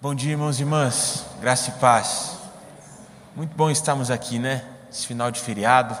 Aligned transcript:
Bom 0.00 0.14
dia, 0.14 0.30
irmãos 0.30 0.60
e 0.60 0.62
irmãs, 0.62 1.24
graça 1.40 1.70
e 1.70 1.72
paz. 1.72 2.36
Muito 3.34 3.56
bom 3.56 3.68
estarmos 3.68 4.12
aqui, 4.12 4.38
né? 4.38 4.64
Esse 4.88 5.04
final 5.04 5.28
de 5.28 5.40
feriado, 5.40 5.92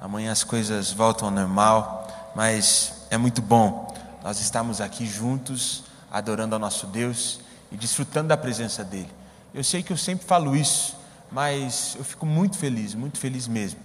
amanhã 0.00 0.32
as 0.32 0.42
coisas 0.42 0.90
voltam 0.90 1.28
ao 1.28 1.34
normal, 1.34 2.08
mas 2.34 3.04
é 3.10 3.18
muito 3.18 3.42
bom 3.42 3.94
nós 4.24 4.40
estarmos 4.40 4.80
aqui 4.80 5.04
juntos, 5.04 5.84
adorando 6.10 6.54
ao 6.54 6.58
nosso 6.58 6.86
Deus 6.86 7.40
e 7.70 7.76
desfrutando 7.76 8.28
da 8.28 8.38
presença 8.38 8.82
dEle. 8.82 9.12
Eu 9.52 9.62
sei 9.62 9.82
que 9.82 9.92
eu 9.92 9.98
sempre 9.98 10.24
falo 10.24 10.56
isso, 10.56 10.96
mas 11.30 11.94
eu 11.98 12.04
fico 12.04 12.24
muito 12.24 12.56
feliz, 12.56 12.94
muito 12.94 13.18
feliz 13.18 13.46
mesmo, 13.46 13.80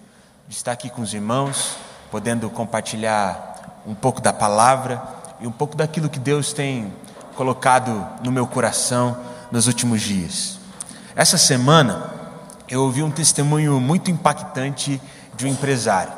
de 0.48 0.56
estar 0.56 0.72
aqui 0.72 0.90
com 0.90 1.02
os 1.02 1.14
irmãos, 1.14 1.76
podendo 2.10 2.50
compartilhar 2.50 3.82
um 3.86 3.94
pouco 3.94 4.22
da 4.22 4.32
palavra 4.32 5.04
e 5.42 5.46
um 5.46 5.52
pouco 5.52 5.76
daquilo 5.76 6.08
que 6.08 6.20
Deus 6.20 6.54
tem 6.54 6.94
colocado 7.36 8.08
no 8.24 8.32
meu 8.32 8.48
coração 8.48 9.36
nos 9.52 9.68
últimos 9.68 10.02
dias. 10.02 10.58
Essa 11.16 11.38
semana 11.38 12.12
eu 12.70 12.84
ouvi 12.84 13.02
um 13.02 13.12
testemunho 13.12 13.80
muito 13.80 14.12
impactante 14.12 15.02
de 15.36 15.46
um 15.46 15.50
empresário. 15.50 16.14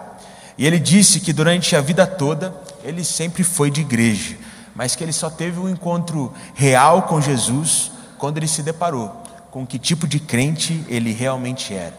E 0.57 0.65
ele 0.65 0.79
disse 0.79 1.19
que 1.19 1.31
durante 1.31 1.75
a 1.75 1.81
vida 1.81 2.05
toda 2.05 2.53
ele 2.83 3.03
sempre 3.03 3.43
foi 3.43 3.71
de 3.71 3.81
igreja, 3.81 4.37
mas 4.75 4.95
que 4.95 5.03
ele 5.03 5.13
só 5.13 5.29
teve 5.29 5.59
um 5.59 5.69
encontro 5.69 6.33
real 6.53 7.03
com 7.03 7.21
Jesus 7.21 7.91
quando 8.17 8.37
ele 8.37 8.47
se 8.47 8.61
deparou 8.61 9.19
com 9.51 9.65
que 9.65 9.79
tipo 9.79 10.07
de 10.07 10.19
crente 10.19 10.83
ele 10.87 11.11
realmente 11.11 11.73
era. 11.73 11.97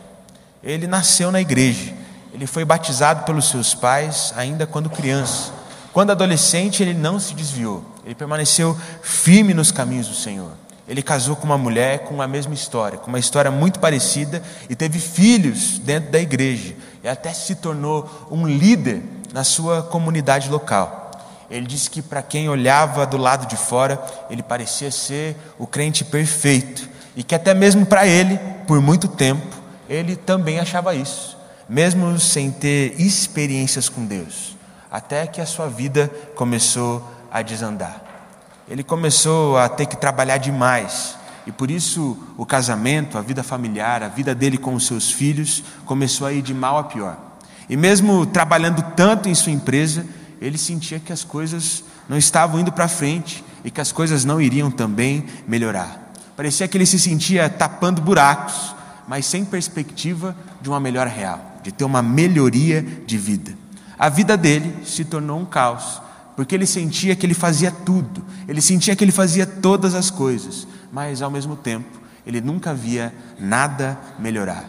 Ele 0.63 0.87
nasceu 0.87 1.33
na 1.33 1.41
igreja, 1.41 1.93
ele 2.33 2.47
foi 2.47 2.65
batizado 2.65 3.25
pelos 3.25 3.49
seus 3.49 3.75
pais 3.75 4.33
ainda 4.37 4.67
quando 4.67 4.91
criança. 4.91 5.53
Quando 5.93 6.11
adolescente, 6.11 6.83
ele 6.83 6.95
não 6.95 7.19
se 7.19 7.35
desviou, 7.35 7.85
ele 8.05 8.15
permaneceu 8.15 8.79
firme 9.03 9.53
nos 9.53 9.73
caminhos 9.73 10.07
do 10.07 10.15
Senhor. 10.15 10.53
Ele 10.91 11.03
casou 11.03 11.37
com 11.37 11.45
uma 11.45 11.57
mulher 11.57 12.01
com 12.01 12.21
a 12.21 12.27
mesma 12.27 12.53
história, 12.53 12.99
com 12.99 13.07
uma 13.07 13.19
história 13.21 13.49
muito 13.49 13.79
parecida, 13.79 14.43
e 14.69 14.75
teve 14.75 14.99
filhos 14.99 15.79
dentro 15.79 16.11
da 16.11 16.19
igreja, 16.19 16.75
e 17.05 17.07
até 17.09 17.33
se 17.33 17.55
tornou 17.55 18.27
um 18.29 18.45
líder 18.45 19.01
na 19.33 19.45
sua 19.45 19.85
comunidade 19.85 20.51
local. 20.51 21.13
Ele 21.49 21.65
disse 21.65 21.89
que 21.89 22.03
para 22.03 22.23
quem 22.23 22.49
olhava 22.49 23.07
do 23.07 23.17
lado 23.17 23.47
de 23.47 23.57
fora, 23.57 24.05
ele 24.29 24.43
parecia 24.43 24.91
ser 24.91 25.37
o 25.61 25.65
crente 25.65 26.05
perfeito, 26.05 26.89
e 27.15 27.23
que 27.23 27.37
até 27.37 27.55
mesmo 27.55 27.87
para 27.87 28.05
ele, 28.05 28.37
por 28.67 28.81
muito 28.81 29.07
tempo, 29.07 29.47
ele 29.89 30.17
também 30.17 30.59
achava 30.59 30.93
isso, 30.93 31.39
mesmo 31.69 32.19
sem 32.19 32.51
ter 32.51 33.01
experiências 33.01 33.89
com 33.89 34.05
Deus, 34.05 34.57
até 34.91 35.25
que 35.25 35.41
a 35.41 35.47
sua 35.47 35.69
vida 35.69 36.11
começou 36.35 37.01
a 37.31 37.43
desandar 37.43 38.10
ele 38.71 38.85
começou 38.85 39.59
a 39.59 39.69
ter 39.69 39.87
que 39.87 39.97
trabalhar 39.97 40.37
demais. 40.37 41.17
E 41.45 41.51
por 41.51 41.73
isso 41.73 42.17
o 42.37 42.47
casamento, 42.47 43.19
a 43.19 43.21
vida 43.21 43.43
familiar, 43.43 44.01
a 44.01 44.09
vida 44.09 44.33
dele 44.33 44.57
com 44.57 44.75
os 44.75 44.87
seus 44.87 45.11
filhos 45.11 45.65
começou 45.85 46.25
a 46.25 46.33
ir 46.33 46.41
de 46.41 46.55
mal 46.55 46.79
a 46.79 46.85
pior. 46.85 47.19
E 47.69 47.77
mesmo 47.77 48.25
trabalhando 48.25 48.81
tanto 48.95 49.29
em 49.29 49.35
sua 49.35 49.51
empresa, 49.51 50.07
ele 50.41 50.57
sentia 50.57 51.01
que 51.01 51.13
as 51.13 51.25
coisas 51.25 51.83
não 52.09 52.17
estavam 52.17 52.61
indo 52.61 52.71
para 52.71 52.87
frente 52.87 53.45
e 53.65 53.73
que 53.73 53.81
as 53.81 53.91
coisas 53.91 54.25
não 54.25 54.41
iriam 54.41 54.71
também 54.71 55.25
melhorar. 55.49 56.13
Parecia 56.37 56.69
que 56.69 56.79
ele 56.79 56.87
se 56.87 56.99
sentia 56.99 57.51
tapando 57.51 58.01
buracos, 58.01 58.75
mas 59.09 59.27
sem 59.27 59.45
perspectiva 59.45 60.37
de 60.63 60.69
uma 60.69 60.79
melhora 60.79 61.11
real, 61.11 61.59
de 61.65 61.73
ter 61.73 61.85
uma 61.85 62.03
melhoria 62.03 62.83
de 63.05 63.19
vida. 63.19 63.53
A 63.99 64.09
vida 64.09 64.37
dele 64.37 64.87
se 64.87 65.05
tornou 65.05 65.41
um 65.41 65.45
caos 65.45 66.01
porque 66.41 66.55
ele 66.55 66.65
sentia 66.65 67.15
que 67.15 67.27
ele 67.27 67.35
fazia 67.35 67.71
tudo, 67.71 68.25
ele 68.49 68.63
sentia 68.63 68.97
que 68.97 69.05
ele 69.05 69.13
fazia 69.13 69.45
todas 69.45 69.95
as 69.95 70.11
coisas, 70.11 70.67
mas 70.91 71.21
ao 71.21 71.31
mesmo 71.31 71.55
tempo 71.55 72.01
ele 72.27 72.41
nunca 72.41 72.73
via 72.73 73.13
nada 73.39 73.99
melhorar. 74.19 74.65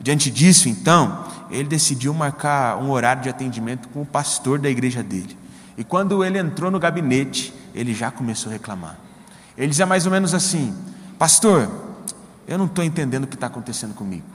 Diante 0.00 0.30
disso, 0.30 0.68
então, 0.68 1.24
ele 1.50 1.68
decidiu 1.68 2.14
marcar 2.14 2.76
um 2.76 2.92
horário 2.92 3.24
de 3.24 3.28
atendimento 3.28 3.88
com 3.88 4.02
o 4.02 4.06
pastor 4.06 4.60
da 4.60 4.70
igreja 4.70 5.02
dele. 5.02 5.36
E 5.76 5.82
quando 5.82 6.24
ele 6.24 6.38
entrou 6.38 6.70
no 6.70 6.78
gabinete, 6.78 7.52
ele 7.74 7.92
já 7.92 8.08
começou 8.12 8.50
a 8.50 8.52
reclamar. 8.52 8.96
Ele 9.58 9.66
dizia 9.66 9.84
mais 9.84 10.06
ou 10.06 10.12
menos 10.12 10.32
assim: 10.32 10.72
Pastor, 11.18 11.68
eu 12.46 12.56
não 12.56 12.66
estou 12.66 12.84
entendendo 12.84 13.24
o 13.24 13.26
que 13.26 13.34
está 13.34 13.48
acontecendo 13.48 13.94
comigo. 13.94 14.26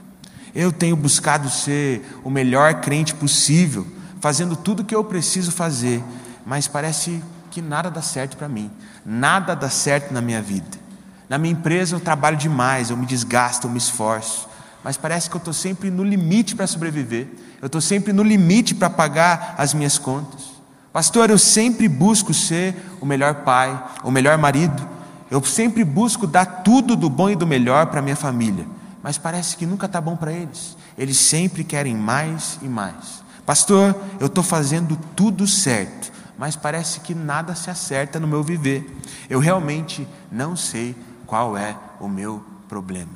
Eu 0.54 0.70
tenho 0.70 0.94
buscado 0.94 1.48
ser 1.48 2.06
o 2.22 2.28
melhor 2.28 2.82
crente 2.82 3.14
possível, 3.14 3.86
fazendo 4.20 4.54
tudo 4.54 4.80
o 4.80 4.84
que 4.84 4.94
eu 4.94 5.02
preciso 5.02 5.50
fazer, 5.50 6.04
mas 6.44 6.68
parece 6.68 7.22
que 7.50 7.60
nada 7.60 7.90
dá 7.90 8.02
certo 8.02 8.36
para 8.36 8.48
mim, 8.48 8.70
nada 9.04 9.54
dá 9.54 9.68
certo 9.68 10.12
na 10.12 10.20
minha 10.20 10.40
vida. 10.40 10.82
Na 11.28 11.38
minha 11.38 11.52
empresa 11.52 11.96
eu 11.96 12.00
trabalho 12.00 12.36
demais, 12.36 12.90
eu 12.90 12.96
me 12.96 13.06
desgasto, 13.06 13.66
eu 13.66 13.70
me 13.70 13.78
esforço, 13.78 14.48
mas 14.82 14.96
parece 14.96 15.30
que 15.30 15.36
eu 15.36 15.38
estou 15.38 15.54
sempre 15.54 15.90
no 15.90 16.04
limite 16.04 16.54
para 16.54 16.66
sobreviver, 16.66 17.28
eu 17.60 17.66
estou 17.66 17.80
sempre 17.80 18.12
no 18.12 18.22
limite 18.22 18.74
para 18.74 18.90
pagar 18.90 19.54
as 19.56 19.72
minhas 19.72 19.98
contas. 19.98 20.52
Pastor, 20.92 21.30
eu 21.30 21.38
sempre 21.38 21.88
busco 21.88 22.34
ser 22.34 22.76
o 23.00 23.06
melhor 23.06 23.36
pai, 23.36 23.82
o 24.02 24.10
melhor 24.10 24.36
marido, 24.36 24.86
eu 25.30 25.42
sempre 25.42 25.84
busco 25.84 26.26
dar 26.26 26.44
tudo 26.44 26.94
do 26.94 27.08
bom 27.08 27.30
e 27.30 27.36
do 27.36 27.46
melhor 27.46 27.86
para 27.86 28.02
minha 28.02 28.16
família, 28.16 28.66
mas 29.02 29.16
parece 29.16 29.56
que 29.56 29.64
nunca 29.64 29.86
está 29.86 30.00
bom 30.00 30.14
para 30.14 30.32
eles, 30.32 30.76
eles 30.98 31.16
sempre 31.16 31.64
querem 31.64 31.96
mais 31.96 32.58
e 32.60 32.68
mais. 32.68 33.22
Pastor, 33.46 33.96
eu 34.20 34.26
estou 34.26 34.44
fazendo 34.44 34.98
tudo 35.16 35.46
certo, 35.46 36.12
mas 36.42 36.56
parece 36.56 36.98
que 36.98 37.14
nada 37.14 37.54
se 37.54 37.70
acerta 37.70 38.18
no 38.18 38.26
meu 38.26 38.42
viver. 38.42 38.84
Eu 39.30 39.38
realmente 39.38 40.08
não 40.28 40.56
sei 40.56 40.96
qual 41.24 41.56
é 41.56 41.78
o 42.00 42.08
meu 42.08 42.44
problema. 42.68 43.12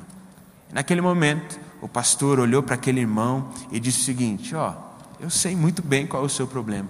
Naquele 0.71 1.01
momento, 1.01 1.59
o 1.81 1.89
pastor 1.89 2.39
olhou 2.39 2.63
para 2.63 2.75
aquele 2.75 3.01
irmão 3.01 3.49
e 3.69 3.81
disse 3.81 3.99
o 3.99 4.03
seguinte: 4.05 4.55
Ó, 4.55 4.71
oh, 4.71 5.21
eu 5.21 5.29
sei 5.29 5.57
muito 5.57 5.81
bem 5.81 6.07
qual 6.07 6.23
é 6.23 6.25
o 6.25 6.29
seu 6.29 6.47
problema. 6.47 6.87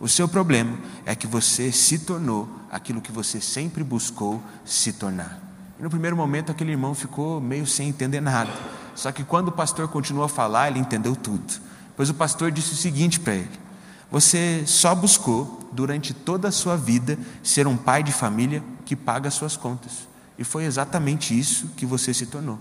O 0.00 0.08
seu 0.08 0.26
problema 0.26 0.78
é 1.04 1.14
que 1.14 1.26
você 1.26 1.70
se 1.70 1.98
tornou 1.98 2.48
aquilo 2.72 3.02
que 3.02 3.12
você 3.12 3.38
sempre 3.38 3.84
buscou 3.84 4.42
se 4.64 4.94
tornar. 4.94 5.38
E 5.78 5.82
no 5.82 5.90
primeiro 5.90 6.16
momento, 6.16 6.50
aquele 6.50 6.70
irmão 6.70 6.94
ficou 6.94 7.38
meio 7.38 7.66
sem 7.66 7.90
entender 7.90 8.22
nada. 8.22 8.50
Só 8.94 9.12
que 9.12 9.22
quando 9.22 9.48
o 9.48 9.52
pastor 9.52 9.88
continuou 9.88 10.24
a 10.24 10.28
falar, 10.30 10.70
ele 10.70 10.78
entendeu 10.78 11.14
tudo. 11.14 11.60
Pois 11.94 12.08
o 12.08 12.14
pastor 12.14 12.50
disse 12.50 12.72
o 12.72 12.76
seguinte 12.76 13.20
para 13.20 13.34
ele: 13.34 13.65
Você 14.10 14.62
só 14.66 14.94
buscou 14.94 15.68
durante 15.72 16.14
toda 16.14 16.48
a 16.48 16.52
sua 16.52 16.76
vida, 16.76 17.18
ser 17.42 17.66
um 17.66 17.76
pai 17.76 18.02
de 18.02 18.12
família 18.12 18.62
que 18.84 18.94
paga 18.94 19.28
as 19.28 19.34
suas 19.34 19.56
contas. 19.56 20.08
E 20.38 20.44
foi 20.44 20.64
exatamente 20.64 21.38
isso 21.38 21.68
que 21.76 21.84
você 21.84 22.14
se 22.14 22.26
tornou. 22.26 22.58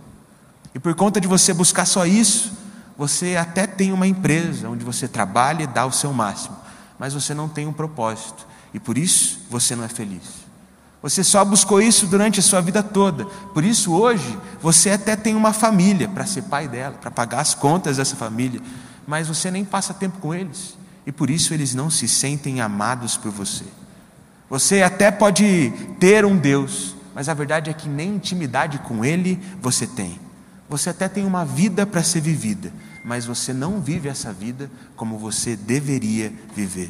E 0.74 0.80
por 0.80 0.94
conta 0.96 1.22
de 1.22 1.28
você 1.28 1.54
buscar 1.54 1.86
só 1.86 2.06
isso, 2.06 2.54
você 2.98 3.36
até 3.36 3.68
tem 3.68 3.92
uma 3.92 4.08
empresa 4.08 4.70
onde 4.70 4.84
você 4.84 5.08
trabalha 5.08 5.64
e 5.64 5.68
dá 5.68 5.86
o 5.86 5.92
seu 5.92 6.12
máximo, 6.12 6.58
mas 6.98 7.14
você 7.14 7.34
não 7.34 7.48
tem 7.48 7.68
um 7.68 7.74
propósito. 7.74 8.48
E 8.74 8.80
por 8.80 8.98
isso 8.98 9.40
você 9.50 9.76
não 9.76 9.84
é 9.84 9.88
feliz. 9.88 10.46
Você 11.02 11.24
só 11.24 11.46
buscou 11.46 11.80
isso 11.80 12.08
durante 12.08 12.40
a 12.40 12.44
sua 12.44 12.62
vida 12.62 12.82
toda. 12.82 13.26
Por 13.54 13.64
isso, 13.64 13.94
hoje, 13.94 14.38
você 14.60 14.90
até 14.90 15.16
tem 15.16 15.36
uma 15.36 15.54
família 15.54 16.10
para 16.10 16.26
ser 16.26 16.42
pai 16.44 16.68
dela, 16.68 16.96
para 17.00 17.12
pagar 17.12 17.42
as 17.42 17.54
contas 17.54 17.98
dessa 17.98 18.16
família, 18.16 18.60
mas 19.06 19.28
você 19.28 19.52
nem 19.52 19.64
passa 19.64 19.94
tempo 19.94 20.18
com 20.18 20.34
eles 20.34 20.76
e 21.06 21.12
por 21.12 21.30
isso 21.30 21.54
eles 21.54 21.76
não 21.76 21.90
se 21.90 22.08
sentem 22.08 22.62
amados 22.62 23.16
por 23.16 23.32
você. 23.32 23.66
Você 24.50 24.82
até 24.82 25.12
pode 25.12 25.72
ter 26.00 26.26
um 26.26 26.38
Deus, 26.38 26.96
mas 27.14 27.30
a 27.30 27.34
verdade 27.34 27.70
é 27.70 27.74
que 27.74 27.88
nem 27.88 28.16
intimidade 28.16 28.80
com 28.80 29.04
Ele 29.04 29.40
você 29.62 29.88
tem. 29.88 30.20
Você 30.68 30.90
até 30.90 31.08
tem 31.08 31.26
uma 31.26 31.46
vida 31.46 31.86
para 31.86 32.04
ser 32.04 32.22
vivida, 32.22 32.74
mas 33.04 33.26
você 33.26 33.54
não 33.54 33.80
vive 33.80 34.10
essa 34.10 34.34
vida 34.34 34.70
como 34.96 35.18
você 35.18 35.56
deveria 35.56 36.34
viver. 36.56 36.90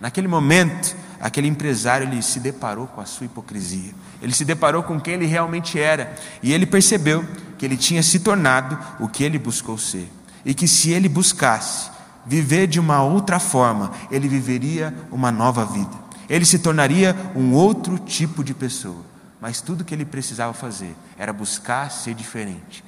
Naquele 0.00 0.28
momento, 0.28 0.94
aquele 1.18 1.48
empresário 1.48 2.06
ele 2.06 2.20
se 2.20 2.38
deparou 2.40 2.86
com 2.86 3.00
a 3.00 3.06
sua 3.06 3.24
hipocrisia. 3.24 3.92
Ele 4.20 4.34
se 4.34 4.44
deparou 4.44 4.82
com 4.82 5.00
quem 5.00 5.14
ele 5.14 5.26
realmente 5.26 5.78
era 5.78 6.14
e 6.42 6.52
ele 6.52 6.66
percebeu 6.66 7.24
que 7.58 7.64
ele 7.64 7.76
tinha 7.76 8.02
se 8.02 8.20
tornado 8.20 8.78
o 9.00 9.08
que 9.08 9.24
ele 9.24 9.38
buscou 9.38 9.78
ser 9.78 10.10
e 10.44 10.52
que 10.52 10.68
se 10.68 10.90
ele 10.90 11.08
buscasse 11.08 11.93
viver 12.26 12.66
de 12.66 12.80
uma 12.80 13.02
outra 13.02 13.38
forma, 13.38 13.92
ele 14.10 14.28
viveria 14.28 14.94
uma 15.10 15.30
nova 15.30 15.64
vida. 15.64 16.04
Ele 16.28 16.44
se 16.44 16.58
tornaria 16.58 17.14
um 17.34 17.52
outro 17.52 17.98
tipo 17.98 18.42
de 18.42 18.54
pessoa. 18.54 19.02
Mas 19.40 19.60
tudo 19.60 19.84
que 19.84 19.94
ele 19.94 20.06
precisava 20.06 20.54
fazer 20.54 20.96
era 21.18 21.32
buscar 21.32 21.90
ser 21.90 22.14
diferente, 22.14 22.82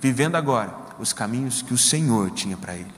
vivendo 0.00 0.34
agora 0.34 0.74
os 0.98 1.12
caminhos 1.12 1.62
que 1.62 1.72
o 1.72 1.78
Senhor 1.78 2.30
tinha 2.30 2.56
para 2.56 2.74
ele. 2.74 2.92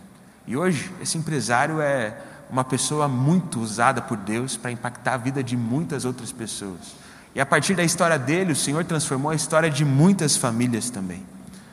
E 0.47 0.57
hoje, 0.57 0.91
esse 1.03 1.19
empresário 1.19 1.81
é 1.81 2.17
uma 2.51 2.65
pessoa 2.65 3.09
muito 3.09 3.61
usada 3.61 4.01
por 4.01 4.17
Deus 4.17 4.57
para 4.57 4.71
impactar 4.71 5.15
a 5.15 5.19
vida 5.19 5.43
de 5.43 5.57
muitas 5.57 6.05
outras 6.05 6.33
pessoas. 6.33 6.95
E 7.35 7.41
a 7.41 7.47
partir 7.47 7.75
da 7.75 7.83
história 7.83 8.19
dele, 8.19 8.53
o 8.53 8.57
Senhor 8.57 8.85
transformou 8.85 9.33
a 9.33 9.35
história 9.35 9.69
de 9.69 9.85
muitas 9.85 10.37
famílias 10.37 10.89
também. 10.89 11.23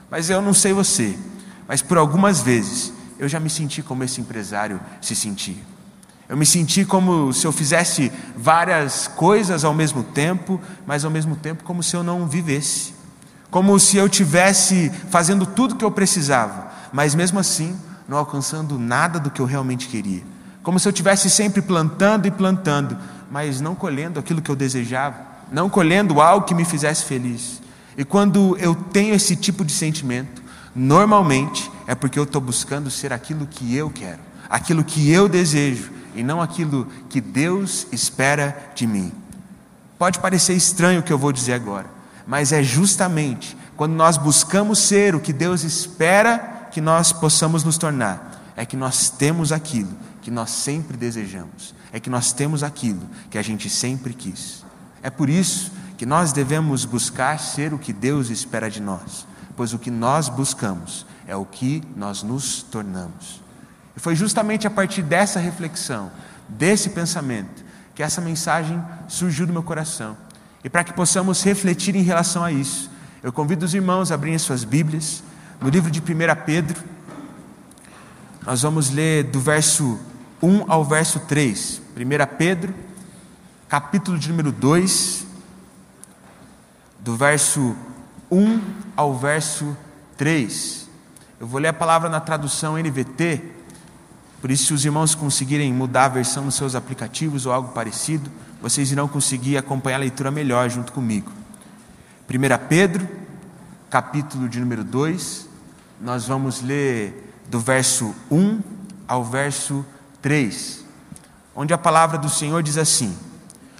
Mas 0.09 0.29
eu 0.29 0.41
não 0.41 0.53
sei 0.53 0.73
você, 0.73 1.17
mas 1.67 1.81
por 1.81 1.97
algumas 1.97 2.41
vezes 2.41 2.91
eu 3.21 3.29
já 3.29 3.39
me 3.39 3.51
senti 3.51 3.83
como 3.83 4.03
esse 4.03 4.19
empresário 4.19 4.81
se 4.99 5.15
sentia. 5.15 5.61
Eu 6.27 6.35
me 6.35 6.45
senti 6.45 6.83
como 6.83 7.31
se 7.31 7.45
eu 7.45 7.51
fizesse 7.51 8.11
várias 8.35 9.07
coisas 9.07 9.63
ao 9.63 9.75
mesmo 9.75 10.01
tempo, 10.01 10.59
mas 10.87 11.05
ao 11.05 11.11
mesmo 11.11 11.35
tempo 11.35 11.63
como 11.63 11.83
se 11.83 11.95
eu 11.95 12.01
não 12.01 12.27
vivesse. 12.27 12.95
Como 13.51 13.79
se 13.79 13.95
eu 13.95 14.09
tivesse 14.09 14.91
fazendo 15.11 15.45
tudo 15.45 15.73
o 15.73 15.77
que 15.77 15.85
eu 15.85 15.91
precisava, 15.91 16.71
mas 16.91 17.13
mesmo 17.13 17.37
assim 17.37 17.77
não 18.07 18.17
alcançando 18.17 18.79
nada 18.79 19.19
do 19.19 19.29
que 19.29 19.39
eu 19.39 19.45
realmente 19.45 19.87
queria. 19.87 20.23
Como 20.63 20.79
se 20.79 20.87
eu 20.87 20.93
tivesse 20.93 21.29
sempre 21.29 21.61
plantando 21.61 22.25
e 22.27 22.31
plantando, 22.31 22.97
mas 23.29 23.61
não 23.61 23.75
colhendo 23.75 24.19
aquilo 24.19 24.41
que 24.41 24.49
eu 24.49 24.55
desejava, 24.55 25.17
não 25.51 25.69
colhendo 25.69 26.19
algo 26.19 26.47
que 26.47 26.55
me 26.55 26.65
fizesse 26.65 27.05
feliz. 27.05 27.61
E 27.95 28.03
quando 28.03 28.57
eu 28.57 28.73
tenho 28.73 29.13
esse 29.13 29.35
tipo 29.35 29.63
de 29.63 29.73
sentimento, 29.73 30.41
normalmente 30.75 31.70
é 31.91 31.95
porque 31.95 32.17
eu 32.17 32.23
estou 32.23 32.39
buscando 32.39 32.89
ser 32.89 33.11
aquilo 33.11 33.45
que 33.45 33.75
eu 33.75 33.89
quero, 33.89 34.21
aquilo 34.49 34.81
que 34.81 35.11
eu 35.11 35.27
desejo, 35.27 35.91
e 36.15 36.23
não 36.23 36.41
aquilo 36.41 36.87
que 37.09 37.19
Deus 37.19 37.85
espera 37.91 38.71
de 38.73 38.87
mim. 38.87 39.11
Pode 39.99 40.19
parecer 40.19 40.53
estranho 40.53 41.01
o 41.01 41.03
que 41.03 41.11
eu 41.11 41.17
vou 41.17 41.33
dizer 41.33 41.51
agora, 41.51 41.87
mas 42.25 42.53
é 42.53 42.63
justamente 42.63 43.57
quando 43.75 43.91
nós 43.91 44.15
buscamos 44.15 44.79
ser 44.79 45.15
o 45.15 45.19
que 45.19 45.33
Deus 45.33 45.65
espera 45.65 46.69
que 46.71 46.79
nós 46.79 47.11
possamos 47.11 47.65
nos 47.65 47.77
tornar, 47.77 48.41
é 48.55 48.65
que 48.65 48.77
nós 48.77 49.09
temos 49.09 49.51
aquilo 49.51 49.91
que 50.21 50.31
nós 50.31 50.49
sempre 50.49 50.95
desejamos, 50.95 51.75
é 51.91 51.99
que 51.99 52.09
nós 52.09 52.31
temos 52.31 52.63
aquilo 52.63 53.01
que 53.29 53.37
a 53.37 53.41
gente 53.41 53.69
sempre 53.69 54.13
quis. 54.13 54.63
É 55.03 55.09
por 55.09 55.29
isso 55.29 55.73
que 55.97 56.05
nós 56.05 56.31
devemos 56.31 56.85
buscar 56.85 57.37
ser 57.37 57.73
o 57.73 57.77
que 57.77 57.91
Deus 57.91 58.29
espera 58.29 58.69
de 58.69 58.81
nós, 58.81 59.27
pois 59.57 59.73
o 59.73 59.77
que 59.77 59.91
nós 59.91 60.29
buscamos 60.29 61.05
é 61.27 61.35
o 61.35 61.45
que 61.45 61.83
nós 61.95 62.23
nos 62.23 62.63
tornamos. 62.63 63.41
E 63.95 63.99
foi 63.99 64.15
justamente 64.15 64.67
a 64.67 64.69
partir 64.69 65.01
dessa 65.01 65.39
reflexão, 65.39 66.11
desse 66.47 66.89
pensamento, 66.89 67.63
que 67.93 68.03
essa 68.03 68.21
mensagem 68.21 68.81
surgiu 69.07 69.45
do 69.45 69.53
meu 69.53 69.63
coração. 69.63 70.17
E 70.63 70.69
para 70.69 70.83
que 70.83 70.93
possamos 70.93 71.43
refletir 71.43 71.95
em 71.95 72.03
relação 72.03 72.43
a 72.43 72.51
isso, 72.51 72.89
eu 73.23 73.31
convido 73.31 73.65
os 73.65 73.73
irmãos 73.73 74.11
a 74.11 74.15
abrirem 74.15 74.37
suas 74.37 74.63
Bíblias 74.63 75.23
no 75.59 75.69
livro 75.69 75.91
de 75.91 75.99
1 75.99 76.03
Pedro. 76.45 76.81
Nós 78.45 78.61
vamos 78.61 78.89
ler 78.89 79.25
do 79.25 79.39
verso 79.39 79.99
1 80.41 80.71
ao 80.71 80.83
verso 80.83 81.19
3. 81.21 81.81
1 81.95 82.35
Pedro, 82.37 82.73
capítulo 83.67 84.17
de 84.17 84.29
número 84.29 84.51
2, 84.51 85.27
do 86.99 87.15
verso 87.15 87.75
1 88.31 88.59
ao 88.95 89.17
verso 89.17 89.77
3. 90.17 90.80
Eu 91.41 91.47
vou 91.47 91.59
ler 91.59 91.69
a 91.69 91.73
palavra 91.73 92.07
na 92.07 92.19
tradução 92.19 92.77
NVT, 92.77 93.41
por 94.39 94.51
isso, 94.51 94.65
se 94.65 94.73
os 94.75 94.85
irmãos 94.85 95.15
conseguirem 95.15 95.73
mudar 95.73 96.05
a 96.05 96.09
versão 96.09 96.45
nos 96.45 96.53
seus 96.53 96.75
aplicativos 96.75 97.47
ou 97.47 97.51
algo 97.51 97.69
parecido, 97.69 98.29
vocês 98.61 98.91
irão 98.91 99.07
conseguir 99.07 99.57
acompanhar 99.57 99.95
a 99.95 100.01
leitura 100.01 100.29
melhor 100.29 100.69
junto 100.69 100.93
comigo. 100.93 101.31
1 102.29 102.67
Pedro, 102.69 103.09
capítulo 103.89 104.47
de 104.47 104.59
número 104.59 104.83
2, 104.83 105.49
nós 105.99 106.27
vamos 106.27 106.61
ler 106.61 107.33
do 107.49 107.59
verso 107.59 108.13
1 108.29 108.61
ao 109.07 109.23
verso 109.23 109.83
3, 110.21 110.85
onde 111.55 111.73
a 111.73 111.77
palavra 111.77 112.19
do 112.19 112.29
Senhor 112.29 112.61
diz 112.61 112.77
assim: 112.77 113.17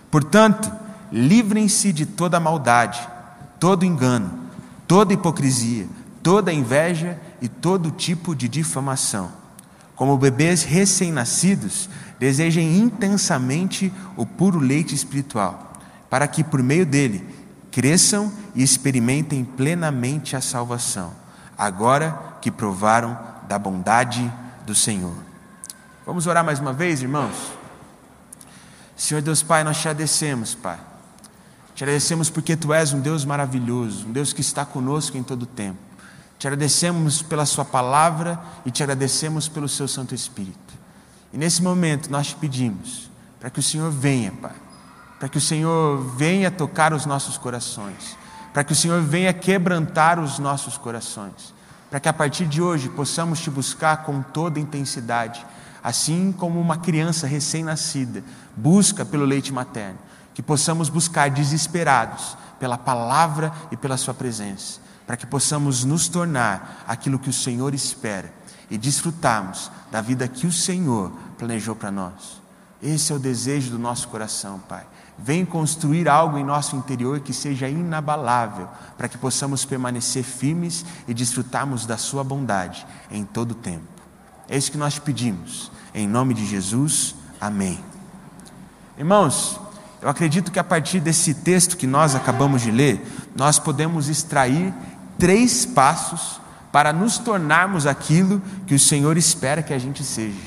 Portanto, 0.10 0.72
livrem-se 1.12 1.94
de 1.94 2.08
toda 2.08 2.40
maldade, 2.40 3.08
todo 3.60 3.86
engano, 3.86 4.32
toda 4.88 5.14
hipocrisia, 5.14 5.88
toda 6.24 6.52
inveja 6.52 7.20
e 7.42 7.50
todo 7.50 7.92
tipo 7.92 8.36
de 8.36 8.48
difamação. 8.48 9.32
Como 9.96 10.18
bebês 10.18 10.64
recém-nascidos, 10.64 11.90
desejem 12.20 12.78
intensamente 12.78 13.92
o 14.16 14.26
puro 14.26 14.60
leite 14.60 14.96
espiritual, 14.96 15.74
para 16.10 16.28
que 16.28 16.44
por 16.44 16.62
meio 16.62 16.86
dele 16.86 17.28
cresçam 17.72 18.32
e 18.54 18.62
experimentem 18.62 19.44
plenamente 19.44 20.36
a 20.36 20.42
salvação, 20.42 21.14
agora 21.58 22.38
que 22.42 22.52
provaram 22.52 23.18
da 23.48 23.58
bondade 23.58 24.32
do 24.66 24.76
Senhor. 24.76 25.16
Vamos 26.06 26.28
orar 26.28 26.44
mais 26.44 26.60
uma 26.60 26.74
vez, 26.74 27.02
irmãos? 27.02 27.36
Senhor 28.96 29.22
Deus 29.22 29.42
Pai, 29.42 29.64
nós 29.64 29.78
te 29.78 29.88
agradecemos, 29.88 30.54
Pai. 30.54 30.78
Te 31.74 31.84
agradecemos 31.84 32.30
porque 32.30 32.56
Tu 32.56 32.74
és 32.74 32.94
um 32.94 33.00
Deus 33.00 33.26
maravilhoso, 33.26 34.08
um 34.08 34.12
Deus 34.12 34.34
que 34.34 34.42
está 34.42 34.66
conosco 34.66 35.18
em 35.18 35.24
todo 35.24 35.44
o 35.44 35.48
tempo. 35.48 35.91
Te 36.42 36.48
agradecemos 36.48 37.22
pela 37.22 37.46
Sua 37.46 37.64
palavra 37.64 38.42
e 38.66 38.72
te 38.72 38.82
agradecemos 38.82 39.48
pelo 39.48 39.70
Seu 39.70 39.88
Santo 39.88 40.16
Espírito. 40.16 40.74
E 41.32 41.38
nesse 41.38 41.62
momento 41.62 42.10
nós 42.10 42.30
te 42.30 42.36
pedimos 42.36 43.12
para 43.40 43.52
que 43.52 43.60
o 43.60 43.64
Senhor 43.64 43.92
venha, 43.92 44.32
Pai, 44.32 44.56
para 45.20 45.30
que 45.30 45.38
o 45.38 45.42
Senhor 45.42 46.00
venha 46.18 46.50
tocar 46.50 46.94
os 46.94 47.06
nossos 47.06 47.38
corações, 47.38 48.18
para 48.52 48.64
que 48.64 48.74
o 48.74 48.76
Senhor 48.76 49.04
venha 49.04 49.32
quebrantar 49.32 50.20
os 50.20 50.40
nossos 50.40 50.80
corações, 50.80 51.54
para 51.92 52.00
que 52.00 52.10
a 52.10 52.14
partir 52.14 52.48
de 52.48 52.60
hoje 52.60 52.90
possamos 52.90 53.40
te 53.40 53.52
buscar 53.52 53.98
com 53.98 54.24
toda 54.24 54.60
intensidade, 54.60 55.46
assim 55.84 56.32
como 56.32 56.60
uma 56.60 56.78
criança 56.78 57.28
recém-nascida 57.28 58.24
busca 58.58 59.06
pelo 59.06 59.26
leite 59.26 59.54
materno, 59.54 60.00
que 60.34 60.42
possamos 60.42 60.90
buscar 60.90 61.30
desesperados 61.30 62.36
pela 62.60 62.80
palavra 62.80 63.54
e 63.70 63.78
pela 63.78 63.96
Sua 63.96 64.16
presença 64.16 64.90
para 65.06 65.18
que 65.18 65.26
possamos 65.26 65.84
nos 65.84 66.08
tornar 66.08 66.84
aquilo 66.88 67.20
que 67.20 67.30
o 67.30 67.34
Senhor 67.34 67.74
espera 67.74 68.34
e 68.70 68.78
desfrutarmos 68.78 69.72
da 69.92 70.02
vida 70.02 70.28
que 70.28 70.48
o 70.48 70.52
Senhor 70.52 71.12
planejou 71.38 71.76
para 71.76 71.92
nós. 71.92 72.42
Esse 72.82 73.12
é 73.12 73.16
o 73.16 73.20
desejo 73.20 73.72
do 73.72 73.78
nosso 73.78 74.08
coração, 74.08 74.60
Pai. 74.60 74.86
Vem 75.18 75.46
construir 75.46 76.10
algo 76.10 76.38
em 76.38 76.44
nosso 76.44 76.76
interior 76.76 77.20
que 77.20 77.34
seja 77.34 77.70
inabalável, 77.70 78.68
para 78.98 79.08
que 79.08 79.18
possamos 79.18 79.66
permanecer 79.66 80.24
firmes 80.24 80.84
e 81.08 81.14
desfrutarmos 81.14 81.86
da 81.86 81.98
Sua 81.98 82.24
bondade 82.24 82.88
em 83.12 83.24
todo 83.24 83.52
o 83.52 83.56
tempo. 83.56 83.86
É 84.50 84.58
isso 84.58 84.72
que 84.72 84.78
nós 84.78 84.98
pedimos. 84.98 85.72
Em 85.94 86.08
nome 86.08 86.34
de 86.34 86.46
Jesus, 86.46 87.14
amém. 87.40 87.80
Irmãos, 88.98 89.60
eu 90.02 90.10
acredito 90.10 90.52
que 90.52 90.60
a 90.60 90.64
partir 90.64 91.00
desse 91.00 91.34
texto 91.36 91.78
que 91.78 91.86
nós 91.86 92.16
acabamos 92.16 92.64
de 92.64 92.72
ler, 92.72 93.06
nós 93.36 93.60
podemos 93.60 94.10
extrair 94.10 94.74
três 95.22 95.68
passos 95.68 96.42
para 96.72 96.92
nos 96.92 97.20
tornarmos 97.20 97.86
aquilo 97.86 98.42
que 98.66 98.74
o 98.74 98.80
Senhor 98.80 99.16
espera 99.18 99.62
que 99.62 99.72
a 99.72 99.78
gente 99.78 100.04
seja, 100.04 100.40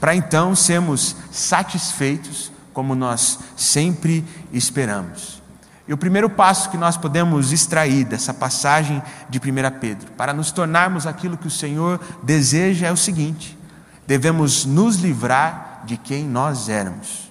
para 0.00 0.16
então 0.16 0.56
sermos 0.56 1.14
satisfeitos 1.30 2.50
como 2.72 2.94
nós 2.94 3.40
sempre 3.54 4.24
esperamos. 4.50 5.42
E 5.86 5.92
o 5.92 5.98
primeiro 5.98 6.30
passo 6.30 6.70
que 6.70 6.78
nós 6.78 6.96
podemos 6.96 7.52
extrair 7.52 8.06
dessa 8.06 8.32
passagem 8.32 9.02
de 9.28 9.38
1 9.38 9.78
Pedro, 9.78 10.10
para 10.12 10.32
nos 10.32 10.50
tornarmos 10.50 11.06
aquilo 11.06 11.36
que 11.36 11.48
o 11.48 11.50
Senhor 11.50 12.00
deseja, 12.22 12.86
é 12.86 12.92
o 12.92 12.96
seguinte: 12.96 13.58
devemos 14.06 14.64
nos 14.64 14.96
livrar 14.96 15.82
de 15.84 15.98
quem 15.98 16.24
nós 16.24 16.70
éramos. 16.70 17.30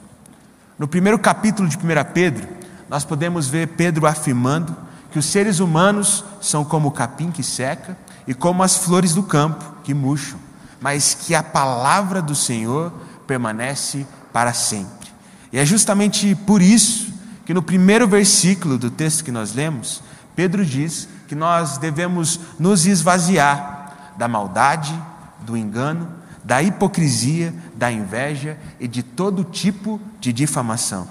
No 0.77 0.87
primeiro 0.87 1.17
capítulo 1.17 1.67
de 1.67 1.77
1 1.77 1.79
Pedro, 2.13 2.47
nós 2.87 3.03
podemos 3.03 3.47
ver 3.47 3.69
Pedro 3.69 4.05
afirmando 4.05 4.90
que 5.11 5.19
os 5.19 5.25
seres 5.25 5.59
humanos 5.59 6.23
são 6.39 6.63
como 6.63 6.87
o 6.87 6.91
capim 6.91 7.31
que 7.31 7.43
seca 7.43 7.97
e 8.25 8.33
como 8.33 8.63
as 8.63 8.77
flores 8.77 9.13
do 9.13 9.23
campo 9.23 9.75
que 9.83 9.93
murcham, 9.93 10.39
mas 10.79 11.13
que 11.13 11.35
a 11.35 11.43
palavra 11.43 12.21
do 12.21 12.33
Senhor 12.33 12.91
permanece 13.27 14.07
para 14.31 14.53
sempre. 14.53 15.11
E 15.51 15.59
é 15.59 15.65
justamente 15.65 16.33
por 16.33 16.61
isso 16.61 17.11
que 17.45 17.53
no 17.53 17.61
primeiro 17.61 18.07
versículo 18.07 18.77
do 18.77 18.89
texto 18.89 19.23
que 19.23 19.31
nós 19.31 19.53
lemos, 19.53 20.01
Pedro 20.35 20.65
diz 20.65 21.07
que 21.27 21.35
nós 21.35 21.77
devemos 21.77 22.39
nos 22.57 22.85
esvaziar 22.85 24.13
da 24.17 24.27
maldade, 24.27 24.97
do 25.41 25.57
engano, 25.57 26.07
da 26.43 26.61
hipocrisia, 26.63 27.53
da 27.75 27.91
inveja 27.91 28.57
e 28.79 28.87
de 28.87 29.03
todo 29.03 29.43
tipo 29.43 29.99
de 30.19 30.31
difamação. 30.31 31.07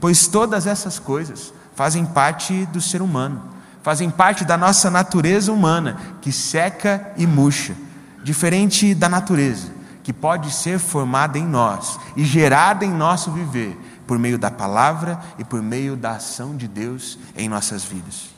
Pois 0.00 0.26
todas 0.26 0.66
essas 0.66 0.98
coisas 0.98 1.52
fazem 1.80 2.04
parte 2.04 2.66
do 2.66 2.78
ser 2.78 3.00
humano, 3.00 3.40
fazem 3.82 4.10
parte 4.10 4.44
da 4.44 4.54
nossa 4.54 4.90
natureza 4.90 5.50
humana, 5.50 5.96
que 6.20 6.30
seca 6.30 7.10
e 7.16 7.26
murcha, 7.26 7.74
diferente 8.22 8.94
da 8.94 9.08
natureza, 9.08 9.68
que 10.02 10.12
pode 10.12 10.52
ser 10.52 10.78
formada 10.78 11.38
em 11.38 11.46
nós 11.46 11.98
e 12.14 12.22
gerada 12.22 12.84
em 12.84 12.92
nosso 12.92 13.30
viver, 13.30 13.80
por 14.06 14.18
meio 14.18 14.36
da 14.36 14.50
palavra 14.50 15.18
e 15.38 15.44
por 15.44 15.62
meio 15.62 15.96
da 15.96 16.16
ação 16.16 16.54
de 16.54 16.68
Deus 16.68 17.18
em 17.34 17.48
nossas 17.48 17.82
vidas. 17.82 18.28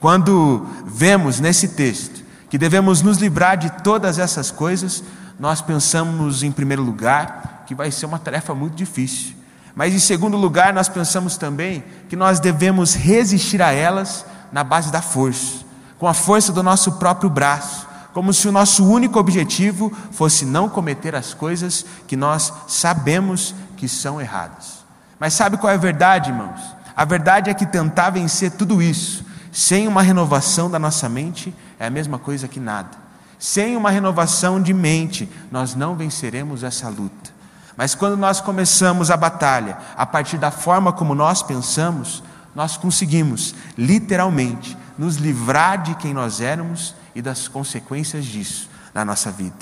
Quando 0.00 0.66
vemos 0.84 1.38
nesse 1.38 1.68
texto 1.68 2.24
que 2.50 2.58
devemos 2.58 3.00
nos 3.00 3.18
livrar 3.18 3.56
de 3.56 3.70
todas 3.84 4.18
essas 4.18 4.50
coisas, 4.50 5.04
nós 5.38 5.62
pensamos, 5.62 6.42
em 6.42 6.50
primeiro 6.50 6.82
lugar, 6.82 7.62
que 7.64 7.76
vai 7.76 7.92
ser 7.92 8.06
uma 8.06 8.18
tarefa 8.18 8.56
muito 8.56 8.74
difícil. 8.74 9.37
Mas 9.78 9.94
em 9.94 10.00
segundo 10.00 10.36
lugar, 10.36 10.74
nós 10.74 10.88
pensamos 10.88 11.36
também 11.36 11.84
que 12.08 12.16
nós 12.16 12.40
devemos 12.40 12.96
resistir 12.96 13.62
a 13.62 13.70
elas 13.70 14.26
na 14.50 14.64
base 14.64 14.90
da 14.90 15.00
força, 15.00 15.64
com 16.00 16.08
a 16.08 16.12
força 16.12 16.52
do 16.52 16.64
nosso 16.64 16.94
próprio 16.94 17.30
braço, 17.30 17.86
como 18.12 18.34
se 18.34 18.48
o 18.48 18.52
nosso 18.52 18.84
único 18.84 19.20
objetivo 19.20 19.96
fosse 20.10 20.44
não 20.44 20.68
cometer 20.68 21.14
as 21.14 21.32
coisas 21.32 21.86
que 22.08 22.16
nós 22.16 22.52
sabemos 22.66 23.54
que 23.76 23.88
são 23.88 24.20
erradas. 24.20 24.84
Mas 25.16 25.34
sabe 25.34 25.56
qual 25.56 25.70
é 25.70 25.76
a 25.76 25.78
verdade, 25.78 26.30
irmãos? 26.30 26.60
A 26.96 27.04
verdade 27.04 27.48
é 27.48 27.54
que 27.54 27.64
tentar 27.64 28.10
vencer 28.10 28.50
tudo 28.50 28.82
isso 28.82 29.24
sem 29.52 29.86
uma 29.86 30.02
renovação 30.02 30.68
da 30.68 30.80
nossa 30.80 31.08
mente 31.08 31.54
é 31.78 31.86
a 31.86 31.90
mesma 31.90 32.18
coisa 32.18 32.48
que 32.48 32.58
nada. 32.58 32.90
Sem 33.38 33.76
uma 33.76 33.92
renovação 33.92 34.60
de 34.60 34.74
mente, 34.74 35.30
nós 35.52 35.76
não 35.76 35.94
venceremos 35.94 36.64
essa 36.64 36.88
luta. 36.88 37.37
Mas 37.78 37.94
quando 37.94 38.16
nós 38.16 38.40
começamos 38.40 39.08
a 39.08 39.16
batalha 39.16 39.78
a 39.96 40.04
partir 40.04 40.36
da 40.36 40.50
forma 40.50 40.92
como 40.92 41.14
nós 41.14 41.44
pensamos, 41.44 42.24
nós 42.52 42.76
conseguimos, 42.76 43.54
literalmente, 43.76 44.76
nos 44.98 45.14
livrar 45.14 45.80
de 45.80 45.94
quem 45.94 46.12
nós 46.12 46.40
éramos 46.40 46.92
e 47.14 47.22
das 47.22 47.46
consequências 47.46 48.24
disso 48.24 48.68
na 48.92 49.04
nossa 49.04 49.30
vida. 49.30 49.54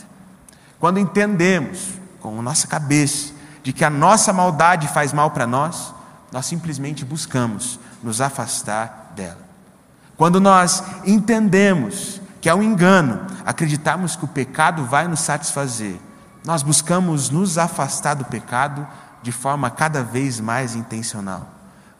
Quando 0.81 0.99
entendemos 0.99 1.91
com 2.19 2.39
a 2.39 2.43
nossa 2.43 2.67
cabeça 2.67 3.35
de 3.63 3.71
que 3.71 3.85
a 3.85 3.91
nossa 3.91 4.33
maldade 4.33 4.89
faz 4.89 5.13
mal 5.13 5.31
para 5.31 5.47
nós, 5.47 5.93
nós 6.33 6.47
simplesmente 6.47 7.05
buscamos 7.05 7.79
nos 8.03 8.23
afastar 8.23 9.13
dela. 9.15 9.45
Quando 10.17 10.41
nós 10.41 10.83
entendemos 11.05 12.19
que 12.41 12.49
é 12.49 12.55
um 12.55 12.63
engano 12.63 13.27
acreditarmos 13.45 14.17
que 14.17 14.25
o 14.25 14.29
pecado 14.29 14.87
vai 14.87 15.07
nos 15.07 15.21
satisfazer, 15.21 15.99
nós 16.47 16.63
buscamos 16.63 17.29
nos 17.29 17.59
afastar 17.59 18.15
do 18.15 18.25
pecado 18.25 18.87
de 19.21 19.33
forma 19.33 19.69
cada 19.69 20.05
vez 20.05 20.39
mais 20.39 20.77
intencional. 20.77 21.45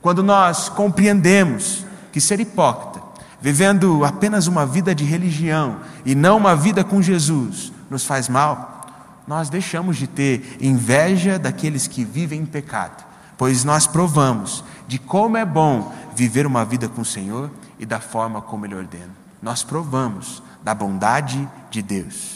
Quando 0.01 0.23
nós 0.23 0.69
compreendemos 0.69 1.85
que 2.13 2.21
ser 2.21 2.39
hipócrita, 2.39 3.03
vivendo 3.41 4.05
apenas 4.05 4.47
uma 4.47 4.65
vida 4.65 4.95
de 4.95 5.03
religião 5.03 5.81
e 6.05 6.15
não 6.15 6.37
uma 6.37 6.55
vida 6.55 6.85
com 6.85 7.03
Jesus, 7.03 7.73
nos 7.91 8.05
faz 8.05 8.29
mal, 8.29 8.87
nós 9.27 9.51
deixamos 9.51 9.97
de 9.97 10.07
ter 10.07 10.59
inveja 10.61 11.41
daqueles 11.41 11.89
que 11.89 12.05
vivem 12.05 12.43
em 12.43 12.47
pecado, 12.47 13.05
pois 13.37 13.65
nós 13.65 13.89
provamos 13.89 14.63
de 14.87 14.97
como 14.97 15.37
é 15.37 15.45
bom 15.45 15.93
viver 16.15 16.47
uma 16.47 16.65
vida 16.65 16.89
com 16.89 17.01
o 17.01 17.05
Senhor 17.05 17.51
e 17.81 17.85
da 17.85 17.99
forma 17.99 18.41
como 18.41 18.65
Ele 18.65 18.77
ordena. 18.77 19.11
Nós 19.43 19.65
provamos 19.65 20.41
da 20.63 20.73
bondade 20.73 21.49
de 21.69 21.83
Deus. 21.83 22.36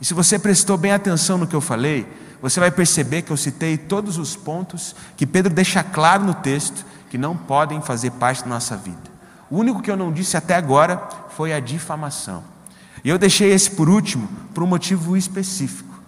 E 0.00 0.04
se 0.04 0.14
você 0.14 0.38
prestou 0.38 0.76
bem 0.76 0.92
atenção 0.92 1.38
no 1.38 1.46
que 1.46 1.56
eu 1.56 1.60
falei, 1.60 2.06
você 2.40 2.60
vai 2.60 2.70
perceber 2.70 3.22
que 3.22 3.30
eu 3.30 3.36
citei 3.36 3.76
todos 3.76 4.16
os 4.16 4.36
pontos 4.36 4.94
que 5.16 5.26
Pedro 5.26 5.52
deixa 5.52 5.82
claro 5.82 6.24
no 6.24 6.34
texto 6.34 6.84
que 7.10 7.18
não 7.18 7.36
podem 7.36 7.80
fazer 7.80 8.12
parte 8.12 8.42
da 8.42 8.48
nossa 8.48 8.76
vida. 8.76 9.18
O 9.50 9.58
único 9.58 9.82
que 9.82 9.90
eu 9.90 9.96
não 9.96 10.12
disse 10.12 10.36
até 10.36 10.54
agora 10.54 11.08
foi 11.30 11.52
a 11.52 11.60
difamação. 11.60 12.44
E 13.02 13.08
eu 13.08 13.18
deixei 13.18 13.50
esse 13.50 13.70
por 13.70 13.88
último 13.88 14.28
por 14.54 14.62
um 14.62 14.66
motivo 14.66 15.16
específico, 15.16 15.98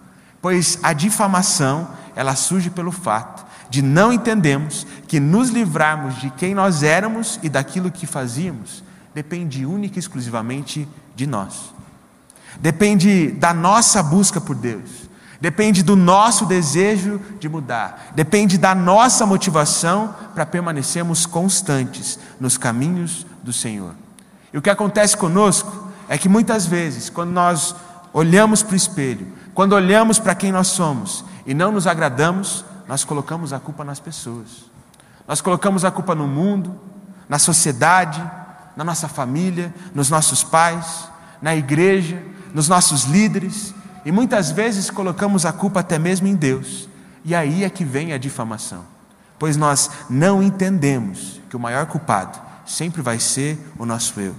pois 0.41 0.77
a 0.83 0.93
difamação, 0.93 1.89
ela 2.15 2.35
surge 2.35 2.69
pelo 2.69 2.91
fato 2.91 3.45
de 3.69 3.81
não 3.81 4.11
entendermos 4.11 4.85
que 5.07 5.19
nos 5.19 5.49
livrarmos 5.49 6.19
de 6.19 6.29
quem 6.31 6.53
nós 6.53 6.83
éramos 6.83 7.39
e 7.41 7.47
daquilo 7.47 7.89
que 7.89 8.05
fazíamos 8.05 8.83
depende 9.13 9.65
única 9.65 9.97
e 9.97 9.99
exclusivamente 9.99 10.87
de 11.15 11.25
nós. 11.25 11.73
Depende 12.59 13.31
da 13.31 13.53
nossa 13.53 14.03
busca 14.03 14.41
por 14.41 14.55
Deus 14.55 15.01
depende 15.41 15.81
do 15.81 15.95
nosso 15.95 16.45
desejo 16.45 17.19
de 17.39 17.49
mudar, 17.49 18.11
depende 18.13 18.59
da 18.59 18.75
nossa 18.75 19.25
motivação 19.25 20.15
para 20.35 20.45
permanecermos 20.45 21.25
constantes 21.25 22.19
nos 22.39 22.59
caminhos 22.59 23.25
do 23.41 23.51
Senhor. 23.51 23.95
E 24.53 24.57
o 24.57 24.61
que 24.61 24.69
acontece 24.69 25.17
conosco 25.17 25.89
é 26.07 26.15
que 26.15 26.29
muitas 26.29 26.67
vezes, 26.67 27.09
quando 27.09 27.31
nós 27.31 27.75
olhamos 28.13 28.61
para 28.61 28.73
o 28.73 28.77
espelho, 28.77 29.27
quando 29.55 29.73
olhamos 29.73 30.19
para 30.19 30.35
quem 30.35 30.51
nós 30.51 30.67
somos 30.67 31.25
e 31.47 31.55
não 31.55 31.71
nos 31.71 31.87
agradamos, 31.87 32.63
nós 32.87 33.03
colocamos 33.03 33.51
a 33.51 33.59
culpa 33.59 33.83
nas 33.83 33.99
pessoas. 33.99 34.69
Nós 35.27 35.41
colocamos 35.41 35.83
a 35.83 35.89
culpa 35.89 36.13
no 36.13 36.27
mundo, 36.27 36.79
na 37.27 37.39
sociedade, 37.39 38.21
na 38.75 38.83
nossa 38.83 39.07
família, 39.07 39.73
nos 39.95 40.09
nossos 40.09 40.43
pais, 40.43 41.09
na 41.41 41.55
igreja, 41.55 42.21
nos 42.53 42.67
nossos 42.67 43.03
líderes 43.03 43.73
e 44.05 44.11
muitas 44.11 44.51
vezes 44.51 44.89
colocamos 44.89 45.45
a 45.45 45.51
culpa 45.51 45.79
até 45.79 45.99
mesmo 45.99 46.27
em 46.27 46.35
Deus. 46.35 46.89
E 47.23 47.35
aí 47.35 47.63
é 47.63 47.69
que 47.69 47.85
vem 47.85 48.13
a 48.13 48.17
difamação. 48.17 48.83
Pois 49.37 49.57
nós 49.57 49.89
não 50.09 50.41
entendemos 50.41 51.41
que 51.49 51.55
o 51.55 51.59
maior 51.59 51.85
culpado 51.85 52.39
sempre 52.65 53.01
vai 53.01 53.19
ser 53.19 53.59
o 53.77 53.85
nosso 53.85 54.19
eu. 54.19 54.35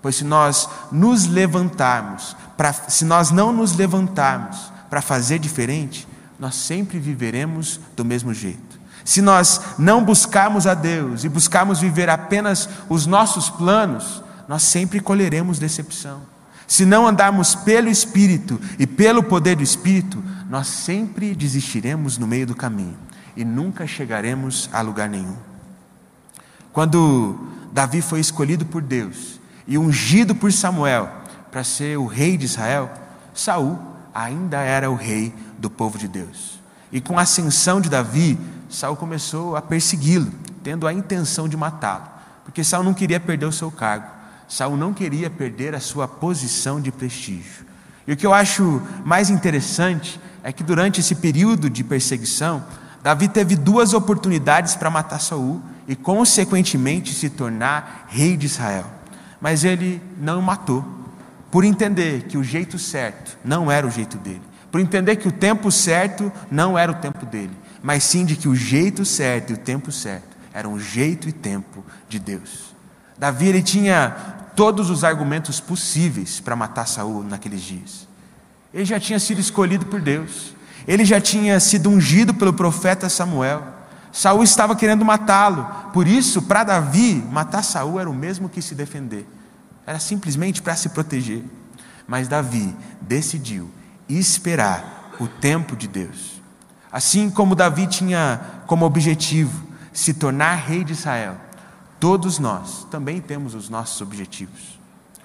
Pois 0.00 0.16
se 0.16 0.24
nós 0.24 0.68
nos 0.92 1.26
levantarmos, 1.26 2.36
pra, 2.56 2.72
se 2.72 3.04
nós 3.04 3.30
não 3.30 3.52
nos 3.52 3.74
levantarmos 3.74 4.72
para 4.88 5.02
fazer 5.02 5.38
diferente, 5.38 6.06
nós 6.38 6.54
sempre 6.54 6.98
viveremos 6.98 7.80
do 7.96 8.04
mesmo 8.04 8.32
jeito. 8.32 8.78
Se 9.04 9.20
nós 9.22 9.60
não 9.78 10.04
buscarmos 10.04 10.66
a 10.66 10.74
Deus 10.74 11.24
e 11.24 11.28
buscarmos 11.28 11.80
viver 11.80 12.08
apenas 12.08 12.68
os 12.88 13.06
nossos 13.06 13.48
planos, 13.48 14.22
nós 14.46 14.62
sempre 14.62 15.00
colheremos 15.00 15.58
decepção. 15.58 16.20
Se 16.68 16.84
não 16.84 17.06
andarmos 17.06 17.54
pelo 17.54 17.88
Espírito 17.88 18.60
e 18.78 18.86
pelo 18.86 19.22
poder 19.22 19.56
do 19.56 19.62
Espírito, 19.62 20.22
nós 20.50 20.66
sempre 20.66 21.34
desistiremos 21.34 22.18
no 22.18 22.26
meio 22.26 22.46
do 22.46 22.54
caminho 22.54 22.96
e 23.34 23.42
nunca 23.42 23.86
chegaremos 23.86 24.68
a 24.70 24.82
lugar 24.82 25.08
nenhum. 25.08 25.36
Quando 26.70 27.38
Davi 27.72 28.02
foi 28.02 28.20
escolhido 28.20 28.66
por 28.66 28.82
Deus 28.82 29.40
e 29.66 29.78
ungido 29.78 30.34
por 30.34 30.52
Samuel 30.52 31.10
para 31.50 31.64
ser 31.64 31.98
o 31.98 32.04
rei 32.04 32.36
de 32.36 32.44
Israel, 32.44 32.90
Saul 33.32 33.78
ainda 34.14 34.58
era 34.58 34.90
o 34.90 34.94
rei 34.94 35.34
do 35.58 35.70
povo 35.70 35.96
de 35.96 36.06
Deus. 36.06 36.60
E 36.92 37.00
com 37.00 37.18
a 37.18 37.22
ascensão 37.22 37.80
de 37.80 37.88
Davi, 37.88 38.38
Saul 38.68 38.94
começou 38.94 39.56
a 39.56 39.62
persegui-lo, 39.62 40.30
tendo 40.62 40.86
a 40.86 40.92
intenção 40.92 41.48
de 41.48 41.56
matá-lo, 41.56 42.04
porque 42.44 42.62
Saul 42.62 42.84
não 42.84 42.92
queria 42.92 43.18
perder 43.18 43.46
o 43.46 43.52
seu 43.52 43.70
cargo. 43.70 44.17
Saul 44.48 44.76
não 44.76 44.94
queria 44.94 45.28
perder 45.28 45.74
a 45.74 45.80
sua 45.80 46.08
posição 46.08 46.80
de 46.80 46.90
prestígio. 46.90 47.66
E 48.06 48.12
o 48.12 48.16
que 48.16 48.26
eu 48.26 48.32
acho 48.32 48.80
mais 49.04 49.28
interessante 49.28 50.18
é 50.42 50.50
que 50.50 50.62
durante 50.62 51.00
esse 51.00 51.14
período 51.14 51.68
de 51.68 51.84
perseguição, 51.84 52.64
Davi 53.02 53.28
teve 53.28 53.54
duas 53.54 53.92
oportunidades 53.92 54.74
para 54.74 54.90
matar 54.90 55.20
Saul 55.20 55.60
e 55.86 55.94
consequentemente 55.94 57.12
se 57.12 57.28
tornar 57.28 58.06
rei 58.08 58.36
de 58.36 58.46
Israel. 58.46 58.86
Mas 59.40 59.62
ele 59.62 60.02
não 60.18 60.40
o 60.40 60.42
matou, 60.42 60.84
por 61.50 61.64
entender 61.64 62.24
que 62.24 62.38
o 62.38 62.44
jeito 62.44 62.78
certo 62.78 63.38
não 63.44 63.70
era 63.70 63.86
o 63.86 63.90
jeito 63.90 64.16
dele, 64.16 64.42
por 64.70 64.80
entender 64.80 65.16
que 65.16 65.28
o 65.28 65.32
tempo 65.32 65.70
certo 65.70 66.32
não 66.50 66.78
era 66.78 66.90
o 66.90 66.96
tempo 66.96 67.24
dele, 67.24 67.56
mas 67.82 68.04
sim 68.04 68.24
de 68.24 68.36
que 68.36 68.48
o 68.48 68.54
jeito 68.54 69.04
certo 69.04 69.50
e 69.50 69.54
o 69.54 69.58
tempo 69.58 69.92
certo 69.92 70.36
eram 70.52 70.72
o 70.72 70.80
jeito 70.80 71.28
e 71.28 71.32
tempo 71.32 71.84
de 72.08 72.18
Deus. 72.18 72.74
Davi 73.18 73.48
ele 73.48 73.62
tinha 73.62 74.37
todos 74.58 74.90
os 74.90 75.04
argumentos 75.04 75.60
possíveis 75.60 76.40
para 76.40 76.56
matar 76.56 76.84
Saul 76.84 77.22
naqueles 77.22 77.62
dias. 77.62 78.08
Ele 78.74 78.84
já 78.84 78.98
tinha 78.98 79.20
sido 79.20 79.40
escolhido 79.40 79.86
por 79.86 80.00
Deus. 80.00 80.52
Ele 80.84 81.04
já 81.04 81.20
tinha 81.20 81.60
sido 81.60 81.88
ungido 81.88 82.34
pelo 82.34 82.52
profeta 82.52 83.08
Samuel. 83.08 83.62
Saul 84.10 84.42
estava 84.42 84.74
querendo 84.74 85.04
matá-lo. 85.04 85.64
Por 85.92 86.08
isso, 86.08 86.42
para 86.42 86.64
Davi, 86.64 87.22
matar 87.30 87.62
Saul 87.62 88.00
era 88.00 88.10
o 88.10 88.14
mesmo 88.14 88.48
que 88.48 88.60
se 88.60 88.74
defender. 88.74 89.24
Era 89.86 90.00
simplesmente 90.00 90.60
para 90.60 90.74
se 90.74 90.88
proteger. 90.88 91.44
Mas 92.04 92.26
Davi 92.26 92.74
decidiu 93.00 93.70
esperar 94.08 95.12
o 95.20 95.28
tempo 95.28 95.76
de 95.76 95.86
Deus. 95.86 96.42
Assim 96.90 97.30
como 97.30 97.54
Davi 97.54 97.86
tinha 97.86 98.40
como 98.66 98.84
objetivo 98.84 99.68
se 99.92 100.14
tornar 100.14 100.56
rei 100.56 100.82
de 100.82 100.94
Israel, 100.94 101.36
Todos 102.00 102.38
nós 102.38 102.86
também 102.90 103.20
temos 103.20 103.54
os 103.54 103.68
nossos 103.68 104.00
objetivos. 104.00 104.78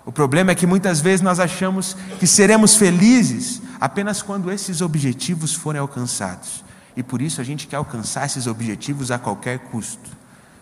O 0.05 0.11
problema 0.11 0.51
é 0.51 0.55
que 0.55 0.67
muitas 0.67 0.99
vezes 0.99 1.21
nós 1.21 1.39
achamos 1.39 1.95
que 2.19 2.27
seremos 2.27 2.75
felizes 2.75 3.61
apenas 3.79 4.21
quando 4.21 4.51
esses 4.51 4.81
objetivos 4.81 5.53
forem 5.53 5.79
alcançados. 5.79 6.63
E 6.95 7.01
por 7.01 7.21
isso 7.21 7.39
a 7.39 7.43
gente 7.43 7.67
quer 7.67 7.77
alcançar 7.77 8.25
esses 8.25 8.47
objetivos 8.47 9.11
a 9.11 9.19
qualquer 9.19 9.59
custo. 9.59 10.11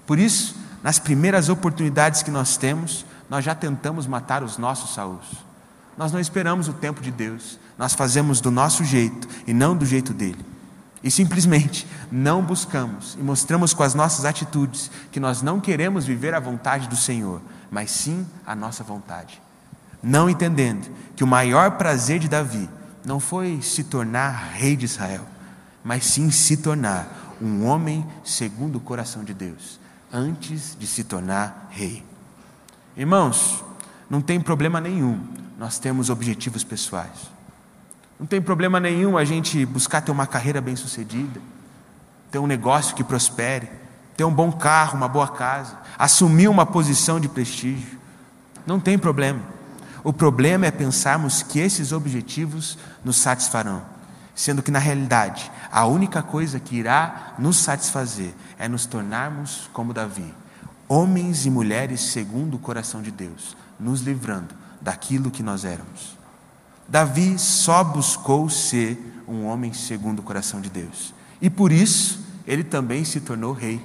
Por 0.05 0.19
isso, 0.19 0.55
nas 0.83 0.99
primeiras 0.99 1.49
oportunidades 1.49 2.23
que 2.23 2.31
nós 2.31 2.55
temos, 2.57 3.05
nós 3.29 3.43
já 3.43 3.55
tentamos 3.55 4.05
matar 4.05 4.43
os 4.43 4.57
nossos 4.57 4.93
Saúls. 4.93 5.25
Nós 5.97 6.11
não 6.11 6.19
esperamos 6.19 6.67
o 6.67 6.73
tempo 6.73 7.01
de 7.01 7.11
Deus, 7.11 7.59
nós 7.77 7.93
fazemos 7.93 8.39
do 8.41 8.51
nosso 8.51 8.83
jeito 8.83 9.27
e 9.45 9.53
não 9.53 9.75
do 9.75 9.85
jeito 9.85 10.13
dele. 10.13 10.45
E 11.03 11.09
simplesmente 11.09 11.87
não 12.11 12.43
buscamos 12.43 13.15
e 13.19 13.23
mostramos 13.23 13.73
com 13.73 13.81
as 13.83 13.95
nossas 13.95 14.23
atitudes 14.25 14.91
que 15.11 15.19
nós 15.19 15.41
não 15.41 15.59
queremos 15.59 16.05
viver 16.05 16.33
a 16.33 16.39
vontade 16.39 16.87
do 16.87 16.95
Senhor, 16.95 17.41
mas 17.71 17.89
sim 17.89 18.25
a 18.45 18.55
nossa 18.55 18.83
vontade. 18.83 19.41
Não 20.03 20.29
entendendo 20.29 20.89
que 21.15 21.23
o 21.23 21.27
maior 21.27 21.71
prazer 21.71 22.19
de 22.19 22.27
Davi 22.27 22.69
não 23.03 23.19
foi 23.19 23.61
se 23.61 23.83
tornar 23.83 24.51
rei 24.53 24.75
de 24.75 24.85
Israel, 24.85 25.25
mas 25.83 26.05
sim 26.05 26.29
se 26.29 26.57
tornar 26.57 27.35
um 27.41 27.65
homem 27.65 28.05
segundo 28.23 28.75
o 28.75 28.81
coração 28.81 29.23
de 29.23 29.33
Deus, 29.33 29.79
antes 30.13 30.77
de 30.79 30.85
se 30.85 31.03
tornar 31.03 31.67
rei. 31.71 32.03
Irmãos, 32.95 33.63
não 34.07 34.21
tem 34.21 34.39
problema 34.39 34.79
nenhum 34.79 35.19
nós 35.61 35.77
temos 35.77 36.09
objetivos 36.09 36.63
pessoais. 36.63 37.29
Não 38.21 38.27
tem 38.27 38.39
problema 38.39 38.79
nenhum 38.79 39.17
a 39.17 39.25
gente 39.25 39.65
buscar 39.65 39.99
ter 39.99 40.11
uma 40.11 40.27
carreira 40.27 40.61
bem-sucedida. 40.61 41.41
ter 42.29 42.37
um 42.37 42.45
negócio 42.45 42.95
que 42.95 43.03
prospere, 43.03 43.67
ter 44.15 44.23
um 44.23 44.33
bom 44.33 44.51
carro, 44.53 44.95
uma 44.95 45.07
boa 45.07 45.27
casa, 45.27 45.75
assumir 45.97 46.47
uma 46.47 46.65
posição 46.65 47.19
de 47.19 47.27
prestígio. 47.27 47.99
Não 48.65 48.79
tem 48.79 48.97
problema. 48.97 49.41
O 50.03 50.13
problema 50.13 50.65
é 50.67 50.71
pensarmos 50.71 51.41
que 51.41 51.59
esses 51.59 51.91
objetivos 51.91 52.77
nos 53.03 53.17
satisfarão, 53.17 53.81
sendo 54.33 54.61
que 54.61 54.71
na 54.71 54.79
realidade 54.79 55.51
a 55.71 55.85
única 55.85 56.21
coisa 56.21 56.59
que 56.59 56.77
irá 56.77 57.33
nos 57.37 57.57
satisfazer 57.57 58.33
é 58.57 58.67
nos 58.69 58.85
tornarmos 58.85 59.69
como 59.73 59.93
Davi, 59.93 60.33
homens 60.87 61.45
e 61.45 61.49
mulheres 61.49 61.99
segundo 61.99 62.53
o 62.53 62.59
coração 62.59 63.01
de 63.01 63.11
Deus, 63.11 63.57
nos 63.79 64.01
livrando 64.01 64.53
daquilo 64.79 65.31
que 65.31 65.43
nós 65.43 65.65
éramos. 65.65 66.20
Davi 66.91 67.39
só 67.39 67.85
buscou 67.85 68.49
ser 68.49 69.23
um 69.25 69.45
homem 69.45 69.71
segundo 69.71 70.19
o 70.19 70.23
coração 70.23 70.59
de 70.59 70.69
Deus, 70.69 71.13
e 71.41 71.49
por 71.49 71.71
isso 71.71 72.19
ele 72.45 72.65
também 72.65 73.05
se 73.05 73.21
tornou 73.21 73.53
rei. 73.53 73.81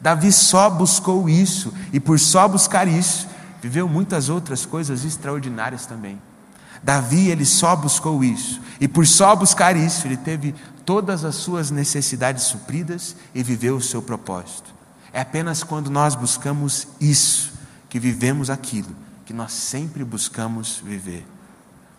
Davi 0.00 0.30
só 0.30 0.70
buscou 0.70 1.28
isso, 1.28 1.74
e 1.92 1.98
por 1.98 2.20
só 2.20 2.46
buscar 2.46 2.86
isso, 2.86 3.26
viveu 3.60 3.88
muitas 3.88 4.28
outras 4.28 4.64
coisas 4.64 5.04
extraordinárias 5.04 5.84
também. 5.84 6.22
Davi, 6.80 7.28
ele 7.28 7.44
só 7.44 7.74
buscou 7.74 8.22
isso, 8.22 8.60
e 8.80 8.86
por 8.86 9.04
só 9.04 9.34
buscar 9.34 9.76
isso, 9.76 10.06
ele 10.06 10.16
teve 10.16 10.54
todas 10.86 11.24
as 11.24 11.34
suas 11.34 11.72
necessidades 11.72 12.44
supridas 12.44 13.16
e 13.34 13.42
viveu 13.42 13.74
o 13.74 13.82
seu 13.82 14.00
propósito. 14.00 14.72
É 15.12 15.22
apenas 15.22 15.64
quando 15.64 15.90
nós 15.90 16.14
buscamos 16.14 16.86
isso 17.00 17.52
que 17.88 17.98
vivemos 17.98 18.48
aquilo 18.48 18.94
que 19.26 19.32
nós 19.32 19.50
sempre 19.50 20.04
buscamos 20.04 20.80
viver. 20.84 21.26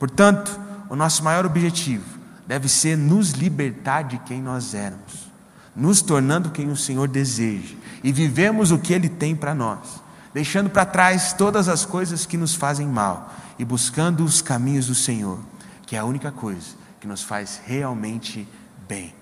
Portanto, 0.03 0.59
o 0.89 0.97
nosso 0.97 1.23
maior 1.23 1.45
objetivo 1.45 2.03
deve 2.45 2.67
ser 2.67 2.97
nos 2.97 3.31
libertar 3.31 4.01
de 4.03 4.17
quem 4.17 4.41
nós 4.41 4.73
éramos, 4.73 5.31
nos 5.73 6.01
tornando 6.01 6.51
quem 6.51 6.69
o 6.69 6.75
Senhor 6.75 7.07
deseja 7.07 7.73
e 8.03 8.11
vivemos 8.11 8.69
o 8.69 8.77
que 8.77 8.91
Ele 8.91 9.07
tem 9.07 9.33
para 9.33 9.55
nós 9.55 10.03
deixando 10.33 10.69
para 10.69 10.85
trás 10.85 11.31
todas 11.31 11.69
as 11.69 11.85
coisas 11.85 12.25
que 12.25 12.37
nos 12.37 12.55
fazem 12.55 12.87
mal 12.87 13.33
e 13.57 13.63
buscando 13.63 14.25
os 14.25 14.41
caminhos 14.41 14.87
do 14.87 14.95
Senhor, 14.95 15.39
que 15.85 15.95
é 15.95 15.99
a 15.99 16.05
única 16.05 16.31
coisa 16.31 16.75
que 16.99 17.07
nos 17.07 17.21
faz 17.21 17.61
realmente 17.65 18.47
bem. 18.87 19.13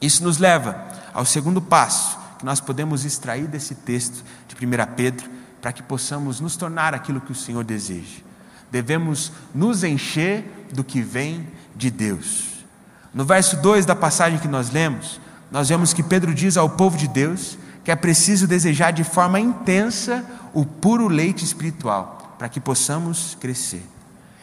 Isso 0.00 0.24
nos 0.24 0.38
leva 0.38 0.82
ao 1.12 1.24
segundo 1.24 1.60
passo 1.60 2.18
que 2.38 2.44
nós 2.44 2.58
podemos 2.58 3.04
extrair 3.04 3.46
desse 3.46 3.74
texto 3.74 4.24
de 4.48 4.66
1 4.66 4.94
Pedro, 4.96 5.30
para 5.60 5.72
que 5.72 5.82
possamos 5.82 6.40
nos 6.40 6.56
tornar 6.56 6.94
aquilo 6.94 7.20
que 7.20 7.30
o 7.30 7.36
Senhor 7.36 7.62
deseja. 7.62 8.31
Devemos 8.72 9.30
nos 9.54 9.84
encher 9.84 10.66
do 10.72 10.82
que 10.82 11.02
vem 11.02 11.46
de 11.76 11.90
Deus. 11.90 12.64
No 13.12 13.22
verso 13.22 13.58
2 13.58 13.84
da 13.84 13.94
passagem 13.94 14.38
que 14.38 14.48
nós 14.48 14.70
lemos, 14.70 15.20
nós 15.50 15.68
vemos 15.68 15.92
que 15.92 16.02
Pedro 16.02 16.34
diz 16.34 16.56
ao 16.56 16.70
povo 16.70 16.96
de 16.96 17.06
Deus 17.06 17.58
que 17.84 17.90
é 17.90 17.96
preciso 17.96 18.46
desejar 18.46 18.90
de 18.90 19.04
forma 19.04 19.38
intensa 19.38 20.24
o 20.54 20.64
puro 20.64 21.06
leite 21.06 21.44
espiritual, 21.44 22.34
para 22.38 22.48
que 22.48 22.60
possamos 22.60 23.36
crescer. 23.38 23.86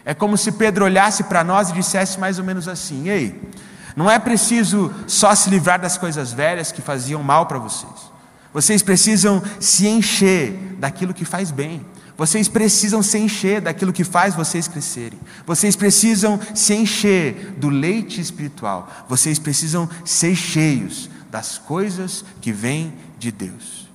É 0.06 0.14
como 0.14 0.38
se 0.38 0.52
Pedro 0.52 0.86
olhasse 0.86 1.24
para 1.24 1.44
nós 1.44 1.72
e 1.72 1.74
dissesse 1.74 2.20
mais 2.20 2.38
ou 2.38 2.46
menos 2.46 2.68
assim: 2.68 3.10
Ei, 3.10 3.50
não 3.96 4.12
é 4.12 4.20
preciso 4.20 4.94
só 5.08 5.34
se 5.34 5.50
livrar 5.50 5.82
das 5.82 5.98
coisas 5.98 6.32
velhas 6.32 6.72
que 6.72 6.84
faziam 6.84 7.24
mal 7.24 7.48
para 7.48 7.58
vocês. 7.58 8.12
Vocês 8.54 8.84
precisam 8.84 9.42
se 9.60 9.88
encher 9.88 10.76
daquilo 10.78 11.16
que 11.16 11.26
faz 11.26 11.50
bem. 11.50 11.84
Vocês 12.20 12.50
precisam 12.50 13.02
se 13.02 13.18
encher 13.18 13.62
daquilo 13.62 13.94
que 13.94 14.04
faz 14.04 14.36
vocês 14.36 14.68
crescerem. 14.68 15.18
Vocês 15.46 15.74
precisam 15.74 16.38
se 16.54 16.74
encher 16.74 17.54
do 17.58 17.70
leite 17.70 18.20
espiritual. 18.20 18.92
Vocês 19.08 19.40
precisam 19.40 19.90
ser 20.04 20.36
cheios 20.36 21.10
das 21.32 21.58
coisas 21.58 22.26
que 22.42 22.52
vêm 22.52 22.94
de 23.18 23.32
Deus. 23.32 23.88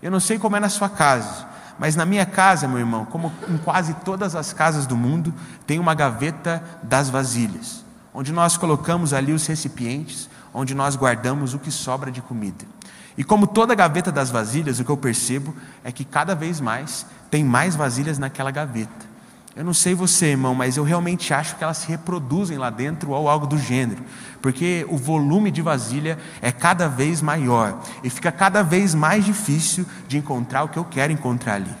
Eu 0.00 0.10
não 0.10 0.20
sei 0.20 0.38
como 0.38 0.56
é 0.56 0.60
na 0.60 0.70
sua 0.70 0.88
casa, 0.88 1.46
mas 1.78 1.94
na 1.94 2.06
minha 2.06 2.24
casa, 2.24 2.66
meu 2.66 2.78
irmão, 2.78 3.04
como 3.04 3.30
em 3.46 3.58
quase 3.58 3.92
todas 4.06 4.34
as 4.34 4.54
casas 4.54 4.86
do 4.86 4.96
mundo, 4.96 5.34
tem 5.66 5.78
uma 5.78 5.92
gaveta 5.92 6.64
das 6.82 7.10
vasilhas, 7.10 7.84
onde 8.14 8.32
nós 8.32 8.56
colocamos 8.56 9.12
ali 9.12 9.34
os 9.34 9.46
recipientes, 9.46 10.30
onde 10.54 10.74
nós 10.74 10.96
guardamos 10.96 11.52
o 11.52 11.58
que 11.58 11.70
sobra 11.70 12.10
de 12.10 12.22
comida. 12.22 12.64
E 13.16 13.24
como 13.24 13.46
toda 13.46 13.74
gaveta 13.74 14.12
das 14.12 14.30
vasilhas, 14.30 14.78
o 14.78 14.84
que 14.84 14.90
eu 14.90 14.96
percebo 14.96 15.54
é 15.82 15.90
que 15.90 16.04
cada 16.04 16.34
vez 16.34 16.60
mais 16.60 17.06
tem 17.30 17.42
mais 17.44 17.74
vasilhas 17.74 18.18
naquela 18.18 18.50
gaveta. 18.50 19.06
Eu 19.56 19.64
não 19.64 19.72
sei 19.72 19.94
você, 19.94 20.26
irmão, 20.26 20.54
mas 20.54 20.76
eu 20.76 20.84
realmente 20.84 21.32
acho 21.32 21.56
que 21.56 21.64
elas 21.64 21.78
se 21.78 21.88
reproduzem 21.88 22.58
lá 22.58 22.68
dentro 22.68 23.12
ou 23.12 23.26
algo 23.26 23.46
do 23.46 23.56
gênero, 23.56 24.02
porque 24.42 24.86
o 24.90 24.98
volume 24.98 25.50
de 25.50 25.62
vasilha 25.62 26.18
é 26.42 26.52
cada 26.52 26.88
vez 26.88 27.22
maior 27.22 27.82
e 28.04 28.10
fica 28.10 28.30
cada 28.30 28.62
vez 28.62 28.94
mais 28.94 29.24
difícil 29.24 29.86
de 30.06 30.18
encontrar 30.18 30.64
o 30.64 30.68
que 30.68 30.78
eu 30.78 30.84
quero 30.84 31.10
encontrar 31.10 31.54
ali. 31.54 31.74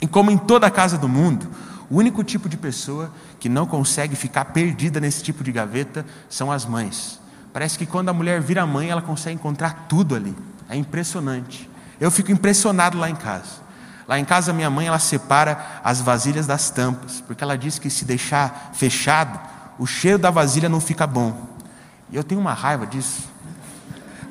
E 0.00 0.06
como 0.06 0.30
em 0.30 0.38
toda 0.38 0.66
a 0.66 0.70
casa 0.70 0.96
do 0.96 1.06
mundo, 1.06 1.46
o 1.90 1.98
único 1.98 2.24
tipo 2.24 2.48
de 2.48 2.56
pessoa 2.56 3.12
que 3.38 3.48
não 3.48 3.66
consegue 3.66 4.16
ficar 4.16 4.46
perdida 4.46 4.98
nesse 4.98 5.22
tipo 5.22 5.44
de 5.44 5.52
gaveta 5.52 6.06
são 6.30 6.50
as 6.50 6.64
mães. 6.64 7.20
Parece 7.56 7.78
que 7.78 7.86
quando 7.86 8.10
a 8.10 8.12
mulher 8.12 8.38
vira 8.38 8.66
mãe, 8.66 8.90
ela 8.90 9.00
consegue 9.00 9.36
encontrar 9.36 9.86
tudo 9.88 10.14
ali. 10.14 10.36
É 10.68 10.76
impressionante. 10.76 11.70
Eu 11.98 12.10
fico 12.10 12.30
impressionado 12.30 12.98
lá 12.98 13.08
em 13.08 13.14
casa. 13.14 13.62
Lá 14.06 14.18
em 14.18 14.26
casa, 14.26 14.52
minha 14.52 14.68
mãe 14.68 14.88
ela 14.88 14.98
separa 14.98 15.80
as 15.82 16.02
vasilhas 16.02 16.46
das 16.46 16.68
tampas, 16.68 17.22
porque 17.26 17.42
ela 17.42 17.56
diz 17.56 17.78
que 17.78 17.88
se 17.88 18.04
deixar 18.04 18.72
fechado, 18.74 19.40
o 19.78 19.86
cheiro 19.86 20.18
da 20.18 20.30
vasilha 20.30 20.68
não 20.68 20.82
fica 20.82 21.06
bom. 21.06 21.48
E 22.10 22.16
eu 22.16 22.22
tenho 22.22 22.42
uma 22.42 22.52
raiva 22.52 22.86
disso. 22.86 23.26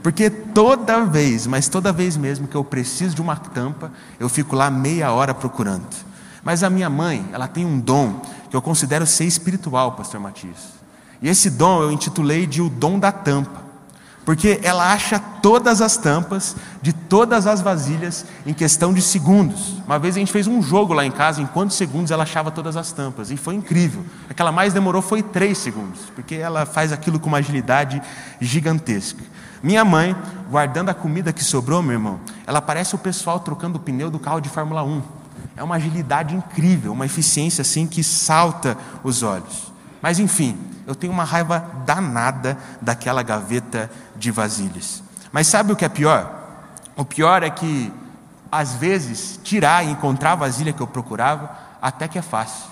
Porque 0.04 0.30
toda 0.30 1.04
vez, 1.04 1.48
mas 1.48 1.68
toda 1.68 1.92
vez 1.92 2.16
mesmo 2.16 2.48
que 2.48 2.56
eu 2.56 2.64
preciso 2.64 3.16
de 3.16 3.24
uma 3.24 3.36
tampa, 3.36 3.92
eu 4.20 4.30
fico 4.30 4.56
lá 4.56 4.70
meia 4.70 5.12
hora 5.12 5.34
procurando. 5.34 5.88
Mas 6.44 6.62
a 6.62 6.70
minha 6.70 6.92
mãe, 6.92 7.28
ela 7.34 7.48
tem 7.48 7.66
um 7.66 7.80
dom 7.80 8.22
que 8.52 8.56
eu 8.56 8.62
considero 8.62 9.08
ser 9.08 9.26
espiritual, 9.26 9.94
pastor 9.94 10.20
Matias. 10.20 10.85
E 11.22 11.30
esse 11.30 11.50
dom 11.50 11.82
eu 11.82 11.92
intitulei 11.92 12.46
de 12.46 12.62
o 12.62 12.70
dom 12.70 13.00
da 13.00 13.12
tampa 13.12 13.66
porque 14.26 14.60
ela 14.64 14.92
acha 14.92 15.20
todas 15.20 15.82
as 15.82 15.96
tampas 15.96 16.56
de 16.82 16.92
todas 16.92 17.46
as 17.46 17.62
vasilhas 17.62 18.26
em 18.44 18.54
questão 18.54 18.92
de 18.92 19.02
segundos. 19.02 19.76
Uma 19.86 20.00
vez 20.00 20.16
a 20.16 20.20
gente 20.20 20.32
fez 20.32 20.48
um 20.48 20.62
jogo 20.64 20.94
lá 20.94 21.06
em 21.06 21.12
casa, 21.12 21.42
em 21.42 21.46
quantos 21.46 21.78
segundos 21.78 22.10
ela 22.10 22.24
achava 22.24 22.50
todas 22.50 22.76
as 22.76 22.92
tampas, 22.92 23.30
e 23.30 23.38
foi 23.38 23.54
incrível. 23.54 24.04
A 24.28 24.34
que 24.34 24.42
ela 24.42 24.52
mais 24.52 24.74
demorou 24.74 25.02
foi 25.02 25.22
três 25.22 25.60
segundos, 25.60 26.02
porque 26.16 26.34
ela 26.34 26.66
faz 26.66 26.92
aquilo 26.92 27.20
com 27.20 27.28
uma 27.28 27.38
agilidade 27.38 28.02
gigantesca. 28.42 29.24
Minha 29.62 29.86
mãe, 29.86 30.16
guardando 30.50 30.90
a 30.90 30.94
comida 30.94 31.32
que 31.32 31.44
sobrou, 31.44 31.84
meu 31.84 31.94
irmão, 31.94 32.20
ela 32.48 32.62
parece 32.62 32.96
o 32.96 32.98
pessoal 32.98 33.40
trocando 33.40 33.78
o 33.78 33.82
pneu 33.82 34.10
do 34.10 34.18
carro 34.18 34.40
de 34.40 34.50
Fórmula 34.50 34.84
1. 34.84 35.04
É 35.56 35.64
uma 35.64 35.76
agilidade 35.76 36.36
incrível, 36.36 36.92
uma 36.94 37.06
eficiência 37.06 37.62
assim 37.62 37.86
que 37.86 38.04
salta 38.04 38.76
os 39.04 39.22
olhos. 39.22 39.75
Mas 40.06 40.20
enfim, 40.20 40.56
eu 40.86 40.94
tenho 40.94 41.12
uma 41.12 41.24
raiva 41.24 41.66
danada 41.84 42.56
daquela 42.80 43.24
gaveta 43.24 43.90
de 44.16 44.30
vasilhas. 44.30 45.02
Mas 45.32 45.48
sabe 45.48 45.72
o 45.72 45.76
que 45.76 45.84
é 45.84 45.90
pior? 45.90 46.32
O 46.96 47.04
pior 47.04 47.42
é 47.42 47.50
que, 47.50 47.92
às 48.52 48.76
vezes, 48.76 49.40
tirar 49.44 49.84
e 49.84 49.90
encontrar 49.90 50.34
a 50.34 50.36
vasilha 50.36 50.72
que 50.72 50.80
eu 50.80 50.86
procurava, 50.86 51.50
até 51.82 52.08
que 52.08 52.20
é 52.20 52.22
fácil. 52.22 52.70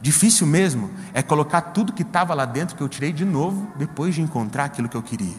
Difícil 0.00 0.46
mesmo 0.46 0.88
é 1.12 1.22
colocar 1.22 1.60
tudo 1.60 1.92
que 1.92 2.02
estava 2.02 2.32
lá 2.34 2.44
dentro 2.44 2.76
que 2.76 2.82
eu 2.84 2.88
tirei 2.88 3.12
de 3.12 3.24
novo, 3.24 3.66
depois 3.74 4.14
de 4.14 4.22
encontrar 4.22 4.66
aquilo 4.66 4.88
que 4.88 4.96
eu 4.96 5.02
queria. 5.02 5.34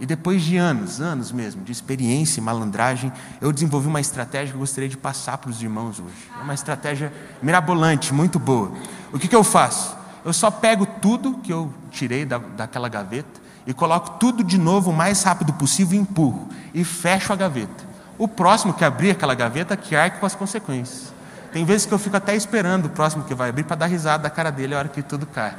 E 0.00 0.06
depois 0.06 0.40
de 0.40 0.56
anos, 0.56 0.98
anos 0.98 1.30
mesmo, 1.30 1.62
de 1.62 1.72
experiência 1.72 2.40
e 2.40 2.42
malandragem, 2.42 3.12
eu 3.38 3.52
desenvolvi 3.52 3.86
uma 3.86 4.00
estratégia 4.00 4.48
que 4.48 4.54
eu 4.54 4.60
gostaria 4.60 4.88
de 4.88 4.96
passar 4.96 5.36
para 5.36 5.50
os 5.50 5.60
irmãos 5.60 6.00
hoje. 6.00 6.30
É 6.40 6.42
uma 6.42 6.54
estratégia 6.54 7.12
mirabolante, 7.42 8.14
muito 8.14 8.38
boa. 8.38 8.72
O 9.12 9.18
que, 9.18 9.28
que 9.28 9.36
eu 9.36 9.44
faço? 9.44 10.03
Eu 10.24 10.32
só 10.32 10.50
pego 10.50 10.86
tudo 10.86 11.38
que 11.42 11.52
eu 11.52 11.72
tirei 11.90 12.24
da, 12.24 12.38
daquela 12.38 12.88
gaveta 12.88 13.44
e 13.66 13.74
coloco 13.74 14.18
tudo 14.18 14.42
de 14.42 14.58
novo 14.58 14.90
o 14.90 14.94
mais 14.94 15.22
rápido 15.22 15.52
possível 15.52 15.98
e 15.98 16.00
empurro. 16.00 16.48
E 16.72 16.84
fecho 16.84 17.32
a 17.32 17.36
gaveta. 17.36 17.84
O 18.16 18.28
próximo 18.28 18.72
que 18.72 18.84
abrir 18.84 19.10
aquela 19.10 19.34
gaveta 19.34 19.76
que 19.76 19.94
arque 19.94 20.18
com 20.18 20.26
as 20.26 20.34
consequências. 20.34 21.12
Tem 21.52 21.64
vezes 21.64 21.86
que 21.86 21.92
eu 21.92 21.98
fico 21.98 22.16
até 22.16 22.34
esperando 22.34 22.86
o 22.86 22.88
próximo 22.88 23.24
que 23.24 23.34
vai 23.34 23.50
abrir 23.50 23.64
para 23.64 23.76
dar 23.76 23.86
risada 23.86 24.24
da 24.24 24.30
cara 24.30 24.50
dele 24.50 24.74
a 24.74 24.78
hora 24.78 24.88
que 24.88 25.02
tudo 25.02 25.26
cai. 25.26 25.54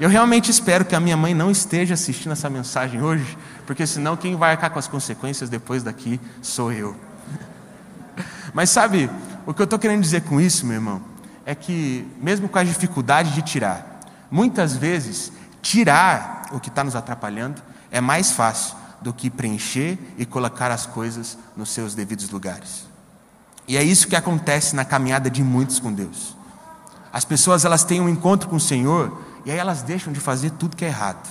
Eu 0.00 0.08
realmente 0.08 0.50
espero 0.50 0.84
que 0.84 0.94
a 0.94 1.00
minha 1.00 1.16
mãe 1.16 1.34
não 1.34 1.50
esteja 1.50 1.94
assistindo 1.94 2.32
essa 2.32 2.50
mensagem 2.50 3.02
hoje, 3.02 3.38
porque 3.66 3.86
senão 3.86 4.16
quem 4.16 4.36
vai 4.36 4.52
arcar 4.52 4.70
com 4.70 4.78
as 4.78 4.88
consequências 4.88 5.48
depois 5.48 5.82
daqui 5.82 6.20
sou 6.42 6.72
eu. 6.72 6.96
Mas 8.52 8.70
sabe, 8.70 9.08
o 9.46 9.54
que 9.54 9.60
eu 9.60 9.64
estou 9.64 9.78
querendo 9.78 10.00
dizer 10.00 10.22
com 10.22 10.40
isso, 10.40 10.66
meu 10.66 10.76
irmão, 10.76 11.02
é 11.46 11.54
que 11.54 12.08
mesmo 12.20 12.48
com 12.48 12.58
as 12.58 12.66
dificuldades 12.66 13.32
de 13.34 13.42
tirar, 13.42 13.93
Muitas 14.30 14.76
vezes, 14.76 15.32
tirar 15.62 16.48
o 16.52 16.60
que 16.60 16.68
está 16.68 16.82
nos 16.84 16.96
atrapalhando 16.96 17.62
é 17.90 18.00
mais 18.00 18.32
fácil 18.32 18.76
do 19.00 19.12
que 19.12 19.30
preencher 19.30 19.98
e 20.16 20.24
colocar 20.24 20.70
as 20.70 20.86
coisas 20.86 21.36
nos 21.56 21.70
seus 21.70 21.94
devidos 21.94 22.30
lugares. 22.30 22.86
E 23.66 23.76
é 23.76 23.82
isso 23.82 24.08
que 24.08 24.16
acontece 24.16 24.74
na 24.74 24.84
caminhada 24.84 25.30
de 25.30 25.42
muitos 25.42 25.78
com 25.78 25.92
Deus. 25.92 26.36
As 27.12 27.24
pessoas 27.24 27.64
elas 27.64 27.84
têm 27.84 28.00
um 28.00 28.08
encontro 28.08 28.48
com 28.48 28.56
o 28.56 28.60
Senhor 28.60 29.22
e 29.44 29.50
aí 29.50 29.58
elas 29.58 29.82
deixam 29.82 30.12
de 30.12 30.20
fazer 30.20 30.50
tudo 30.52 30.76
que 30.76 30.84
é 30.84 30.88
errado. 30.88 31.26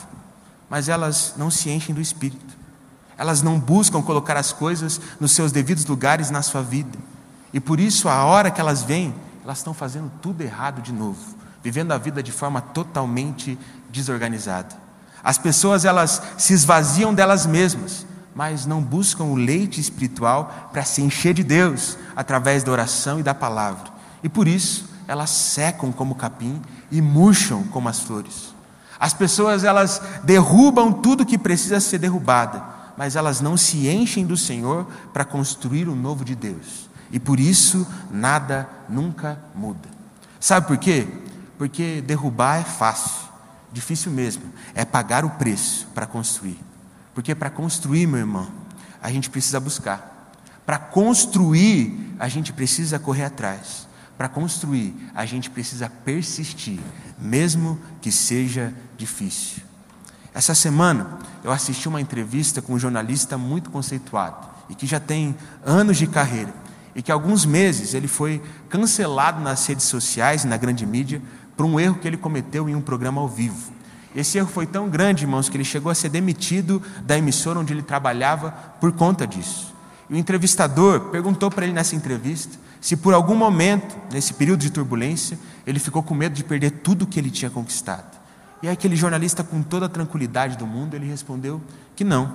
mas 0.69 0.89
elas 0.89 1.36
não 1.38 1.51
se 1.51 1.69
enchem 1.69 1.93
do 1.93 2.01
espírito. 2.01 2.58
Elas 3.15 3.43
não 3.43 3.60
buscam 3.60 4.01
colocar 4.01 4.36
as 4.38 4.51
coisas 4.51 4.99
nos 5.19 5.32
seus 5.32 5.51
devidos 5.51 5.86
lugares 5.86 6.32
na 6.32 6.41
sua 6.41 6.63
vida. 6.63 6.97
E 7.53 7.60
por 7.60 7.79
isso, 7.79 8.10
a 8.10 8.23
hora 8.23 8.49
que 8.49 8.60
elas 8.60 8.82
vêm, 8.82 9.13
elas 9.43 9.60
estão 9.60 9.71
fazendo 9.71 10.12
tudo 10.19 10.41
errado 10.41 10.82
de 10.82 10.91
novo, 10.91 11.21
vivendo 11.63 11.93
a 11.93 11.97
vida 11.97 12.21
de 12.21 12.32
forma 12.32 12.60
totalmente 12.60 13.58
desorganizada. 13.89 14.76
As 15.23 15.38
pessoas 15.38 15.86
elas 15.86 16.21
se 16.38 16.54
esvaziam 16.54 17.13
delas 17.13 17.45
mesmas, 17.45 18.06
mas 18.36 18.65
não 18.65 18.82
buscam 18.82 19.26
o 19.26 19.36
leite 19.36 19.80
espiritual 19.80 20.69
para 20.73 20.84
se 20.84 21.02
encher 21.02 21.34
de 21.34 21.43
Deus 21.43 21.97
através 22.15 22.63
da 22.63 22.71
oração 22.71 23.19
e 23.19 23.23
da 23.23 23.34
palavra. 23.34 23.91
E 24.21 24.28
por 24.28 24.47
isso, 24.47 24.89
elas 25.08 25.30
secam 25.30 25.91
como 25.91 26.15
capim 26.15 26.62
e 26.91 27.02
murcham 27.02 27.63
como 27.63 27.88
as 27.88 27.99
flores. 27.99 28.54
As 28.99 29.13
pessoas 29.13 29.63
elas 29.63 30.02
derrubam 30.23 30.91
tudo 30.91 31.26
que 31.26 31.38
precisa 31.38 31.80
ser 31.80 31.99
derrubado, 31.99 32.62
mas 32.97 33.15
elas 33.15 33.39
não 33.41 33.56
se 33.56 33.88
enchem 33.88 34.26
do 34.26 34.38
Senhor 34.38 34.86
para 35.13 35.26
construir 35.26 35.88
o 35.88 35.95
novo 35.95 36.26
de 36.26 36.36
Deus. 36.36 36.89
E 37.12 37.19
por 37.19 37.39
isso 37.39 37.88
nada 38.12 38.67
nunca 38.89 39.38
muda. 39.54 39.89
Sabe 40.39 40.67
por 40.67 40.78
quê? 40.78 41.08
Porque 41.58 42.02
derrubar 42.02 42.62
é 42.62 42.63
fácil, 42.63 43.30
difícil 43.72 44.12
mesmo, 44.12 44.44
é 44.74 44.84
pagar 44.84 45.24
o 45.24 45.32
preço 45.32 45.88
para 45.94 46.06
construir. 46.06 46.60
Porque 47.13 47.36
para 47.36 47.50
construir, 47.50 48.08
meu 48.08 48.20
irmão, 48.20 48.48
a 49.02 49.12
gente 49.12 49.30
precisa 49.30 49.60
buscar. 49.60 50.32
Para 50.66 50.80
construir, 50.80 52.16
a 52.20 52.28
gente 52.28 52.54
precisa 52.54 52.98
correr 52.98 53.26
atrás. 53.26 53.88
Para 54.18 54.30
construir, 54.30 54.96
a 55.13 55.26
gente 55.26 55.50
precisa 55.50 55.89
persistir, 55.89 56.80
mesmo 57.20 57.80
que 58.02 58.12
seja 58.12 58.74
difícil. 58.98 59.63
Essa 60.34 60.56
semana 60.56 61.20
eu 61.44 61.52
assisti 61.52 61.88
uma 61.88 62.02
entrevista 62.02 62.62
com 62.62 62.74
um 62.74 62.80
jornalista 62.80 63.38
muito 63.38 63.70
conceituado 63.70 64.50
e 64.70 64.76
que 64.76 64.88
já 64.88 65.00
tem 65.00 65.36
anos 65.63 65.98
de 65.98 66.08
carreira 66.08 66.54
e 66.96 67.02
que 67.02 67.12
alguns 67.12 67.46
meses 67.46 67.94
ele 67.94 68.08
foi 68.08 68.42
cancelado 68.70 69.42
nas 69.42 69.66
redes 69.66 69.86
sociais 69.86 70.44
e 70.44 70.48
na 70.48 70.58
grande 70.58 70.86
mídia 70.86 71.22
por 71.56 71.66
um 71.66 71.80
erro 71.80 71.96
que 71.96 72.08
ele 72.08 72.18
cometeu 72.18 72.68
em 72.70 72.76
um 72.76 72.82
programa 72.82 73.22
ao 73.22 73.28
vivo. 73.28 73.72
Esse 74.16 74.38
erro 74.38 74.48
foi 74.48 74.66
tão 74.66 74.89
grande, 74.89 75.24
irmãos, 75.24 75.50
que 75.50 75.58
ele 75.58 75.63
chegou 75.63 75.92
a 75.92 75.96
ser 75.96 76.10
demitido 76.10 76.82
da 77.04 77.18
emissora 77.18 77.60
onde 77.60 77.74
ele 77.74 77.82
trabalhava 77.82 78.52
por 78.80 78.92
conta 78.92 79.26
disso. 79.26 79.74
E 80.10 80.13
o 80.13 80.18
entrevistador 80.18 81.10
perguntou 81.10 81.50
para 81.50 81.66
ele 81.66 81.74
nessa 81.74 81.96
entrevista 81.96 82.58
se 82.84 82.98
por 82.98 83.13
algum 83.13 83.34
momento, 83.34 83.96
nesse 84.12 84.34
período 84.34 84.60
de 84.60 84.70
turbulência, 84.70 85.39
ele 85.66 85.80
ficou 85.80 86.04
com 86.04 86.13
medo 86.13 86.36
de 86.36 86.44
perder 86.44 86.70
tudo 86.70 87.04
o 87.04 87.08
que 87.08 87.18
ele 87.18 87.32
tinha 87.32 87.50
conquistado. 87.50 88.20
E 88.62 88.68
aquele 88.68 88.98
jornalista, 88.98 89.42
com 89.42 89.63
toda 89.63 89.86
a 89.86 89.89
tranquilidade 89.89 90.58
do 90.58 90.68
mundo, 90.68 90.94
ele 90.94 91.08
respondeu 91.08 91.62
que 91.96 92.04
não, 92.04 92.34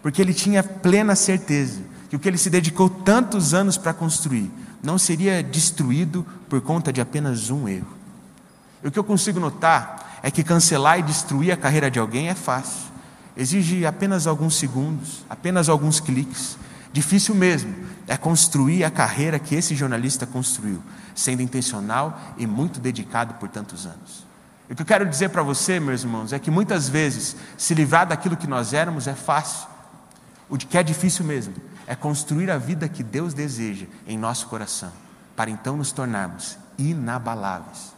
porque 0.00 0.22
ele 0.22 0.32
tinha 0.32 0.62
plena 0.62 1.16
certeza 1.16 1.80
que 2.08 2.14
o 2.14 2.18
que 2.20 2.28
ele 2.28 2.38
se 2.38 2.48
dedicou 2.48 2.88
tantos 2.88 3.54
anos 3.54 3.76
para 3.76 3.92
construir 3.92 4.52
não 4.80 4.98
seria 4.98 5.42
destruído 5.42 6.24
por 6.48 6.60
conta 6.60 6.92
de 6.92 7.00
apenas 7.00 7.50
um 7.50 7.68
erro. 7.68 8.01
E 8.82 8.88
o 8.88 8.90
que 8.90 8.98
eu 8.98 9.04
consigo 9.04 9.38
notar 9.38 10.18
é 10.22 10.30
que 10.30 10.44
cancelar 10.44 10.98
e 10.98 11.02
destruir 11.02 11.52
a 11.52 11.56
carreira 11.56 11.90
de 11.90 11.98
alguém 11.98 12.28
é 12.28 12.34
fácil, 12.34 12.90
exige 13.36 13.86
apenas 13.86 14.26
alguns 14.26 14.56
segundos, 14.56 15.24
apenas 15.28 15.68
alguns 15.68 16.00
cliques. 16.00 16.56
Difícil 16.92 17.34
mesmo 17.34 17.74
é 18.06 18.16
construir 18.16 18.84
a 18.84 18.90
carreira 18.90 19.38
que 19.38 19.54
esse 19.54 19.74
jornalista 19.74 20.26
construiu, 20.26 20.82
sendo 21.14 21.42
intencional 21.42 22.20
e 22.36 22.46
muito 22.46 22.78
dedicado 22.78 23.34
por 23.34 23.48
tantos 23.48 23.86
anos. 23.86 24.26
O 24.70 24.74
que 24.74 24.82
eu 24.82 24.86
quero 24.86 25.06
dizer 25.06 25.28
para 25.30 25.42
você, 25.42 25.78
meus 25.78 26.02
irmãos, 26.02 26.32
é 26.32 26.38
que 26.38 26.50
muitas 26.50 26.88
vezes 26.88 27.36
se 27.58 27.74
livrar 27.74 28.06
daquilo 28.06 28.36
que 28.36 28.46
nós 28.46 28.72
éramos 28.72 29.06
é 29.06 29.14
fácil. 29.14 29.68
O 30.48 30.56
que 30.56 30.78
é 30.78 30.82
difícil 30.82 31.24
mesmo 31.24 31.54
é 31.86 31.94
construir 31.94 32.50
a 32.50 32.58
vida 32.58 32.88
que 32.88 33.02
Deus 33.02 33.34
deseja 33.34 33.86
em 34.06 34.16
nosso 34.16 34.46
coração, 34.46 34.92
para 35.36 35.50
então 35.50 35.76
nos 35.76 35.92
tornarmos 35.92 36.56
inabaláveis. 36.78 37.91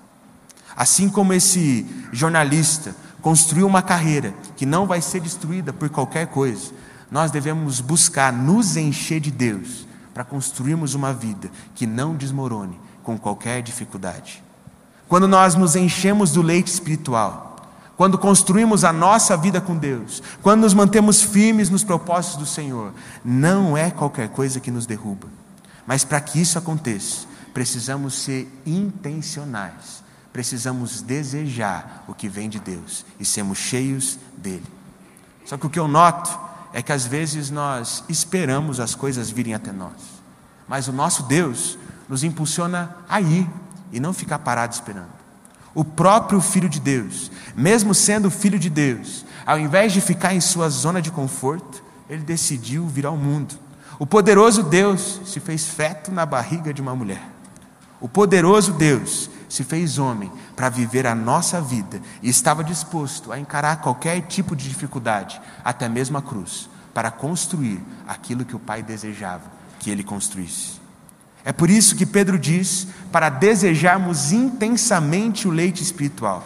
Assim 0.77 1.09
como 1.09 1.33
esse 1.33 1.87
jornalista 2.13 2.95
construiu 3.23 3.67
uma 3.67 3.83
carreira 3.83 4.35
que 4.57 4.67
não 4.67 4.87
vai 4.87 5.01
ser 5.01 5.21
destruída 5.21 5.73
por 5.73 5.89
qualquer 5.89 6.27
coisa, 6.27 6.73
nós 7.11 7.31
devemos 7.31 7.81
buscar 7.81 8.33
nos 8.33 8.77
encher 8.77 9.21
de 9.21 9.31
Deus 9.31 9.87
para 10.13 10.25
construirmos 10.25 10.95
uma 10.95 11.13
vida 11.13 11.51
que 11.75 11.87
não 11.87 12.15
desmorone 12.15 12.79
com 13.03 13.19
qualquer 13.19 13.63
dificuldade. 13.63 14.43
Quando 15.09 15.29
nós 15.29 15.55
nos 15.55 15.77
enchemos 15.77 16.33
do 16.33 16.43
leite 16.43 16.69
espiritual, 16.69 17.57
quando 17.97 18.19
construímos 18.19 18.85
a 18.85 18.93
nossa 18.93 19.37
vida 19.37 19.61
com 19.61 19.77
Deus, 19.77 20.23
quando 20.43 20.63
nos 20.63 20.75
mantemos 20.75 21.23
firmes 21.23 21.71
nos 21.71 21.85
propósitos 21.85 22.39
do 22.39 22.47
Senhor, 22.47 22.93
não 23.25 23.77
é 23.77 23.91
qualquer 23.91 24.29
coisa 24.29 24.59
que 24.61 24.71
nos 24.71 24.87
derruba. 24.87 25.29
Mas 25.87 26.05
para 26.05 26.21
que 26.21 26.41
isso 26.41 26.59
aconteça, 26.59 27.27
precisamos 27.53 28.15
ser 28.15 28.51
intencionais, 28.67 30.04
precisamos 30.35 31.01
desejar 31.01 32.05
o 32.09 32.13
que 32.13 32.29
vem 32.29 32.49
de 32.49 32.59
Deus 32.59 33.07
e 33.21 33.25
sermos 33.25 33.57
cheios 33.57 34.19
dele. 34.37 34.67
Só 35.47 35.57
que 35.57 35.65
o 35.65 35.71
que 35.71 35.79
eu 35.79 35.87
noto 35.87 36.37
é 36.73 36.83
que 36.83 36.93
às 36.93 37.07
vezes 37.07 37.51
nós 37.51 38.03
esperamos 38.09 38.81
as 38.81 38.97
coisas 38.97 39.31
virem 39.31 39.55
até 39.55 39.71
nós, 39.71 39.93
mas 40.67 40.89
o 40.89 40.93
nosso 40.93 41.23
Deus 41.23 41.79
nos 42.09 42.25
impulsiona 42.25 42.97
a 43.09 43.21
ir 43.21 43.49
e 43.93 44.01
não 44.01 44.13
ficar 44.13 44.41
parado 44.41 44.75
esperando. 44.75 45.13
O 45.73 45.85
próprio 45.85 46.41
Filho 46.41 46.69
de 46.69 46.81
Deus, 46.81 47.31
mesmo 47.55 47.95
sendo 47.95 48.29
Filho 48.29 48.59
de 48.59 48.69
Deus, 48.69 49.25
ao 49.47 49.57
invés 49.57 49.93
de 49.93 50.01
ficar 50.01 50.35
em 50.35 50.41
sua 50.41 50.69
zona 50.69 51.01
de 51.01 51.13
conforto, 51.13 51.81
ele 52.11 52.25
decidiu 52.25 52.89
vir 52.89 53.07
ao 53.07 53.17
mundo. 53.17 53.55
O 54.01 54.07
poderoso 54.07 54.65
Deus 54.65 55.21
se 55.25 55.39
fez 55.39 55.65
feto 55.65 56.11
na 56.11 56.27
barriga 56.27 56.75
de 56.75 56.83
uma 56.83 56.97
mulher. 56.97 57.23
O 58.01 58.09
poderoso 58.09 58.73
Deus 58.73 59.31
se 59.55 59.63
fez 59.63 59.99
homem 59.99 60.33
para 60.57 60.69
viver 60.69 61.07
a 61.07 61.15
nossa 61.15 61.61
vida 61.61 62.03
e 62.21 62.29
estava 62.29 62.65
disposto 62.65 63.31
a 63.31 63.39
encarar 63.39 63.77
qualquer 63.77 64.21
tipo 64.23 64.57
de 64.57 64.69
dificuldade, 64.69 65.41
até 65.65 65.89
mesmo 65.89 66.19
a 66.19 66.23
cruz, 66.23 66.69
para 66.93 67.09
construir 67.09 67.81
aquilo 68.05 68.45
que 68.45 68.57
o 68.57 68.59
Pai 68.59 68.83
desejava 68.83 69.45
que 69.79 69.91
ele 69.91 70.03
construísse. 70.03 70.81
É 71.45 71.53
por 71.53 71.71
isso 71.71 71.95
que 71.95 72.05
Pedro 72.05 72.37
diz 72.37 72.89
para 73.13 73.29
desejarmos 73.29 74.33
intensamente 74.33 75.47
o 75.47 75.53
leite 75.53 75.85
espiritual, 75.85 76.43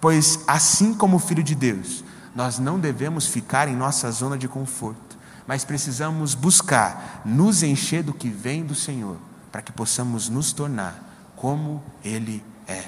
pois 0.00 0.40
assim 0.48 0.94
como 0.94 1.18
o 1.18 1.20
Filho 1.20 1.44
de 1.44 1.54
Deus, 1.54 2.02
nós 2.34 2.58
não 2.58 2.76
devemos 2.76 3.28
ficar 3.28 3.68
em 3.68 3.76
nossa 3.76 4.10
zona 4.10 4.36
de 4.36 4.48
conforto, 4.48 5.16
mas 5.46 5.64
precisamos 5.64 6.34
buscar 6.34 7.22
nos 7.24 7.62
encher 7.62 8.02
do 8.02 8.12
que 8.12 8.28
vem 8.28 8.64
do 8.64 8.74
Senhor, 8.74 9.16
para 9.52 9.62
que 9.62 9.70
possamos 9.70 10.28
nos 10.28 10.52
tornar 10.52 11.11
como 11.42 11.82
Ele 12.04 12.40
é. 12.68 12.84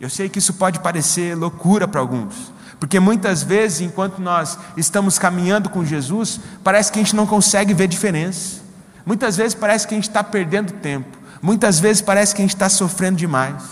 Eu 0.00 0.10
sei 0.10 0.28
que 0.28 0.40
isso 0.40 0.54
pode 0.54 0.80
parecer 0.80 1.36
loucura 1.36 1.86
para 1.86 2.00
alguns, 2.00 2.52
porque 2.80 2.98
muitas 2.98 3.44
vezes, 3.44 3.82
enquanto 3.82 4.18
nós 4.18 4.58
estamos 4.76 5.16
caminhando 5.16 5.70
com 5.70 5.84
Jesus, 5.84 6.40
parece 6.64 6.90
que 6.90 6.98
a 6.98 7.02
gente 7.04 7.14
não 7.14 7.24
consegue 7.24 7.72
ver 7.72 7.86
diferença. 7.86 8.62
Muitas 9.06 9.36
vezes 9.36 9.54
parece 9.54 9.86
que 9.86 9.94
a 9.94 9.96
gente 9.96 10.08
está 10.08 10.24
perdendo 10.24 10.72
tempo, 10.72 11.16
muitas 11.40 11.78
vezes 11.78 12.02
parece 12.02 12.34
que 12.34 12.42
a 12.42 12.44
gente 12.44 12.56
está 12.56 12.68
sofrendo 12.68 13.16
demais, 13.16 13.62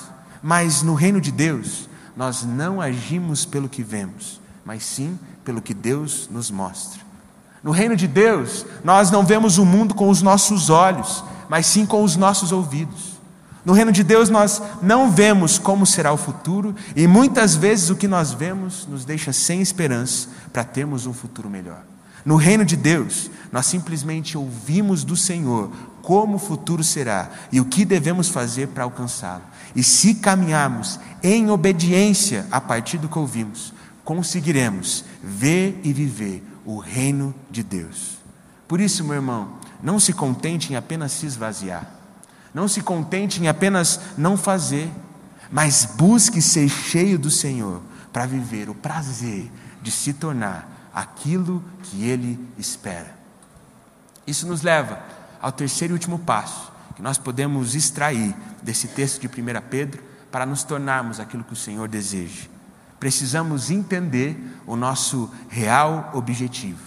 mas 0.40 0.82
no 0.82 0.94
reino 0.94 1.20
de 1.20 1.32
Deus, 1.32 1.88
nós 2.16 2.44
não 2.44 2.80
agimos 2.80 3.44
pelo 3.44 3.68
que 3.68 3.82
vemos, 3.82 4.40
mas 4.64 4.84
sim 4.84 5.18
pelo 5.44 5.60
que 5.60 5.74
Deus 5.74 6.28
nos 6.30 6.48
mostra. 6.48 7.00
No 7.60 7.72
reino 7.72 7.96
de 7.96 8.06
Deus, 8.06 8.64
nós 8.84 9.10
não 9.10 9.26
vemos 9.26 9.58
o 9.58 9.66
mundo 9.66 9.96
com 9.96 10.08
os 10.08 10.22
nossos 10.22 10.70
olhos, 10.70 11.24
mas 11.48 11.66
sim 11.66 11.84
com 11.84 12.04
os 12.04 12.14
nossos 12.14 12.52
ouvidos. 12.52 13.15
No 13.66 13.72
reino 13.72 13.90
de 13.90 14.04
Deus, 14.04 14.30
nós 14.30 14.62
não 14.80 15.10
vemos 15.10 15.58
como 15.58 15.84
será 15.84 16.12
o 16.12 16.16
futuro, 16.16 16.72
e 16.94 17.04
muitas 17.08 17.56
vezes 17.56 17.90
o 17.90 17.96
que 17.96 18.06
nós 18.06 18.32
vemos 18.32 18.86
nos 18.86 19.04
deixa 19.04 19.32
sem 19.32 19.60
esperança 19.60 20.28
para 20.52 20.62
termos 20.62 21.04
um 21.04 21.12
futuro 21.12 21.50
melhor. 21.50 21.82
No 22.24 22.36
reino 22.36 22.64
de 22.64 22.76
Deus, 22.76 23.28
nós 23.50 23.66
simplesmente 23.66 24.38
ouvimos 24.38 25.02
do 25.02 25.16
Senhor 25.16 25.72
como 26.00 26.36
o 26.36 26.38
futuro 26.38 26.84
será 26.84 27.28
e 27.50 27.60
o 27.60 27.64
que 27.64 27.84
devemos 27.84 28.28
fazer 28.28 28.68
para 28.68 28.84
alcançá-lo. 28.84 29.42
E 29.74 29.82
se 29.82 30.14
caminharmos 30.14 31.00
em 31.20 31.50
obediência 31.50 32.46
a 32.52 32.60
partir 32.60 32.98
do 32.98 33.08
que 33.08 33.18
ouvimos, 33.18 33.74
conseguiremos 34.04 35.04
ver 35.20 35.80
e 35.82 35.92
viver 35.92 36.40
o 36.64 36.78
reino 36.78 37.34
de 37.50 37.64
Deus. 37.64 38.18
Por 38.68 38.80
isso, 38.80 39.02
meu 39.02 39.14
irmão, 39.14 39.54
não 39.82 39.98
se 39.98 40.12
contente 40.12 40.72
em 40.72 40.76
apenas 40.76 41.10
se 41.10 41.26
esvaziar, 41.26 41.95
não 42.56 42.66
se 42.66 42.80
contente 42.80 43.38
em 43.38 43.48
apenas 43.48 44.00
não 44.16 44.34
fazer, 44.34 44.90
mas 45.52 45.90
busque 45.94 46.40
ser 46.40 46.70
cheio 46.70 47.18
do 47.18 47.30
Senhor 47.30 47.82
para 48.10 48.24
viver 48.24 48.70
o 48.70 48.74
prazer 48.74 49.52
de 49.82 49.90
se 49.90 50.14
tornar 50.14 50.88
aquilo 50.94 51.62
que 51.82 52.02
Ele 52.08 52.40
espera. 52.56 53.14
Isso 54.26 54.46
nos 54.46 54.62
leva 54.62 54.98
ao 55.38 55.52
terceiro 55.52 55.92
e 55.92 55.96
último 55.96 56.18
passo, 56.18 56.72
que 56.94 57.02
nós 57.02 57.18
podemos 57.18 57.74
extrair 57.74 58.34
desse 58.62 58.88
texto 58.88 59.20
de 59.20 59.26
1 59.26 59.32
Pedro 59.68 60.02
para 60.32 60.46
nos 60.46 60.62
tornarmos 60.62 61.20
aquilo 61.20 61.44
que 61.44 61.52
o 61.52 61.56
Senhor 61.56 61.86
deseja. 61.86 62.48
precisamos 62.98 63.70
entender 63.70 64.34
o 64.66 64.76
nosso 64.76 65.30
real 65.50 66.10
objetivo. 66.14 66.80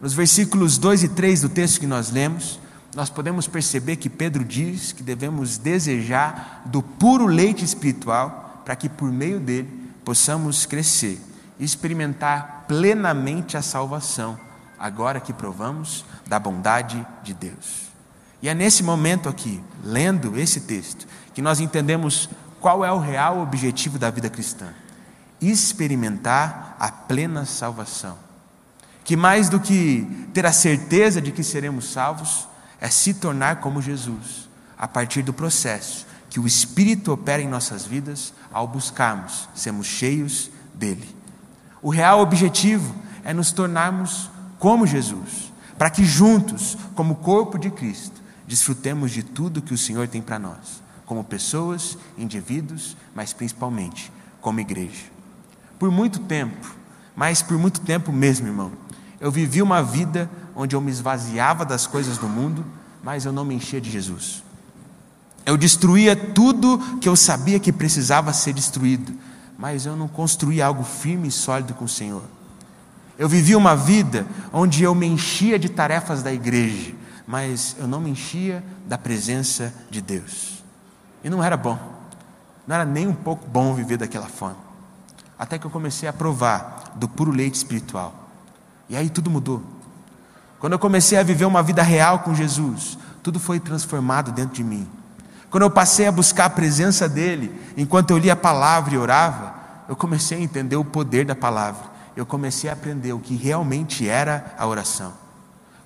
Nos 0.00 0.14
versículos 0.14 0.78
2 0.78 1.02
e 1.02 1.08
3 1.10 1.42
do 1.42 1.50
texto 1.50 1.80
que 1.80 1.86
nós 1.86 2.10
lemos, 2.10 2.58
nós 2.94 3.08
podemos 3.08 3.46
perceber 3.46 3.96
que 3.96 4.10
Pedro 4.10 4.44
diz 4.44 4.92
que 4.92 5.02
devemos 5.02 5.58
desejar 5.58 6.62
do 6.64 6.82
puro 6.82 7.26
leite 7.26 7.64
espiritual 7.64 8.62
para 8.64 8.74
que 8.74 8.88
por 8.88 9.10
meio 9.10 9.38
dele 9.38 9.68
possamos 10.04 10.66
crescer 10.66 11.20
e 11.58 11.64
experimentar 11.64 12.64
plenamente 12.66 13.56
a 13.56 13.62
salvação, 13.62 14.38
agora 14.78 15.20
que 15.20 15.32
provamos 15.32 16.04
da 16.26 16.38
bondade 16.38 17.06
de 17.22 17.34
Deus. 17.34 17.90
E 18.42 18.48
é 18.48 18.54
nesse 18.54 18.82
momento 18.82 19.28
aqui, 19.28 19.62
lendo 19.84 20.38
esse 20.38 20.62
texto, 20.62 21.06
que 21.34 21.42
nós 21.42 21.60
entendemos 21.60 22.28
qual 22.58 22.84
é 22.84 22.90
o 22.90 22.98
real 22.98 23.40
objetivo 23.40 23.98
da 23.98 24.10
vida 24.10 24.30
cristã: 24.30 24.68
experimentar 25.40 26.76
a 26.78 26.90
plena 26.90 27.44
salvação. 27.44 28.16
Que 29.04 29.16
mais 29.16 29.48
do 29.48 29.60
que 29.60 30.28
ter 30.32 30.46
a 30.46 30.52
certeza 30.52 31.20
de 31.20 31.32
que 31.32 31.42
seremos 31.42 31.92
salvos, 31.92 32.48
é 32.80 32.88
se 32.88 33.14
tornar 33.14 33.56
como 33.56 33.82
Jesus, 33.82 34.48
a 34.78 34.88
partir 34.88 35.22
do 35.22 35.32
processo 35.32 36.06
que 36.30 36.40
o 36.40 36.46
Espírito 36.46 37.12
opera 37.12 37.42
em 37.42 37.48
nossas 37.48 37.84
vidas 37.84 38.32
ao 38.52 38.66
buscarmos 38.66 39.48
sermos 39.54 39.86
cheios 39.86 40.48
dele. 40.72 41.14
O 41.82 41.90
real 41.90 42.20
objetivo 42.20 42.94
é 43.24 43.34
nos 43.34 43.52
tornarmos 43.52 44.30
como 44.58 44.86
Jesus, 44.86 45.52
para 45.76 45.90
que 45.90 46.04
juntos, 46.04 46.78
como 46.94 47.16
corpo 47.16 47.58
de 47.58 47.70
Cristo, 47.70 48.22
desfrutemos 48.46 49.10
de 49.10 49.22
tudo 49.22 49.62
que 49.62 49.74
o 49.74 49.78
Senhor 49.78 50.06
tem 50.06 50.22
para 50.22 50.38
nós, 50.38 50.82
como 51.04 51.24
pessoas, 51.24 51.98
indivíduos, 52.16 52.96
mas 53.14 53.32
principalmente 53.32 54.12
como 54.40 54.60
igreja. 54.60 55.04
Por 55.78 55.90
muito 55.90 56.20
tempo, 56.20 56.74
mas 57.16 57.42
por 57.42 57.58
muito 57.58 57.80
tempo 57.80 58.12
mesmo, 58.12 58.46
irmão, 58.46 58.72
eu 59.20 59.30
vivi 59.30 59.60
uma 59.60 59.82
vida 59.82 60.30
onde 60.60 60.76
eu 60.76 60.80
me 60.80 60.90
esvaziava 60.90 61.64
das 61.64 61.86
coisas 61.86 62.18
do 62.18 62.28
mundo, 62.28 62.64
mas 63.02 63.24
eu 63.24 63.32
não 63.32 63.44
me 63.44 63.54
enchia 63.54 63.80
de 63.80 63.90
Jesus. 63.90 64.42
Eu 65.46 65.56
destruía 65.56 66.14
tudo 66.14 66.78
que 67.00 67.08
eu 67.08 67.16
sabia 67.16 67.58
que 67.58 67.72
precisava 67.72 68.32
ser 68.32 68.52
destruído, 68.52 69.12
mas 69.58 69.86
eu 69.86 69.96
não 69.96 70.06
construía 70.06 70.66
algo 70.66 70.84
firme 70.84 71.28
e 71.28 71.32
sólido 71.32 71.72
com 71.72 71.86
o 71.86 71.88
Senhor. 71.88 72.22
Eu 73.18 73.28
vivia 73.28 73.56
uma 73.56 73.74
vida 73.74 74.26
onde 74.52 74.82
eu 74.82 74.94
me 74.94 75.06
enchia 75.06 75.58
de 75.58 75.68
tarefas 75.68 76.22
da 76.22 76.32
igreja, 76.32 76.94
mas 77.26 77.74
eu 77.78 77.86
não 77.86 78.00
me 78.00 78.10
enchia 78.10 78.62
da 78.86 78.98
presença 78.98 79.72
de 79.90 80.02
Deus. 80.02 80.62
E 81.24 81.30
não 81.30 81.42
era 81.42 81.56
bom, 81.56 81.78
não 82.66 82.74
era 82.74 82.84
nem 82.84 83.06
um 83.08 83.14
pouco 83.14 83.48
bom 83.48 83.74
viver 83.74 83.96
daquela 83.96 84.26
forma. 84.26 84.58
Até 85.38 85.58
que 85.58 85.66
eu 85.66 85.70
comecei 85.70 86.06
a 86.06 86.12
provar 86.12 86.92
do 86.96 87.08
puro 87.08 87.30
leite 87.30 87.54
espiritual. 87.54 88.28
E 88.90 88.96
aí 88.96 89.08
tudo 89.08 89.30
mudou. 89.30 89.79
Quando 90.60 90.74
eu 90.74 90.78
comecei 90.78 91.16
a 91.16 91.22
viver 91.22 91.46
uma 91.46 91.62
vida 91.62 91.82
real 91.82 92.18
com 92.18 92.34
Jesus, 92.34 92.98
tudo 93.22 93.40
foi 93.40 93.58
transformado 93.58 94.30
dentro 94.30 94.54
de 94.54 94.62
mim. 94.62 94.86
Quando 95.50 95.62
eu 95.62 95.70
passei 95.70 96.06
a 96.06 96.12
buscar 96.12 96.44
a 96.44 96.50
presença 96.50 97.08
dEle, 97.08 97.58
enquanto 97.78 98.10
eu 98.10 98.18
lia 98.18 98.34
a 98.34 98.36
palavra 98.36 98.94
e 98.94 98.98
orava, 98.98 99.54
eu 99.88 99.96
comecei 99.96 100.36
a 100.36 100.40
entender 100.40 100.76
o 100.76 100.84
poder 100.84 101.24
da 101.24 101.34
palavra. 101.34 101.88
Eu 102.14 102.26
comecei 102.26 102.68
a 102.68 102.74
aprender 102.74 103.14
o 103.14 103.18
que 103.18 103.34
realmente 103.34 104.06
era 104.06 104.54
a 104.58 104.66
oração. 104.66 105.14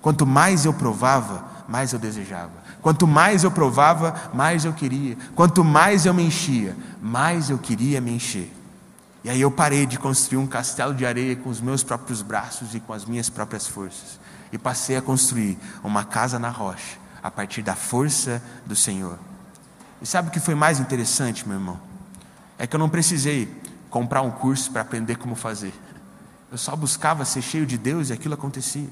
Quanto 0.01 0.25
mais 0.25 0.65
eu 0.65 0.73
provava, 0.73 1.45
mais 1.69 1.93
eu 1.93 1.97
desejava. 1.97 2.51
Quanto 2.81 3.07
mais 3.07 3.45
eu 3.45 3.51
provava, 3.51 4.13
mais 4.33 4.65
eu 4.65 4.73
queria. 4.73 5.17
Quanto 5.33 5.63
mais 5.63 6.05
eu 6.05 6.13
me 6.13 6.23
enchia, 6.23 6.75
mais 7.01 7.49
eu 7.49 7.57
queria 7.57 8.01
me 8.01 8.11
encher. 8.11 8.53
E 9.23 9.29
aí 9.29 9.39
eu 9.39 9.49
parei 9.49 9.85
de 9.85 9.97
construir 9.97 10.37
um 10.37 10.45
castelo 10.45 10.93
de 10.93 11.05
areia 11.05 11.35
com 11.37 11.49
os 11.49 11.61
meus 11.61 11.81
próprios 11.81 12.21
braços 12.21 12.75
e 12.75 12.79
com 12.81 12.91
as 12.91 13.05
minhas 13.05 13.29
próprias 13.29 13.65
forças 13.65 14.24
e 14.55 14.57
passei 14.57 14.95
a 14.95 15.01
construir 15.01 15.57
uma 15.83 16.05
casa 16.05 16.39
na 16.39 16.49
rocha, 16.49 16.97
a 17.21 17.29
partir 17.29 17.61
da 17.61 17.75
força 17.75 18.41
do 18.65 18.73
Senhor. 18.73 19.19
E 20.01 20.05
sabe 20.05 20.29
o 20.29 20.31
que 20.31 20.39
foi 20.39 20.55
mais 20.55 20.79
interessante, 20.79 21.45
meu 21.45 21.57
irmão? 21.57 21.77
É 22.57 22.65
que 22.65 22.73
eu 22.73 22.79
não 22.79 22.87
precisei 22.87 23.53
comprar 23.89 24.21
um 24.21 24.31
curso 24.31 24.71
para 24.71 24.81
aprender 24.81 25.17
como 25.17 25.35
fazer. 25.35 25.73
Eu 26.49 26.57
só 26.57 26.73
buscava 26.73 27.25
ser 27.25 27.41
cheio 27.41 27.65
de 27.65 27.77
Deus 27.77 28.09
e 28.09 28.13
aquilo 28.13 28.33
acontecia. 28.33 28.87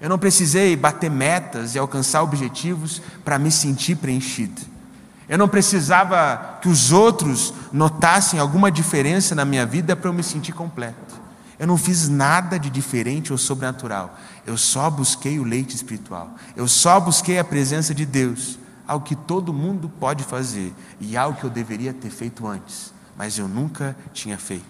Eu 0.00 0.08
não 0.08 0.18
precisei 0.18 0.76
bater 0.76 1.10
metas 1.10 1.76
e 1.76 1.78
alcançar 1.78 2.22
objetivos 2.22 3.00
para 3.24 3.38
me 3.38 3.52
sentir 3.52 3.94
preenchido. 3.94 4.60
Eu 5.28 5.38
não 5.38 5.46
precisava 5.48 6.58
que 6.60 6.68
os 6.68 6.90
outros 6.90 7.54
notassem 7.72 8.40
alguma 8.40 8.70
diferença 8.70 9.32
na 9.32 9.44
minha 9.44 9.64
vida 9.64 9.94
para 9.94 10.08
eu 10.08 10.12
me 10.12 10.24
sentir 10.24 10.52
completo. 10.52 11.25
Eu 11.58 11.66
não 11.66 11.78
fiz 11.78 12.08
nada 12.08 12.58
de 12.58 12.68
diferente 12.68 13.32
ou 13.32 13.38
sobrenatural. 13.38 14.18
Eu 14.46 14.56
só 14.56 14.90
busquei 14.90 15.38
o 15.38 15.44
leite 15.44 15.74
espiritual. 15.74 16.34
Eu 16.54 16.68
só 16.68 17.00
busquei 17.00 17.38
a 17.38 17.44
presença 17.44 17.94
de 17.94 18.04
Deus. 18.04 18.58
Algo 18.86 19.04
que 19.04 19.16
todo 19.16 19.52
mundo 19.52 19.88
pode 19.88 20.22
fazer 20.22 20.74
e 21.00 21.16
algo 21.16 21.38
que 21.38 21.44
eu 21.44 21.50
deveria 21.50 21.92
ter 21.92 22.10
feito 22.10 22.46
antes, 22.46 22.92
mas 23.16 23.36
eu 23.36 23.48
nunca 23.48 23.96
tinha 24.12 24.38
feito. 24.38 24.64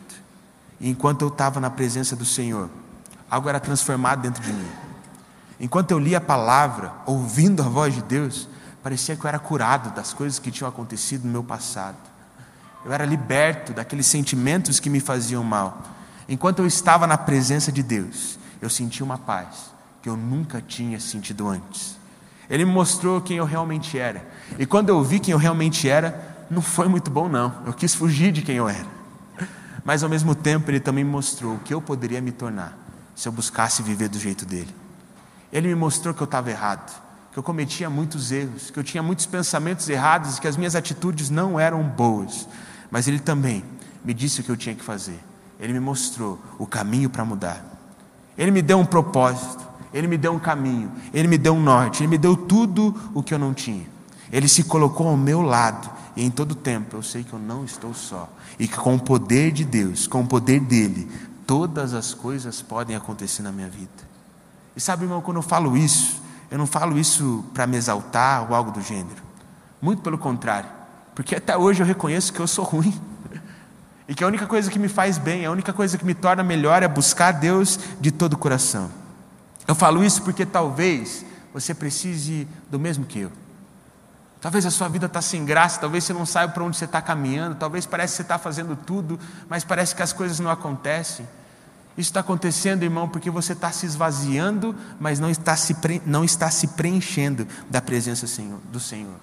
E 0.80 0.88
enquanto 0.88 1.22
eu 1.22 1.28
estava 1.28 1.60
na 1.60 1.68
presença 1.68 2.16
do 2.16 2.24
Senhor, 2.24 2.70
algo 3.30 3.48
era 3.48 3.60
transformado 3.60 4.22
dentro 4.22 4.42
de 4.42 4.52
mim. 4.52 4.68
Enquanto 5.58 5.90
eu 5.90 5.98
lia 5.98 6.18
a 6.18 6.20
palavra, 6.20 6.92
ouvindo 7.04 7.62
a 7.62 7.68
voz 7.68 7.94
de 7.94 8.02
Deus, 8.02 8.48
parecia 8.82 9.16
que 9.16 9.24
eu 9.24 9.28
era 9.28 9.38
curado 9.38 9.94
das 9.94 10.14
coisas 10.14 10.38
que 10.38 10.50
tinham 10.50 10.68
acontecido 10.68 11.24
no 11.24 11.32
meu 11.32 11.44
passado. 11.44 11.96
Eu 12.84 12.92
era 12.92 13.04
liberto 13.04 13.72
daqueles 13.72 14.06
sentimentos 14.06 14.78
que 14.78 14.88
me 14.88 15.00
faziam 15.00 15.42
mal. 15.42 15.95
Enquanto 16.28 16.58
eu 16.60 16.66
estava 16.66 17.06
na 17.06 17.16
presença 17.16 17.70
de 17.70 17.82
Deus, 17.82 18.38
eu 18.60 18.68
senti 18.68 19.02
uma 19.02 19.18
paz 19.18 19.70
que 20.02 20.08
eu 20.08 20.16
nunca 20.16 20.60
tinha 20.60 20.98
sentido 20.98 21.48
antes. 21.48 21.96
Ele 22.48 22.64
me 22.64 22.72
mostrou 22.72 23.20
quem 23.20 23.38
eu 23.38 23.44
realmente 23.44 23.98
era. 23.98 24.26
E 24.58 24.66
quando 24.66 24.88
eu 24.88 25.02
vi 25.02 25.18
quem 25.18 25.32
eu 25.32 25.38
realmente 25.38 25.88
era, 25.88 26.46
não 26.50 26.62
foi 26.62 26.88
muito 26.88 27.10
bom, 27.10 27.28
não. 27.28 27.52
Eu 27.66 27.72
quis 27.72 27.94
fugir 27.94 28.32
de 28.32 28.42
quem 28.42 28.56
eu 28.56 28.68
era. 28.68 28.86
Mas 29.84 30.02
ao 30.02 30.10
mesmo 30.10 30.34
tempo, 30.34 30.70
ele 30.70 30.80
também 30.80 31.04
me 31.04 31.10
mostrou 31.10 31.54
o 31.54 31.58
que 31.58 31.74
eu 31.74 31.80
poderia 31.80 32.20
me 32.20 32.32
tornar 32.32 32.76
se 33.14 33.28
eu 33.28 33.32
buscasse 33.32 33.82
viver 33.82 34.08
do 34.08 34.18
jeito 34.18 34.44
dele. 34.44 34.74
Ele 35.52 35.68
me 35.68 35.74
mostrou 35.74 36.12
que 36.12 36.20
eu 36.20 36.26
estava 36.26 36.50
errado, 36.50 37.00
que 37.32 37.38
eu 37.38 37.42
cometia 37.42 37.88
muitos 37.88 38.30
erros, 38.30 38.70
que 38.70 38.78
eu 38.78 38.84
tinha 38.84 39.02
muitos 39.02 39.26
pensamentos 39.26 39.88
errados 39.88 40.36
e 40.36 40.40
que 40.40 40.48
as 40.48 40.56
minhas 40.56 40.74
atitudes 40.74 41.30
não 41.30 41.58
eram 41.58 41.82
boas. 41.82 42.46
Mas 42.90 43.08
ele 43.08 43.18
também 43.18 43.64
me 44.04 44.12
disse 44.12 44.40
o 44.40 44.44
que 44.44 44.50
eu 44.50 44.56
tinha 44.56 44.74
que 44.74 44.84
fazer. 44.84 45.18
Ele 45.58 45.72
me 45.72 45.80
mostrou 45.80 46.38
o 46.58 46.66
caminho 46.66 47.08
para 47.08 47.24
mudar. 47.24 47.64
Ele 48.36 48.50
me 48.50 48.60
deu 48.60 48.78
um 48.78 48.84
propósito, 48.84 49.66
ele 49.92 50.06
me 50.06 50.18
deu 50.18 50.32
um 50.32 50.38
caminho, 50.38 50.92
ele 51.12 51.26
me 51.26 51.38
deu 51.38 51.54
um 51.54 51.60
norte, 51.60 52.02
ele 52.02 52.08
me 52.08 52.18
deu 52.18 52.36
tudo 52.36 52.94
o 53.14 53.22
que 53.22 53.32
eu 53.32 53.38
não 53.38 53.54
tinha. 53.54 53.86
Ele 54.30 54.48
se 54.48 54.64
colocou 54.64 55.08
ao 55.08 55.16
meu 55.16 55.40
lado 55.40 55.88
e 56.14 56.24
em 56.24 56.30
todo 56.30 56.54
tempo 56.54 56.96
eu 56.96 57.02
sei 57.02 57.24
que 57.24 57.32
eu 57.32 57.38
não 57.38 57.64
estou 57.64 57.94
só 57.94 58.28
e 58.58 58.66
que 58.66 58.76
com 58.76 58.94
o 58.94 59.00
poder 59.00 59.52
de 59.52 59.64
Deus, 59.64 60.06
com 60.06 60.22
o 60.22 60.26
poder 60.26 60.60
dele, 60.60 61.10
todas 61.46 61.94
as 61.94 62.12
coisas 62.12 62.60
podem 62.60 62.96
acontecer 62.96 63.42
na 63.42 63.52
minha 63.52 63.68
vida. 63.68 64.06
E 64.74 64.80
sabe, 64.80 65.04
irmão, 65.04 65.22
quando 65.22 65.38
eu 65.38 65.42
falo 65.42 65.76
isso, 65.76 66.20
eu 66.50 66.58
não 66.58 66.66
falo 66.66 66.98
isso 66.98 67.44
para 67.54 67.66
me 67.66 67.76
exaltar 67.76 68.46
ou 68.48 68.54
algo 68.54 68.70
do 68.70 68.80
gênero. 68.80 69.22
Muito 69.80 70.02
pelo 70.02 70.18
contrário, 70.18 70.68
porque 71.14 71.36
até 71.36 71.56
hoje 71.56 71.82
eu 71.82 71.86
reconheço 71.86 72.32
que 72.32 72.40
eu 72.40 72.46
sou 72.46 72.64
ruim. 72.64 72.94
E 74.08 74.14
que 74.14 74.22
a 74.22 74.26
única 74.26 74.46
coisa 74.46 74.70
que 74.70 74.78
me 74.78 74.88
faz 74.88 75.18
bem, 75.18 75.44
a 75.44 75.50
única 75.50 75.72
coisa 75.72 75.98
que 75.98 76.04
me 76.04 76.14
torna 76.14 76.42
melhor 76.42 76.82
é 76.82 76.88
buscar 76.88 77.32
Deus 77.32 77.78
de 78.00 78.10
todo 78.10 78.34
o 78.34 78.38
coração. 78.38 78.90
Eu 79.66 79.74
falo 79.74 80.04
isso 80.04 80.22
porque 80.22 80.46
talvez 80.46 81.24
você 81.52 81.74
precise 81.74 82.46
do 82.70 82.78
mesmo 82.78 83.04
que 83.04 83.20
eu. 83.20 83.32
Talvez 84.40 84.64
a 84.64 84.70
sua 84.70 84.88
vida 84.88 85.06
está 85.06 85.20
sem 85.20 85.44
graça, 85.44 85.80
talvez 85.80 86.04
você 86.04 86.12
não 86.12 86.24
saiba 86.24 86.52
para 86.52 86.62
onde 86.62 86.76
você 86.76 86.84
está 86.84 87.02
caminhando, 87.02 87.56
talvez 87.56 87.84
parece 87.84 88.12
que 88.12 88.16
você 88.18 88.22
está 88.22 88.38
fazendo 88.38 88.76
tudo, 88.76 89.18
mas 89.48 89.64
parece 89.64 89.94
que 89.94 90.02
as 90.02 90.12
coisas 90.12 90.38
não 90.38 90.50
acontecem. 90.50 91.26
Isso 91.98 92.10
está 92.10 92.20
acontecendo, 92.20 92.82
irmão, 92.82 93.08
porque 93.08 93.30
você 93.30 93.54
está 93.54 93.72
se 93.72 93.86
esvaziando, 93.86 94.76
mas 95.00 95.18
não 95.18 95.30
está 95.30 95.56
se, 95.56 95.74
não 96.04 96.22
está 96.22 96.50
se 96.50 96.68
preenchendo 96.68 97.48
da 97.70 97.80
presença 97.80 98.26
do 98.70 98.78
Senhor. 98.78 99.16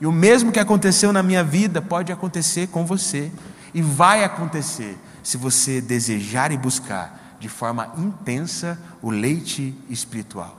E 0.00 0.06
o 0.06 0.12
mesmo 0.12 0.52
que 0.52 0.60
aconteceu 0.60 1.12
na 1.12 1.22
minha 1.22 1.42
vida 1.42 1.82
pode 1.82 2.12
acontecer 2.12 2.68
com 2.68 2.86
você. 2.86 3.30
E 3.72 3.82
vai 3.82 4.24
acontecer 4.24 4.98
se 5.22 5.36
você 5.36 5.80
desejar 5.80 6.52
e 6.52 6.56
buscar 6.56 7.36
de 7.38 7.48
forma 7.48 7.92
intensa 7.96 8.78
o 9.00 9.10
leite 9.10 9.74
espiritual. 9.88 10.58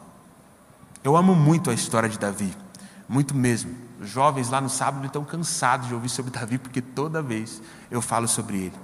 Eu 1.04 1.16
amo 1.16 1.36
muito 1.36 1.70
a 1.70 1.74
história 1.74 2.10
de 2.10 2.18
Davi, 2.18 2.56
muito 3.08 3.36
mesmo. 3.36 3.76
Os 4.00 4.10
jovens 4.10 4.50
lá 4.50 4.60
no 4.60 4.70
sábado 4.70 5.06
estão 5.06 5.24
cansados 5.24 5.88
de 5.88 5.94
ouvir 5.94 6.10
sobre 6.10 6.32
Davi, 6.32 6.58
porque 6.58 6.82
toda 6.82 7.22
vez 7.22 7.62
eu 7.90 8.02
falo 8.02 8.28
sobre 8.28 8.58
ele. 8.58 8.76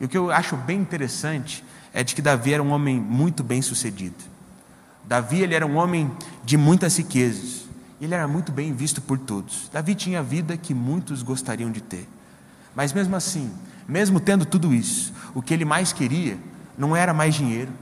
E 0.00 0.04
o 0.04 0.08
que 0.08 0.18
eu 0.18 0.30
acho 0.30 0.56
bem 0.56 0.80
interessante 0.80 1.64
é 1.92 2.02
de 2.02 2.14
que 2.14 2.20
Davi 2.20 2.52
era 2.52 2.62
um 2.62 2.70
homem 2.70 3.00
muito 3.00 3.42
bem 3.42 3.62
sucedido. 3.62 4.16
Davi 5.04 5.42
ele 5.42 5.54
era 5.54 5.66
um 5.66 5.76
homem 5.76 6.10
de 6.44 6.56
muitas 6.56 6.96
riquezas. 6.96 7.64
Ele 8.00 8.14
era 8.14 8.26
muito 8.26 8.52
bem 8.52 8.74
visto 8.74 9.00
por 9.00 9.18
todos. 9.18 9.70
Davi 9.72 9.94
tinha 9.94 10.20
a 10.20 10.22
vida 10.22 10.56
que 10.56 10.74
muitos 10.74 11.22
gostariam 11.22 11.70
de 11.70 11.80
ter. 11.80 12.08
Mas 12.74 12.92
mesmo 12.92 13.14
assim, 13.16 13.50
mesmo 13.86 14.20
tendo 14.20 14.44
tudo 14.44 14.74
isso, 14.74 15.12
o 15.34 15.42
que 15.42 15.54
ele 15.54 15.64
mais 15.64 15.92
queria 15.92 16.38
não 16.76 16.96
era 16.96 17.12
mais 17.12 17.34
dinheiro, 17.34 17.72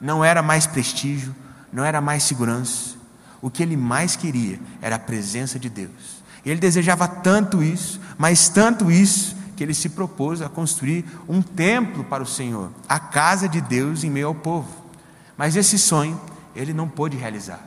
não 0.00 0.24
era 0.24 0.42
mais 0.42 0.66
prestígio, 0.66 1.34
não 1.72 1.84
era 1.84 2.00
mais 2.00 2.22
segurança. 2.22 2.96
O 3.40 3.50
que 3.50 3.62
ele 3.62 3.76
mais 3.76 4.16
queria 4.16 4.58
era 4.82 4.96
a 4.96 4.98
presença 4.98 5.58
de 5.58 5.68
Deus. 5.68 6.20
Ele 6.44 6.60
desejava 6.60 7.06
tanto 7.06 7.62
isso, 7.62 8.00
mas 8.18 8.48
tanto 8.48 8.90
isso, 8.90 9.36
que 9.56 9.64
ele 9.64 9.74
se 9.74 9.90
propôs 9.90 10.40
a 10.40 10.48
construir 10.48 11.04
um 11.28 11.42
templo 11.42 12.02
para 12.02 12.22
o 12.22 12.26
Senhor, 12.26 12.70
a 12.88 12.98
casa 12.98 13.46
de 13.46 13.60
Deus 13.60 14.02
em 14.02 14.08
meio 14.08 14.28
ao 14.28 14.34
povo. 14.34 14.68
Mas 15.36 15.54
esse 15.54 15.78
sonho 15.78 16.18
ele 16.56 16.72
não 16.72 16.88
pôde 16.88 17.14
realizar, 17.18 17.60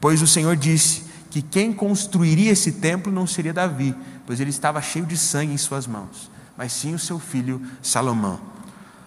pois 0.00 0.22
o 0.22 0.26
Senhor 0.26 0.54
disse 0.54 1.04
que 1.32 1.40
quem 1.40 1.72
construiria 1.72 2.52
esse 2.52 2.72
templo 2.72 3.10
não 3.10 3.26
seria 3.26 3.54
Davi, 3.54 3.96
pois 4.26 4.38
ele 4.38 4.50
estava 4.50 4.82
cheio 4.82 5.06
de 5.06 5.16
sangue 5.16 5.54
em 5.54 5.56
suas 5.56 5.86
mãos, 5.86 6.30
mas 6.58 6.74
sim 6.74 6.92
o 6.92 6.98
seu 6.98 7.18
filho 7.18 7.58
Salomão. 7.80 8.38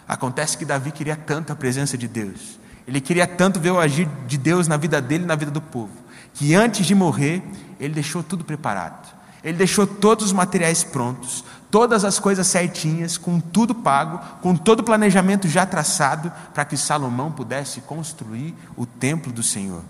Acontece 0.08 0.58
que 0.58 0.66
Davi 0.66 0.92
queria 0.92 1.16
tanto 1.16 1.54
a 1.54 1.56
presença 1.56 1.96
de 1.96 2.08
Deus, 2.08 2.60
ele 2.88 3.00
queria 3.00 3.28
tanto 3.28 3.60
ver 3.60 3.70
o 3.70 3.80
agir 3.80 4.10
de 4.26 4.40
Deus 4.40 4.68
na 4.68 4.76
vida 4.76 5.00
dele 5.00 5.24
e 5.24 5.28
na 5.28 5.36
vida 5.36 5.52
do 5.52 5.62
povo, 5.62 5.92
que 6.34 6.56
antes 6.56 6.88
de 6.88 6.96
morrer, 6.96 7.44
ele 7.80 7.94
deixou 7.94 8.24
tudo 8.24 8.44
preparado. 8.44 9.14
Ele 9.44 9.60
deixou 9.60 9.86
todos 9.86 10.26
os 10.26 10.34
materiais 10.34 10.84
prontos, 10.84 11.46
todas 11.70 12.04
as 12.04 12.18
coisas 12.18 12.48
certinhas, 12.48 13.20
com 13.20 13.40
tudo 13.40 13.76
pago, 13.76 14.20
com 14.42 14.56
todo 14.56 14.80
o 14.80 14.84
planejamento 14.84 15.48
já 15.48 15.64
traçado, 15.64 16.34
para 16.56 16.66
que 16.66 16.76
Salomão 16.76 17.32
pudesse 17.32 17.82
construir 17.82 18.56
o 18.76 18.88
templo 18.88 19.32
do 19.32 19.44
Senhor. 19.44 19.84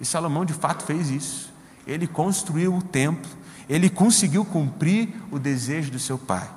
E 0.00 0.04
Salomão 0.04 0.44
de 0.44 0.52
fato 0.52 0.82
fez 0.82 1.08
isso. 1.10 1.47
Ele 1.88 2.06
construiu 2.06 2.74
o 2.74 2.82
templo, 2.82 3.30
ele 3.68 3.88
conseguiu 3.88 4.44
cumprir 4.44 5.08
o 5.30 5.38
desejo 5.38 5.90
do 5.90 5.98
seu 5.98 6.18
pai. 6.18 6.48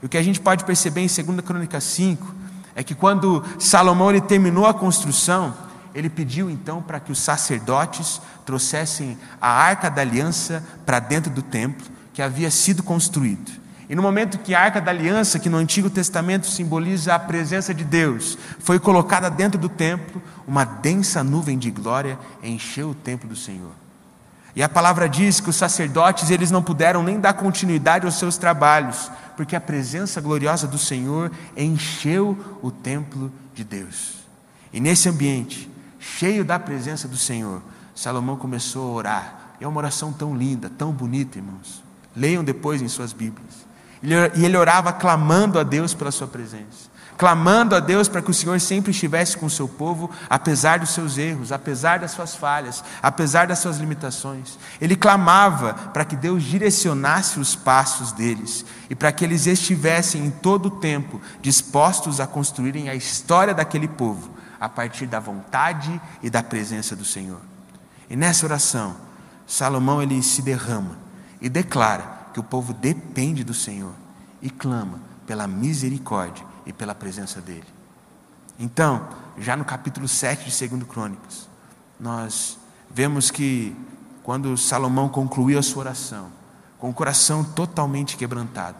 E 0.00 0.06
o 0.06 0.08
que 0.08 0.16
a 0.16 0.22
gente 0.22 0.40
pode 0.40 0.64
perceber 0.64 1.00
em 1.00 1.08
2 1.08 1.40
Crônica 1.40 1.80
5 1.80 2.34
é 2.74 2.84
que 2.84 2.94
quando 2.94 3.42
Salomão 3.58 4.10
ele 4.10 4.20
terminou 4.20 4.64
a 4.64 4.72
construção, 4.72 5.52
ele 5.94 6.08
pediu 6.08 6.48
então 6.48 6.80
para 6.80 7.00
que 7.00 7.10
os 7.10 7.18
sacerdotes 7.18 8.20
trouxessem 8.44 9.18
a 9.40 9.50
arca 9.50 9.90
da 9.90 10.02
aliança 10.02 10.62
para 10.84 11.00
dentro 11.00 11.32
do 11.32 11.42
templo 11.42 11.86
que 12.12 12.22
havia 12.22 12.50
sido 12.50 12.82
construído. 12.82 13.50
E 13.88 13.94
no 13.94 14.02
momento 14.02 14.38
que 14.38 14.54
a 14.54 14.60
arca 14.60 14.80
da 14.80 14.90
aliança, 14.90 15.38
que 15.38 15.48
no 15.48 15.56
Antigo 15.56 15.88
Testamento 15.88 16.46
simboliza 16.46 17.14
a 17.14 17.18
presença 17.18 17.72
de 17.72 17.84
Deus, 17.84 18.36
foi 18.58 18.78
colocada 18.78 19.30
dentro 19.30 19.58
do 19.58 19.68
templo, 19.68 20.20
uma 20.46 20.64
densa 20.64 21.24
nuvem 21.24 21.58
de 21.58 21.70
glória 21.70 22.18
encheu 22.42 22.90
o 22.90 22.94
templo 22.94 23.28
do 23.28 23.36
Senhor. 23.36 23.85
E 24.56 24.62
a 24.62 24.68
palavra 24.70 25.06
diz 25.06 25.38
que 25.38 25.50
os 25.50 25.56
sacerdotes 25.56 26.30
eles 26.30 26.50
não 26.50 26.62
puderam 26.62 27.02
nem 27.02 27.20
dar 27.20 27.34
continuidade 27.34 28.06
aos 28.06 28.14
seus 28.14 28.38
trabalhos, 28.38 29.10
porque 29.36 29.54
a 29.54 29.60
presença 29.60 30.18
gloriosa 30.18 30.66
do 30.66 30.78
Senhor 30.78 31.30
encheu 31.54 32.58
o 32.62 32.70
templo 32.70 33.30
de 33.54 33.62
Deus. 33.62 34.14
E 34.72 34.80
nesse 34.80 35.10
ambiente, 35.10 35.70
cheio 36.00 36.42
da 36.42 36.58
presença 36.58 37.06
do 37.06 37.18
Senhor, 37.18 37.60
Salomão 37.94 38.36
começou 38.36 38.92
a 38.92 38.94
orar. 38.94 39.36
É 39.60 39.68
uma 39.68 39.76
oração 39.76 40.10
tão 40.10 40.34
linda, 40.34 40.70
tão 40.70 40.90
bonita, 40.90 41.36
irmãos. 41.36 41.84
Leiam 42.16 42.42
depois 42.42 42.80
em 42.80 42.88
suas 42.88 43.12
Bíblias. 43.12 43.66
E 44.02 44.42
ele 44.42 44.56
orava 44.56 44.90
clamando 44.90 45.58
a 45.58 45.62
Deus 45.62 45.92
pela 45.92 46.10
sua 46.10 46.26
presença 46.26 46.85
clamando 47.16 47.74
a 47.74 47.80
Deus 47.80 48.08
para 48.08 48.22
que 48.22 48.30
o 48.30 48.34
Senhor 48.34 48.60
sempre 48.60 48.90
estivesse 48.90 49.36
com 49.36 49.46
o 49.46 49.50
seu 49.50 49.66
povo, 49.66 50.10
apesar 50.28 50.78
dos 50.78 50.90
seus 50.90 51.16
erros, 51.16 51.52
apesar 51.52 51.98
das 51.98 52.10
suas 52.10 52.34
falhas, 52.34 52.84
apesar 53.02 53.46
das 53.46 53.58
suas 53.58 53.78
limitações. 53.78 54.58
Ele 54.80 54.94
clamava 54.94 55.74
para 55.74 56.04
que 56.04 56.16
Deus 56.16 56.42
direcionasse 56.42 57.40
os 57.40 57.56
passos 57.56 58.12
deles 58.12 58.64
e 58.90 58.94
para 58.94 59.12
que 59.12 59.24
eles 59.24 59.46
estivessem 59.46 60.26
em 60.26 60.30
todo 60.30 60.66
o 60.66 60.70
tempo 60.70 61.20
dispostos 61.40 62.20
a 62.20 62.26
construírem 62.26 62.88
a 62.88 62.94
história 62.94 63.54
daquele 63.54 63.88
povo 63.88 64.30
a 64.60 64.68
partir 64.68 65.06
da 65.06 65.20
vontade 65.20 66.00
e 66.22 66.30
da 66.30 66.42
presença 66.42 66.96
do 66.96 67.04
Senhor. 67.04 67.40
E 68.08 68.16
nessa 68.16 68.46
oração, 68.46 68.96
Salomão 69.46 70.02
ele 70.02 70.22
se 70.22 70.42
derrama 70.42 70.96
e 71.40 71.48
declara 71.48 72.16
que 72.32 72.40
o 72.40 72.44
povo 72.44 72.72
depende 72.72 73.44
do 73.44 73.54
Senhor 73.54 73.92
e 74.40 74.50
clama 74.50 75.00
pela 75.26 75.46
misericórdia 75.46 76.44
e 76.66 76.72
pela 76.72 76.94
presença 76.94 77.40
dele. 77.40 77.66
Então, 78.58 79.08
já 79.38 79.56
no 79.56 79.64
capítulo 79.64 80.08
7 80.08 80.50
de 80.50 80.68
2 80.68 80.82
Crônicas, 80.84 81.48
nós 81.98 82.58
vemos 82.90 83.30
que 83.30 83.74
quando 84.22 84.56
Salomão 84.56 85.08
concluiu 85.08 85.58
a 85.58 85.62
sua 85.62 85.80
oração, 85.80 86.28
com 86.78 86.90
o 86.90 86.94
coração 86.94 87.44
totalmente 87.44 88.16
quebrantado, 88.16 88.78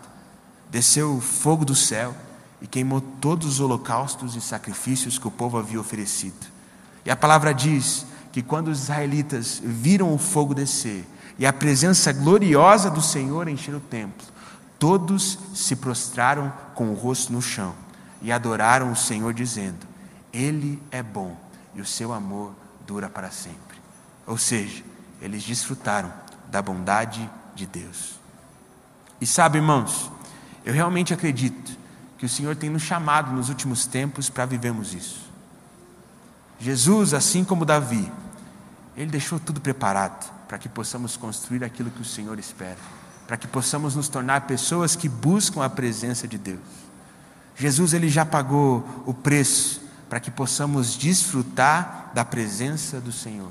desceu 0.70 1.16
o 1.16 1.20
fogo 1.20 1.64
do 1.64 1.74
céu 1.74 2.14
e 2.60 2.66
queimou 2.66 3.00
todos 3.00 3.46
os 3.46 3.60
holocaustos 3.60 4.34
e 4.34 4.40
sacrifícios 4.40 5.18
que 5.18 5.28
o 5.28 5.30
povo 5.30 5.56
havia 5.56 5.80
oferecido. 5.80 6.46
E 7.04 7.10
a 7.10 7.16
palavra 7.16 7.54
diz 7.54 8.04
que 8.32 8.42
quando 8.42 8.68
os 8.68 8.82
israelitas 8.82 9.60
viram 9.62 10.12
o 10.12 10.18
fogo 10.18 10.54
descer 10.54 11.06
e 11.38 11.46
a 11.46 11.52
presença 11.52 12.12
gloriosa 12.12 12.90
do 12.90 13.00
Senhor 13.00 13.46
encher 13.46 13.74
o 13.74 13.80
templo, 13.80 14.26
Todos 14.78 15.38
se 15.54 15.74
prostraram 15.74 16.52
com 16.76 16.90
o 16.90 16.94
rosto 16.94 17.32
no 17.32 17.42
chão 17.42 17.74
e 18.22 18.30
adoraram 18.30 18.92
o 18.92 18.96
Senhor, 18.96 19.34
dizendo: 19.34 19.84
Ele 20.32 20.80
é 20.92 21.02
bom 21.02 21.36
e 21.74 21.80
o 21.80 21.86
seu 21.86 22.12
amor 22.12 22.54
dura 22.86 23.08
para 23.08 23.30
sempre. 23.32 23.76
Ou 24.24 24.38
seja, 24.38 24.84
eles 25.20 25.42
desfrutaram 25.42 26.12
da 26.48 26.62
bondade 26.62 27.28
de 27.54 27.66
Deus. 27.66 28.20
E 29.20 29.26
sabe, 29.26 29.58
irmãos, 29.58 30.10
eu 30.64 30.72
realmente 30.72 31.12
acredito 31.12 31.76
que 32.18 32.26
o 32.26 32.28
Senhor 32.28 32.54
tem 32.54 32.70
nos 32.70 32.82
chamado 32.82 33.32
nos 33.32 33.48
últimos 33.48 33.86
tempos 33.86 34.28
para 34.28 34.46
vivermos 34.46 34.94
isso. 34.94 35.26
Jesus, 36.60 37.12
assim 37.14 37.44
como 37.44 37.64
Davi, 37.64 38.10
ele 38.96 39.10
deixou 39.10 39.40
tudo 39.40 39.60
preparado 39.60 40.30
para 40.46 40.58
que 40.58 40.68
possamos 40.68 41.16
construir 41.16 41.64
aquilo 41.64 41.90
que 41.90 42.00
o 42.00 42.04
Senhor 42.04 42.38
espera 42.38 42.78
para 43.26 43.36
que 43.36 43.46
possamos 43.46 43.96
nos 43.96 44.08
tornar 44.08 44.42
pessoas 44.42 44.94
que 44.94 45.08
buscam 45.08 45.64
a 45.64 45.70
presença 45.70 46.28
de 46.28 46.38
Deus. 46.38 46.60
Jesus 47.56 47.92
ele 47.92 48.08
já 48.08 48.24
pagou 48.24 48.84
o 49.06 49.12
preço 49.12 49.82
para 50.08 50.20
que 50.20 50.30
possamos 50.30 50.96
desfrutar 50.96 52.12
da 52.14 52.24
presença 52.24 53.00
do 53.00 53.10
Senhor. 53.10 53.50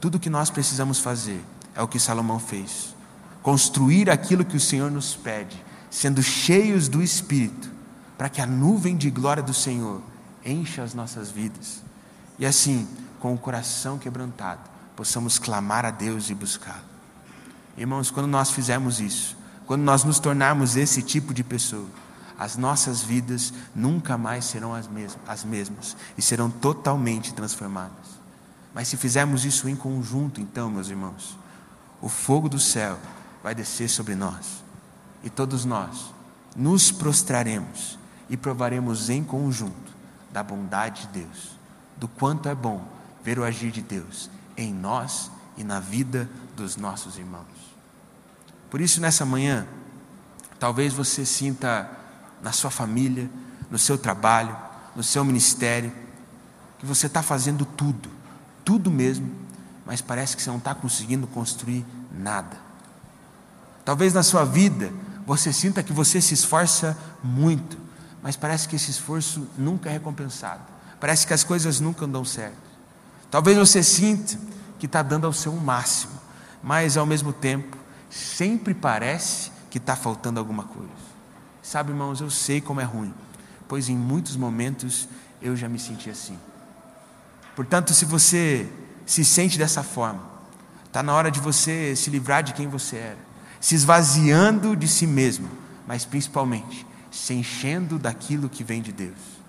Tudo 0.00 0.16
o 0.16 0.20
que 0.20 0.30
nós 0.30 0.50
precisamos 0.50 0.98
fazer 0.98 1.44
é 1.74 1.82
o 1.82 1.88
que 1.88 2.00
Salomão 2.00 2.40
fez: 2.40 2.94
construir 3.42 4.10
aquilo 4.10 4.44
que 4.44 4.56
o 4.56 4.60
Senhor 4.60 4.90
nos 4.90 5.14
pede, 5.14 5.62
sendo 5.90 6.22
cheios 6.22 6.88
do 6.88 7.02
Espírito, 7.02 7.70
para 8.18 8.28
que 8.28 8.40
a 8.40 8.46
nuvem 8.46 8.96
de 8.96 9.10
glória 9.10 9.42
do 9.42 9.54
Senhor 9.54 10.02
encha 10.44 10.82
as 10.82 10.94
nossas 10.94 11.30
vidas. 11.30 11.82
E 12.38 12.46
assim, 12.46 12.88
com 13.20 13.34
o 13.34 13.38
coração 13.38 13.98
quebrantado, 13.98 14.62
possamos 14.96 15.38
clamar 15.38 15.84
a 15.84 15.90
Deus 15.90 16.30
e 16.30 16.34
buscá-lo. 16.34 16.89
Irmãos, 17.80 18.10
quando 18.10 18.26
nós 18.26 18.50
fizermos 18.50 19.00
isso, 19.00 19.34
quando 19.66 19.80
nós 19.80 20.04
nos 20.04 20.18
tornarmos 20.18 20.76
esse 20.76 21.00
tipo 21.00 21.32
de 21.32 21.42
pessoa, 21.42 21.88
as 22.38 22.54
nossas 22.54 23.00
vidas 23.00 23.54
nunca 23.74 24.18
mais 24.18 24.44
serão 24.44 24.74
as 24.74 24.86
mesmas, 24.86 25.18
as 25.26 25.44
mesmas 25.44 25.96
e 26.18 26.20
serão 26.20 26.50
totalmente 26.50 27.32
transformadas. 27.32 28.20
Mas 28.74 28.88
se 28.88 28.98
fizermos 28.98 29.46
isso 29.46 29.66
em 29.66 29.74
conjunto, 29.74 30.42
então, 30.42 30.68
meus 30.68 30.90
irmãos, 30.90 31.38
o 32.02 32.08
fogo 32.10 32.50
do 32.50 32.58
céu 32.58 32.98
vai 33.42 33.54
descer 33.54 33.88
sobre 33.88 34.14
nós 34.14 34.62
e 35.24 35.30
todos 35.30 35.64
nós 35.64 36.12
nos 36.54 36.92
prostraremos 36.92 37.98
e 38.28 38.36
provaremos 38.36 39.08
em 39.08 39.24
conjunto 39.24 39.90
da 40.30 40.42
bondade 40.42 41.06
de 41.06 41.20
Deus, 41.20 41.58
do 41.96 42.06
quanto 42.06 42.46
é 42.46 42.54
bom 42.54 42.86
ver 43.24 43.38
o 43.38 43.44
agir 43.44 43.70
de 43.70 43.80
Deus 43.80 44.28
em 44.54 44.70
nós 44.70 45.30
e 45.56 45.64
na 45.64 45.80
vida 45.80 46.28
dos 46.54 46.76
nossos 46.76 47.16
irmãos. 47.16 47.59
Por 48.70 48.80
isso, 48.80 49.00
nessa 49.00 49.24
manhã, 49.24 49.66
talvez 50.58 50.92
você 50.92 51.26
sinta 51.26 51.90
na 52.40 52.52
sua 52.52 52.70
família, 52.70 53.28
no 53.70 53.78
seu 53.78 53.98
trabalho, 53.98 54.56
no 54.94 55.02
seu 55.02 55.24
ministério, 55.24 55.92
que 56.78 56.86
você 56.86 57.06
está 57.06 57.22
fazendo 57.22 57.64
tudo, 57.64 58.08
tudo 58.64 58.90
mesmo, 58.90 59.30
mas 59.84 60.00
parece 60.00 60.36
que 60.36 60.42
você 60.42 60.50
não 60.50 60.58
está 60.58 60.74
conseguindo 60.74 61.26
construir 61.26 61.84
nada. 62.12 62.56
Talvez 63.84 64.14
na 64.14 64.22
sua 64.22 64.44
vida 64.44 64.92
você 65.26 65.52
sinta 65.52 65.82
que 65.82 65.92
você 65.92 66.20
se 66.20 66.34
esforça 66.34 66.96
muito, 67.22 67.76
mas 68.22 68.36
parece 68.36 68.68
que 68.68 68.76
esse 68.76 68.90
esforço 68.90 69.46
nunca 69.58 69.88
é 69.88 69.92
recompensado. 69.92 70.62
Parece 71.00 71.26
que 71.26 71.34
as 71.34 71.42
coisas 71.42 71.80
nunca 71.80 72.06
dão 72.06 72.24
certo. 72.24 72.56
Talvez 73.30 73.58
você 73.58 73.82
sinta 73.82 74.38
que 74.78 74.86
está 74.86 75.02
dando 75.02 75.26
ao 75.26 75.32
seu 75.32 75.52
máximo, 75.54 76.12
mas 76.62 76.96
ao 76.96 77.06
mesmo 77.06 77.32
tempo 77.32 77.79
sempre 78.10 78.74
parece 78.74 79.52
que 79.70 79.78
está 79.78 79.96
faltando 79.96 80.40
alguma 80.40 80.64
coisa. 80.64 80.90
Sabe, 81.62 81.90
irmãos, 81.92 82.20
eu 82.20 82.28
sei 82.28 82.60
como 82.60 82.80
é 82.80 82.84
ruim, 82.84 83.14
pois 83.68 83.88
em 83.88 83.96
muitos 83.96 84.36
momentos 84.36 85.08
eu 85.40 85.56
já 85.56 85.68
me 85.68 85.78
senti 85.78 86.10
assim. 86.10 86.36
Portanto, 87.54 87.94
se 87.94 88.04
você 88.04 88.68
se 89.06 89.24
sente 89.24 89.56
dessa 89.56 89.82
forma, 89.82 90.22
está 90.84 91.02
na 91.02 91.14
hora 91.14 91.30
de 91.30 91.40
você 91.40 91.94
se 91.94 92.10
livrar 92.10 92.42
de 92.42 92.52
quem 92.52 92.68
você 92.68 92.96
era, 92.96 93.18
se 93.60 93.74
esvaziando 93.74 94.74
de 94.74 94.88
si 94.88 95.06
mesmo, 95.06 95.48
mas 95.86 96.04
principalmente 96.04 96.86
se 97.10 97.34
enchendo 97.34 97.98
daquilo 97.98 98.48
que 98.48 98.64
vem 98.64 98.80
de 98.80 98.92
Deus. 98.92 99.39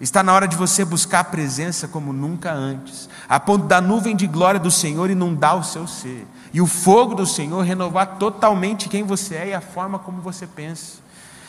Está 0.00 0.22
na 0.22 0.32
hora 0.32 0.46
de 0.46 0.56
você 0.56 0.84
buscar 0.84 1.20
a 1.20 1.24
presença 1.24 1.88
como 1.88 2.12
nunca 2.12 2.52
antes, 2.52 3.08
a 3.28 3.40
ponto 3.40 3.66
da 3.66 3.80
nuvem 3.80 4.14
de 4.14 4.26
glória 4.26 4.60
do 4.60 4.70
Senhor 4.70 5.08
inundar 5.08 5.56
o 5.56 5.64
seu 5.64 5.86
ser, 5.86 6.26
e 6.52 6.60
o 6.60 6.66
fogo 6.66 7.14
do 7.14 7.26
Senhor 7.26 7.62
renovar 7.62 8.18
totalmente 8.18 8.88
quem 8.88 9.02
você 9.02 9.36
é 9.36 9.48
e 9.48 9.54
a 9.54 9.60
forma 9.60 9.98
como 9.98 10.20
você 10.20 10.46
pensa. 10.46 10.98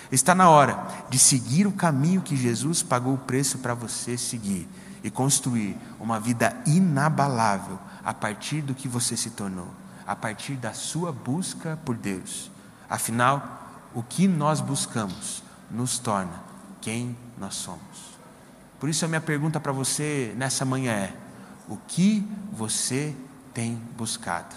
Está 0.10 0.34
na 0.34 0.50
hora 0.50 0.80
de 1.10 1.20
seguir 1.20 1.68
o 1.68 1.74
caminho 1.74 2.22
que 2.22 2.38
Jesus 2.38 2.82
pagou 2.82 3.16
o 3.16 3.18
preço 3.18 3.58
para 3.58 3.74
você 3.74 4.18
seguir 4.18 4.68
e 5.04 5.12
construir 5.12 5.78
uma 6.00 6.20
vida 6.20 6.56
inabalável 6.66 7.78
a 8.04 8.14
partir 8.14 8.62
do 8.62 8.74
que 8.74 8.88
você 8.88 9.18
se 9.18 9.32
tornou, 9.32 9.68
a 10.06 10.16
partir 10.16 10.54
da 10.54 10.74
sua 10.74 11.12
busca 11.12 11.78
por 11.84 11.96
Deus. 11.96 12.50
Afinal, 12.90 13.68
o 13.94 14.02
que 14.02 14.28
nós 14.28 14.62
buscamos 14.62 15.44
nos 15.70 16.00
torna 16.00 16.42
quem 16.80 17.18
nós 17.38 17.56
somos. 17.56 18.07
Por 18.80 18.90
isso 18.90 19.06
a 19.06 19.08
minha 19.08 19.22
pergunta 19.22 19.60
para 19.60 19.72
você 19.72 20.34
nessa 20.38 20.64
manhã 20.66 20.94
é: 20.94 21.14
o 21.68 21.78
que 21.78 22.28
você 22.52 23.16
tem 23.54 23.76
buscado? 23.98 24.56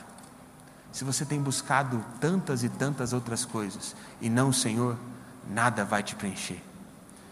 Se 0.93 1.05
você 1.05 1.25
tem 1.25 1.41
buscado 1.41 2.05
tantas 2.21 2.65
e 2.65 2.69
tantas 2.69 3.13
outras 3.13 3.45
coisas 3.45 3.95
e 4.21 4.29
não 4.29 4.49
o 4.49 4.55
Senhor, 4.55 4.99
nada 5.49 5.85
vai 5.85 6.03
te 6.03 6.15
preencher. 6.17 6.63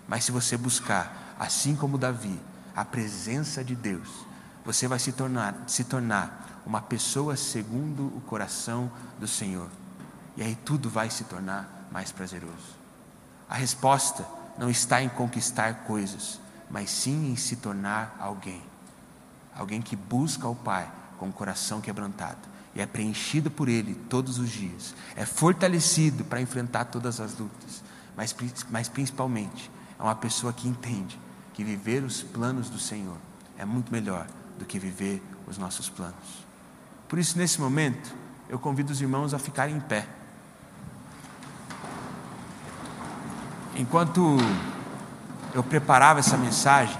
Mas 0.06 0.24
se 0.24 0.32
você 0.32 0.56
buscar, 0.56 1.34
assim 1.38 1.74
como 1.74 1.98
Davi, 1.98 2.38
a 2.74 2.84
presença 2.84 3.64
de 3.64 3.74
Deus, 3.74 4.08
você 4.64 4.86
vai 4.86 4.98
se 4.98 5.12
tornar, 5.12 5.64
se 5.66 5.84
tornar 5.84 6.62
uma 6.64 6.80
pessoa 6.80 7.36
segundo 7.36 8.06
o 8.16 8.22
coração 8.26 8.90
do 9.18 9.26
Senhor. 9.26 9.68
E 10.36 10.42
aí 10.42 10.54
tudo 10.54 10.88
vai 10.88 11.10
se 11.10 11.24
tornar 11.24 11.88
mais 11.90 12.12
prazeroso. 12.12 12.78
A 13.48 13.54
resposta 13.54 14.24
não 14.56 14.70
está 14.70 15.02
em 15.02 15.08
conquistar 15.08 15.84
coisas, 15.84 16.38
mas 16.70 16.90
sim 16.90 17.32
em 17.32 17.36
se 17.36 17.56
tornar 17.56 18.16
alguém. 18.20 18.62
Alguém 19.54 19.80
que 19.80 19.96
busca 19.96 20.46
o 20.46 20.54
Pai 20.54 20.90
com 21.18 21.28
o 21.28 21.32
coração 21.32 21.80
quebrantado 21.80 22.38
e 22.74 22.80
é 22.80 22.86
preenchido 22.86 23.50
por 23.50 23.68
Ele 23.68 23.94
todos 24.08 24.38
os 24.38 24.50
dias, 24.50 24.94
é 25.16 25.26
fortalecido 25.26 26.24
para 26.24 26.40
enfrentar 26.40 26.84
todas 26.84 27.20
as 27.20 27.36
lutas, 27.36 27.82
mas, 28.16 28.34
mas 28.70 28.88
principalmente 28.88 29.70
é 29.98 30.02
uma 30.02 30.14
pessoa 30.14 30.52
que 30.52 30.68
entende 30.68 31.18
que 31.54 31.64
viver 31.64 32.04
os 32.04 32.22
planos 32.22 32.70
do 32.70 32.78
Senhor 32.78 33.16
é 33.58 33.64
muito 33.64 33.90
melhor 33.90 34.28
do 34.58 34.64
que 34.64 34.78
viver 34.78 35.20
os 35.46 35.58
nossos 35.58 35.88
planos. 35.88 36.46
Por 37.08 37.18
isso, 37.18 37.36
nesse 37.36 37.60
momento, 37.60 38.14
eu 38.48 38.58
convido 38.58 38.92
os 38.92 39.00
irmãos 39.00 39.34
a 39.34 39.38
ficarem 39.38 39.76
em 39.76 39.80
pé. 39.80 40.06
Enquanto 43.74 44.36
eu 45.54 45.62
preparava 45.62 46.20
essa 46.20 46.36
mensagem, 46.36 46.96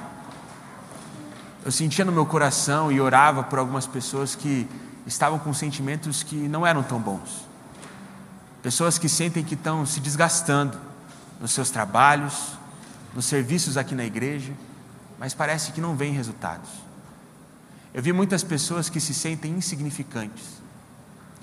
eu 1.65 1.73
sentia 1.73 2.05
no 2.05 2.13
meu 2.13 2.25
coração 2.25 2.91
e 2.91 3.01
orava 3.01 3.43
por 3.43 3.59
algumas 3.59 3.87
pessoas 3.87 4.35
que 4.35 4.67
estavam 5.07 5.39
com 5.39 5.53
sentimentos 5.53 6.23
que 6.23 6.37
não 6.37 6.67
eram 6.67 6.83
tão 6.83 6.99
bons. 6.99 7.47
Pessoas 8.63 8.99
que 8.99 9.09
sentem 9.09 9.45
que 9.45 9.55
estão 9.55 9.85
se 9.85 10.01
desgastando 10.01 10.79
nos 11.41 11.53
seus 11.53 11.71
trabalhos, 11.71 12.53
nos 13.15 13.25
serviços 13.25 13.77
aqui 13.77 13.95
na 13.95 14.05
igreja, 14.05 14.53
mas 15.19 15.35
parece 15.35 15.73
que 15.73 15.81
não 15.81 15.97
vem 15.97 16.13
resultados. 16.13 16.71
Eu 17.93 18.03
vi 18.03 18.13
muitas 18.13 18.43
pessoas 18.43 18.89
que 18.89 19.01
se 19.01 19.15
sentem 19.15 19.53
insignificantes. 19.53 20.45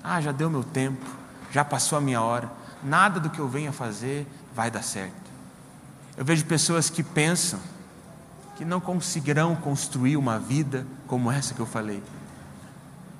Ah, 0.02 0.20
já 0.20 0.32
deu 0.32 0.48
meu 0.48 0.62
tempo, 0.62 1.04
já 1.50 1.64
passou 1.64 1.98
a 1.98 2.00
minha 2.00 2.20
hora, 2.20 2.50
nada 2.82 3.18
do 3.18 3.30
que 3.30 3.38
eu 3.38 3.48
venha 3.48 3.72
fazer 3.72 4.26
vai 4.54 4.70
dar 4.70 4.82
certo. 4.82 5.25
Eu 6.16 6.24
vejo 6.24 6.46
pessoas 6.46 6.88
que 6.88 7.02
pensam 7.02 7.60
que 8.56 8.64
não 8.64 8.80
conseguirão 8.80 9.54
construir 9.54 10.16
uma 10.16 10.38
vida 10.38 10.86
como 11.06 11.30
essa 11.30 11.52
que 11.52 11.60
eu 11.60 11.66
falei. 11.66 12.02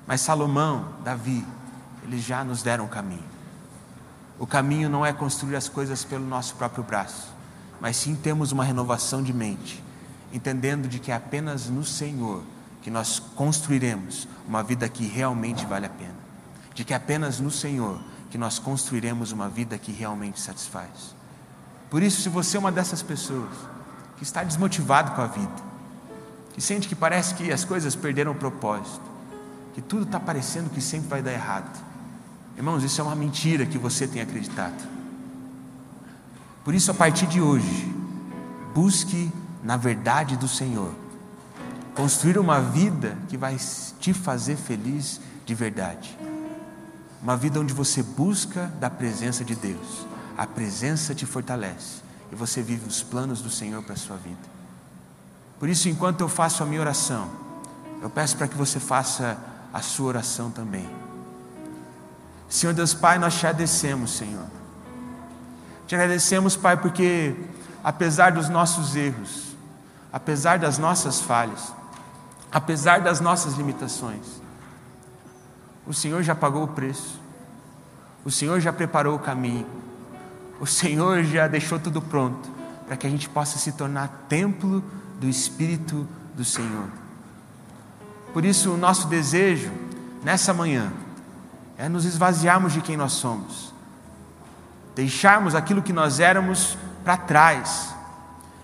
Mas 0.07 0.21
Salomão, 0.21 0.93
Davi, 1.03 1.45
eles 2.03 2.23
já 2.23 2.43
nos 2.43 2.63
deram 2.63 2.85
o 2.85 2.89
caminho. 2.89 3.23
O 4.39 4.47
caminho 4.47 4.89
não 4.89 5.05
é 5.05 5.13
construir 5.13 5.55
as 5.55 5.69
coisas 5.69 6.03
pelo 6.03 6.25
nosso 6.25 6.55
próprio 6.55 6.83
braço, 6.83 7.33
mas 7.79 7.97
sim 7.97 8.15
temos 8.15 8.51
uma 8.51 8.63
renovação 8.63 9.21
de 9.21 9.33
mente, 9.33 9.83
entendendo 10.33 10.87
de 10.87 10.99
que 10.99 11.11
é 11.11 11.15
apenas 11.15 11.69
no 11.69 11.83
Senhor 11.83 12.41
que 12.81 12.89
nós 12.89 13.19
construiremos 13.19 14.27
uma 14.47 14.63
vida 14.63 14.87
que 14.87 15.05
realmente 15.05 15.65
vale 15.65 15.85
a 15.85 15.89
pena, 15.89 16.15
de 16.73 16.83
que 16.83 16.93
é 16.93 16.95
apenas 16.95 17.39
no 17.39 17.51
Senhor 17.51 17.99
que 18.31 18.37
nós 18.37 18.59
construiremos 18.59 19.31
uma 19.31 19.49
vida 19.49 19.77
que 19.77 19.91
realmente 19.91 20.39
satisfaz. 20.39 21.16
Por 21.89 22.03
isso, 22.03 22.21
se 22.21 22.29
você 22.29 22.57
é 22.57 22.59
uma 22.59 22.71
dessas 22.71 23.01
pessoas 23.01 23.49
que 24.17 24.23
está 24.23 24.43
desmotivado 24.43 25.11
com 25.11 25.21
a 25.21 25.27
vida, 25.27 25.67
que 26.53 26.61
sente 26.61 26.87
que 26.87 26.95
parece 26.95 27.35
que 27.35 27.51
as 27.51 27.63
coisas 27.63 27.95
perderam 27.95 28.33
o 28.33 28.35
propósito, 28.35 29.01
que 29.73 29.81
tudo 29.81 30.03
está 30.03 30.19
parecendo 30.19 30.69
que 30.69 30.81
sempre 30.81 31.07
vai 31.07 31.21
dar 31.21 31.31
errado, 31.31 31.79
irmãos, 32.57 32.83
isso 32.83 32.99
é 32.99 33.03
uma 33.03 33.15
mentira 33.15 33.65
que 33.65 33.77
você 33.77 34.07
tem 34.07 34.21
acreditado. 34.21 34.87
Por 36.65 36.73
isso, 36.73 36.91
a 36.91 36.93
partir 36.93 37.27
de 37.27 37.39
hoje, 37.39 37.93
busque 38.73 39.31
na 39.63 39.77
verdade 39.77 40.35
do 40.35 40.47
Senhor, 40.47 40.91
construir 41.95 42.37
uma 42.37 42.59
vida 42.59 43.17
que 43.29 43.37
vai 43.37 43.57
te 43.99 44.13
fazer 44.13 44.55
feliz 44.55 45.21
de 45.45 45.55
verdade, 45.55 46.17
uma 47.21 47.37
vida 47.37 47.59
onde 47.59 47.73
você 47.73 48.03
busca 48.03 48.71
da 48.79 48.89
presença 48.89 49.43
de 49.43 49.55
Deus 49.55 50.05
a 50.37 50.45
presença 50.45 51.15
te 51.15 51.25
fortalece 51.25 52.01
e 52.31 52.35
você 52.35 52.61
vive 52.61 52.87
os 52.87 53.01
planos 53.01 53.41
do 53.41 53.49
Senhor 53.49 53.81
para 53.81 53.93
a 53.93 53.97
sua 53.97 54.17
vida. 54.17 54.57
Por 55.59 55.67
isso, 55.67 55.89
enquanto 55.89 56.21
eu 56.21 56.29
faço 56.29 56.61
a 56.61 56.65
minha 56.65 56.79
oração, 56.79 57.29
eu 58.01 58.09
peço 58.09 58.37
para 58.37 58.47
que 58.47 58.55
você 58.55 58.79
faça 58.79 59.37
a 59.73 59.81
sua 59.81 60.07
oração 60.07 60.51
também. 60.51 60.87
Senhor 62.47 62.73
Deus 62.73 62.93
Pai, 62.93 63.17
nós 63.17 63.33
te 63.33 63.47
agradecemos, 63.47 64.11
Senhor. 64.11 64.45
Te 65.87 65.95
agradecemos, 65.95 66.55
Pai, 66.55 66.77
porque 66.77 67.35
apesar 67.83 68.31
dos 68.31 68.47
nossos 68.47 68.95
erros, 68.95 69.55
apesar 70.13 70.59
das 70.59 70.77
nossas 70.77 71.19
falhas, 71.19 71.73
apesar 72.51 73.01
das 73.01 73.19
nossas 73.19 73.55
limitações, 73.55 74.25
o 75.85 75.93
Senhor 75.93 76.21
já 76.21 76.35
pagou 76.35 76.63
o 76.63 76.67
preço, 76.67 77.19
o 78.23 78.29
Senhor 78.29 78.59
já 78.59 78.71
preparou 78.71 79.15
o 79.15 79.19
caminho, 79.19 79.65
o 80.59 80.65
Senhor 80.65 81.23
já 81.23 81.47
deixou 81.47 81.79
tudo 81.79 82.01
pronto 82.01 82.49
para 82.85 82.95
que 82.95 83.05
a 83.05 83.09
gente 83.09 83.27
possa 83.27 83.57
se 83.57 83.73
tornar 83.73 84.25
templo 84.29 84.83
do 85.19 85.27
Espírito 85.27 86.07
do 86.35 86.45
Senhor. 86.45 86.87
Por 88.33 88.45
isso, 88.45 88.71
o 88.71 88.77
nosso 88.77 89.07
desejo 89.07 89.71
nessa 90.23 90.53
manhã 90.53 90.91
é 91.77 91.89
nos 91.89 92.05
esvaziarmos 92.05 92.73
de 92.73 92.81
quem 92.81 92.97
nós 92.97 93.13
somos, 93.13 93.73
deixarmos 94.95 95.53
aquilo 95.53 95.81
que 95.81 95.93
nós 95.93 96.19
éramos 96.19 96.77
para 97.03 97.17
trás, 97.17 97.93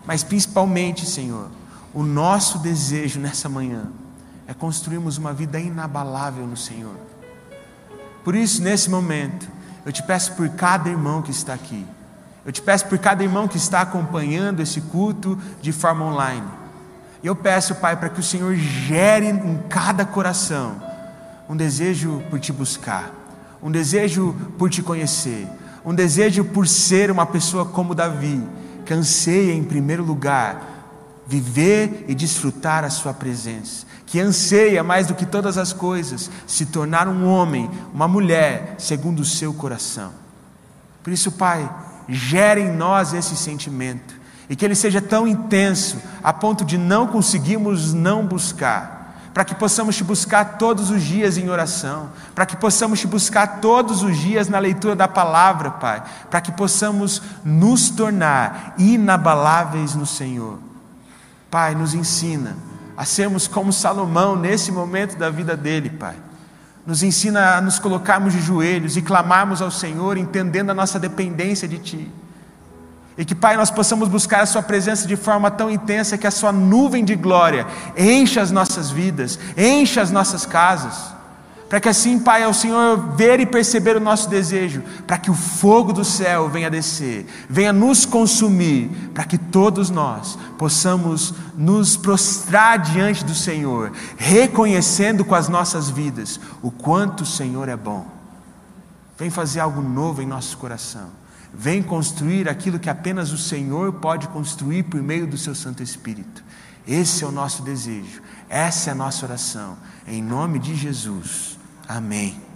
mas 0.05 0.23
principalmente, 0.23 1.05
Senhor, 1.05 1.49
o 1.93 2.03
nosso 2.03 2.59
desejo 2.59 3.19
nessa 3.19 3.47
manhã 3.47 3.87
é 4.47 4.53
construirmos 4.53 5.17
uma 5.17 5.33
vida 5.33 5.59
inabalável 5.59 6.45
no 6.45 6.57
Senhor. 6.57 6.95
Por 8.23 8.35
isso, 8.35 8.61
nesse 8.61 8.89
momento, 8.89 9.47
eu 9.85 9.91
te 9.91 10.01
peço 10.03 10.33
por 10.33 10.47
cada 10.49 10.89
irmão 10.89 11.21
que 11.21 11.31
está 11.31 11.53
aqui. 11.53 11.85
Eu 12.45 12.51
te 12.51 12.61
peço 12.61 12.85
por 12.87 12.97
cada 12.97 13.23
irmão 13.23 13.47
que 13.47 13.57
está 13.57 13.81
acompanhando 13.81 14.61
esse 14.61 14.81
culto 14.81 15.37
de 15.61 15.71
forma 15.71 16.05
online. 16.05 16.47
Eu 17.23 17.35
peço, 17.35 17.75
Pai, 17.75 17.95
para 17.95 18.09
que 18.09 18.19
o 18.19 18.23
Senhor 18.23 18.53
gere 18.55 19.27
em 19.27 19.57
cada 19.69 20.05
coração 20.05 20.75
um 21.47 21.55
desejo 21.55 22.21
por 22.29 22.39
te 22.39 22.51
buscar, 22.51 23.11
um 23.61 23.71
desejo 23.71 24.35
por 24.57 24.69
te 24.69 24.81
conhecer, 24.81 25.47
um 25.85 25.93
desejo 25.93 26.43
por 26.43 26.67
ser 26.67 27.09
uma 27.09 27.25
pessoa 27.25 27.65
como 27.65 27.95
Davi, 27.95 28.41
que 28.85 28.93
anseia 28.93 29.53
em 29.53 29.63
primeiro 29.63 30.03
lugar 30.03 30.72
viver 31.33 32.05
e 32.07 32.13
desfrutar 32.13 32.83
a 32.83 32.89
Sua 32.89 33.13
presença, 33.13 33.85
que 34.05 34.19
anseia 34.19 34.83
mais 34.83 35.07
do 35.07 35.15
que 35.15 35.25
todas 35.25 35.57
as 35.57 35.73
coisas 35.73 36.29
se 36.45 36.67
tornar 36.67 37.07
um 37.07 37.25
homem, 37.27 37.69
uma 37.93 38.07
mulher, 38.07 38.75
segundo 38.77 39.21
o 39.21 39.25
seu 39.25 39.53
coração. 39.53 40.11
Por 41.01 41.11
isso, 41.11 41.31
Pai, 41.31 41.69
gere 42.07 42.61
em 42.61 42.71
nós 42.71 43.13
esse 43.13 43.35
sentimento 43.35 44.13
e 44.49 44.55
que 44.55 44.63
ele 44.63 44.75
seja 44.75 45.01
tão 45.01 45.27
intenso 45.27 45.97
a 46.23 46.31
ponto 46.31 46.63
de 46.63 46.77
não 46.77 47.07
conseguirmos 47.07 47.93
não 47.93 48.25
buscar. 48.25 49.01
Para 49.33 49.43
que 49.43 49.55
possamos 49.55 49.95
te 49.95 50.03
buscar 50.03 50.59
todos 50.59 50.91
os 50.91 51.01
dias 51.01 51.39
em 51.39 51.49
oração, 51.49 52.11
para 52.35 52.45
que 52.45 52.55
possamos 52.55 52.99
te 52.99 53.07
buscar 53.07 53.59
todos 53.59 54.03
os 54.03 54.15
dias 54.15 54.47
na 54.47 54.59
leitura 54.59 54.95
da 54.95 55.07
palavra, 55.07 55.71
Pai, 55.71 56.03
para 56.29 56.39
que 56.39 56.51
possamos 56.51 57.19
nos 57.43 57.89
tornar 57.89 58.75
inabaláveis 58.77 59.95
no 59.95 60.05
Senhor. 60.05 60.59
Pai, 61.53 61.75
nos 61.75 61.93
ensina 61.93 62.57
a 62.97 63.05
sermos 63.05 63.47
como 63.47 63.71
Salomão 63.71 64.35
nesse 64.35 64.71
momento 64.71 65.15
da 65.15 65.29
vida 65.29 65.55
dele, 65.55 65.87
Pai. 65.87 66.15
Nos 66.83 67.03
ensina 67.03 67.57
a 67.57 67.61
nos 67.61 67.77
colocarmos 67.77 68.33
de 68.33 68.41
joelhos 68.41 68.97
e 68.97 69.03
clamarmos 69.03 69.61
ao 69.61 69.69
Senhor, 69.69 70.17
entendendo 70.17 70.71
a 70.71 70.73
nossa 70.73 70.99
dependência 70.99 71.67
de 71.67 71.77
Ti. 71.77 72.11
E 73.15 73.23
que, 73.23 73.35
Pai, 73.35 73.55
nós 73.55 73.69
possamos 73.69 74.09
buscar 74.09 74.41
a 74.41 74.45
Sua 74.47 74.63
presença 74.63 75.07
de 75.07 75.15
forma 75.15 75.51
tão 75.51 75.69
intensa 75.69 76.17
que 76.17 76.25
a 76.25 76.31
Sua 76.31 76.51
nuvem 76.51 77.05
de 77.05 77.13
glória 77.13 77.67
encha 77.95 78.41
as 78.41 78.49
nossas 78.49 78.89
vidas, 78.89 79.37
encha 79.55 80.01
as 80.01 80.09
nossas 80.09 80.47
casas. 80.47 81.13
Para 81.73 81.81
que 81.81 81.89
assim, 81.89 82.19
Pai, 82.19 82.43
ao 82.43 82.53
Senhor 82.53 83.15
ver 83.15 83.39
e 83.39 83.47
perceber 83.47 83.97
o 83.97 83.99
nosso 83.99 84.29
desejo, 84.29 84.83
para 85.07 85.17
que 85.17 85.31
o 85.31 85.33
fogo 85.33 85.91
do 85.91 86.05
céu 86.05 86.47
venha 86.47 86.69
descer, 86.69 87.25
venha 87.49 87.73
nos 87.73 88.05
consumir, 88.05 88.91
para 89.11 89.23
que 89.23 89.39
todos 89.39 89.89
nós 89.89 90.37
possamos 90.55 91.33
nos 91.57 91.97
prostrar 91.97 92.77
diante 92.77 93.25
do 93.25 93.33
Senhor, 93.33 93.91
reconhecendo 94.17 95.25
com 95.25 95.33
as 95.33 95.49
nossas 95.49 95.89
vidas 95.89 96.39
o 96.61 96.69
quanto 96.69 97.21
o 97.21 97.25
Senhor 97.25 97.67
é 97.67 97.75
bom. 97.75 98.05
Vem 99.17 99.31
fazer 99.31 99.59
algo 99.59 99.81
novo 99.81 100.21
em 100.21 100.27
nosso 100.27 100.55
coração. 100.59 101.09
Vem 101.51 101.81
construir 101.81 102.47
aquilo 102.47 102.77
que 102.77 102.87
apenas 102.87 103.31
o 103.31 103.37
Senhor 103.39 103.93
pode 103.93 104.27
construir 104.27 104.83
por 104.83 105.01
meio 105.01 105.25
do 105.25 105.39
seu 105.39 105.55
Santo 105.55 105.81
Espírito. 105.81 106.43
Esse 106.87 107.23
é 107.23 107.27
o 107.27 107.31
nosso 107.31 107.63
desejo, 107.63 108.21
essa 108.47 108.91
é 108.91 108.93
a 108.93 108.95
nossa 108.95 109.25
oração. 109.25 109.75
Em 110.05 110.21
nome 110.21 110.59
de 110.59 110.75
Jesus. 110.75 111.52
Amém. 111.87 112.52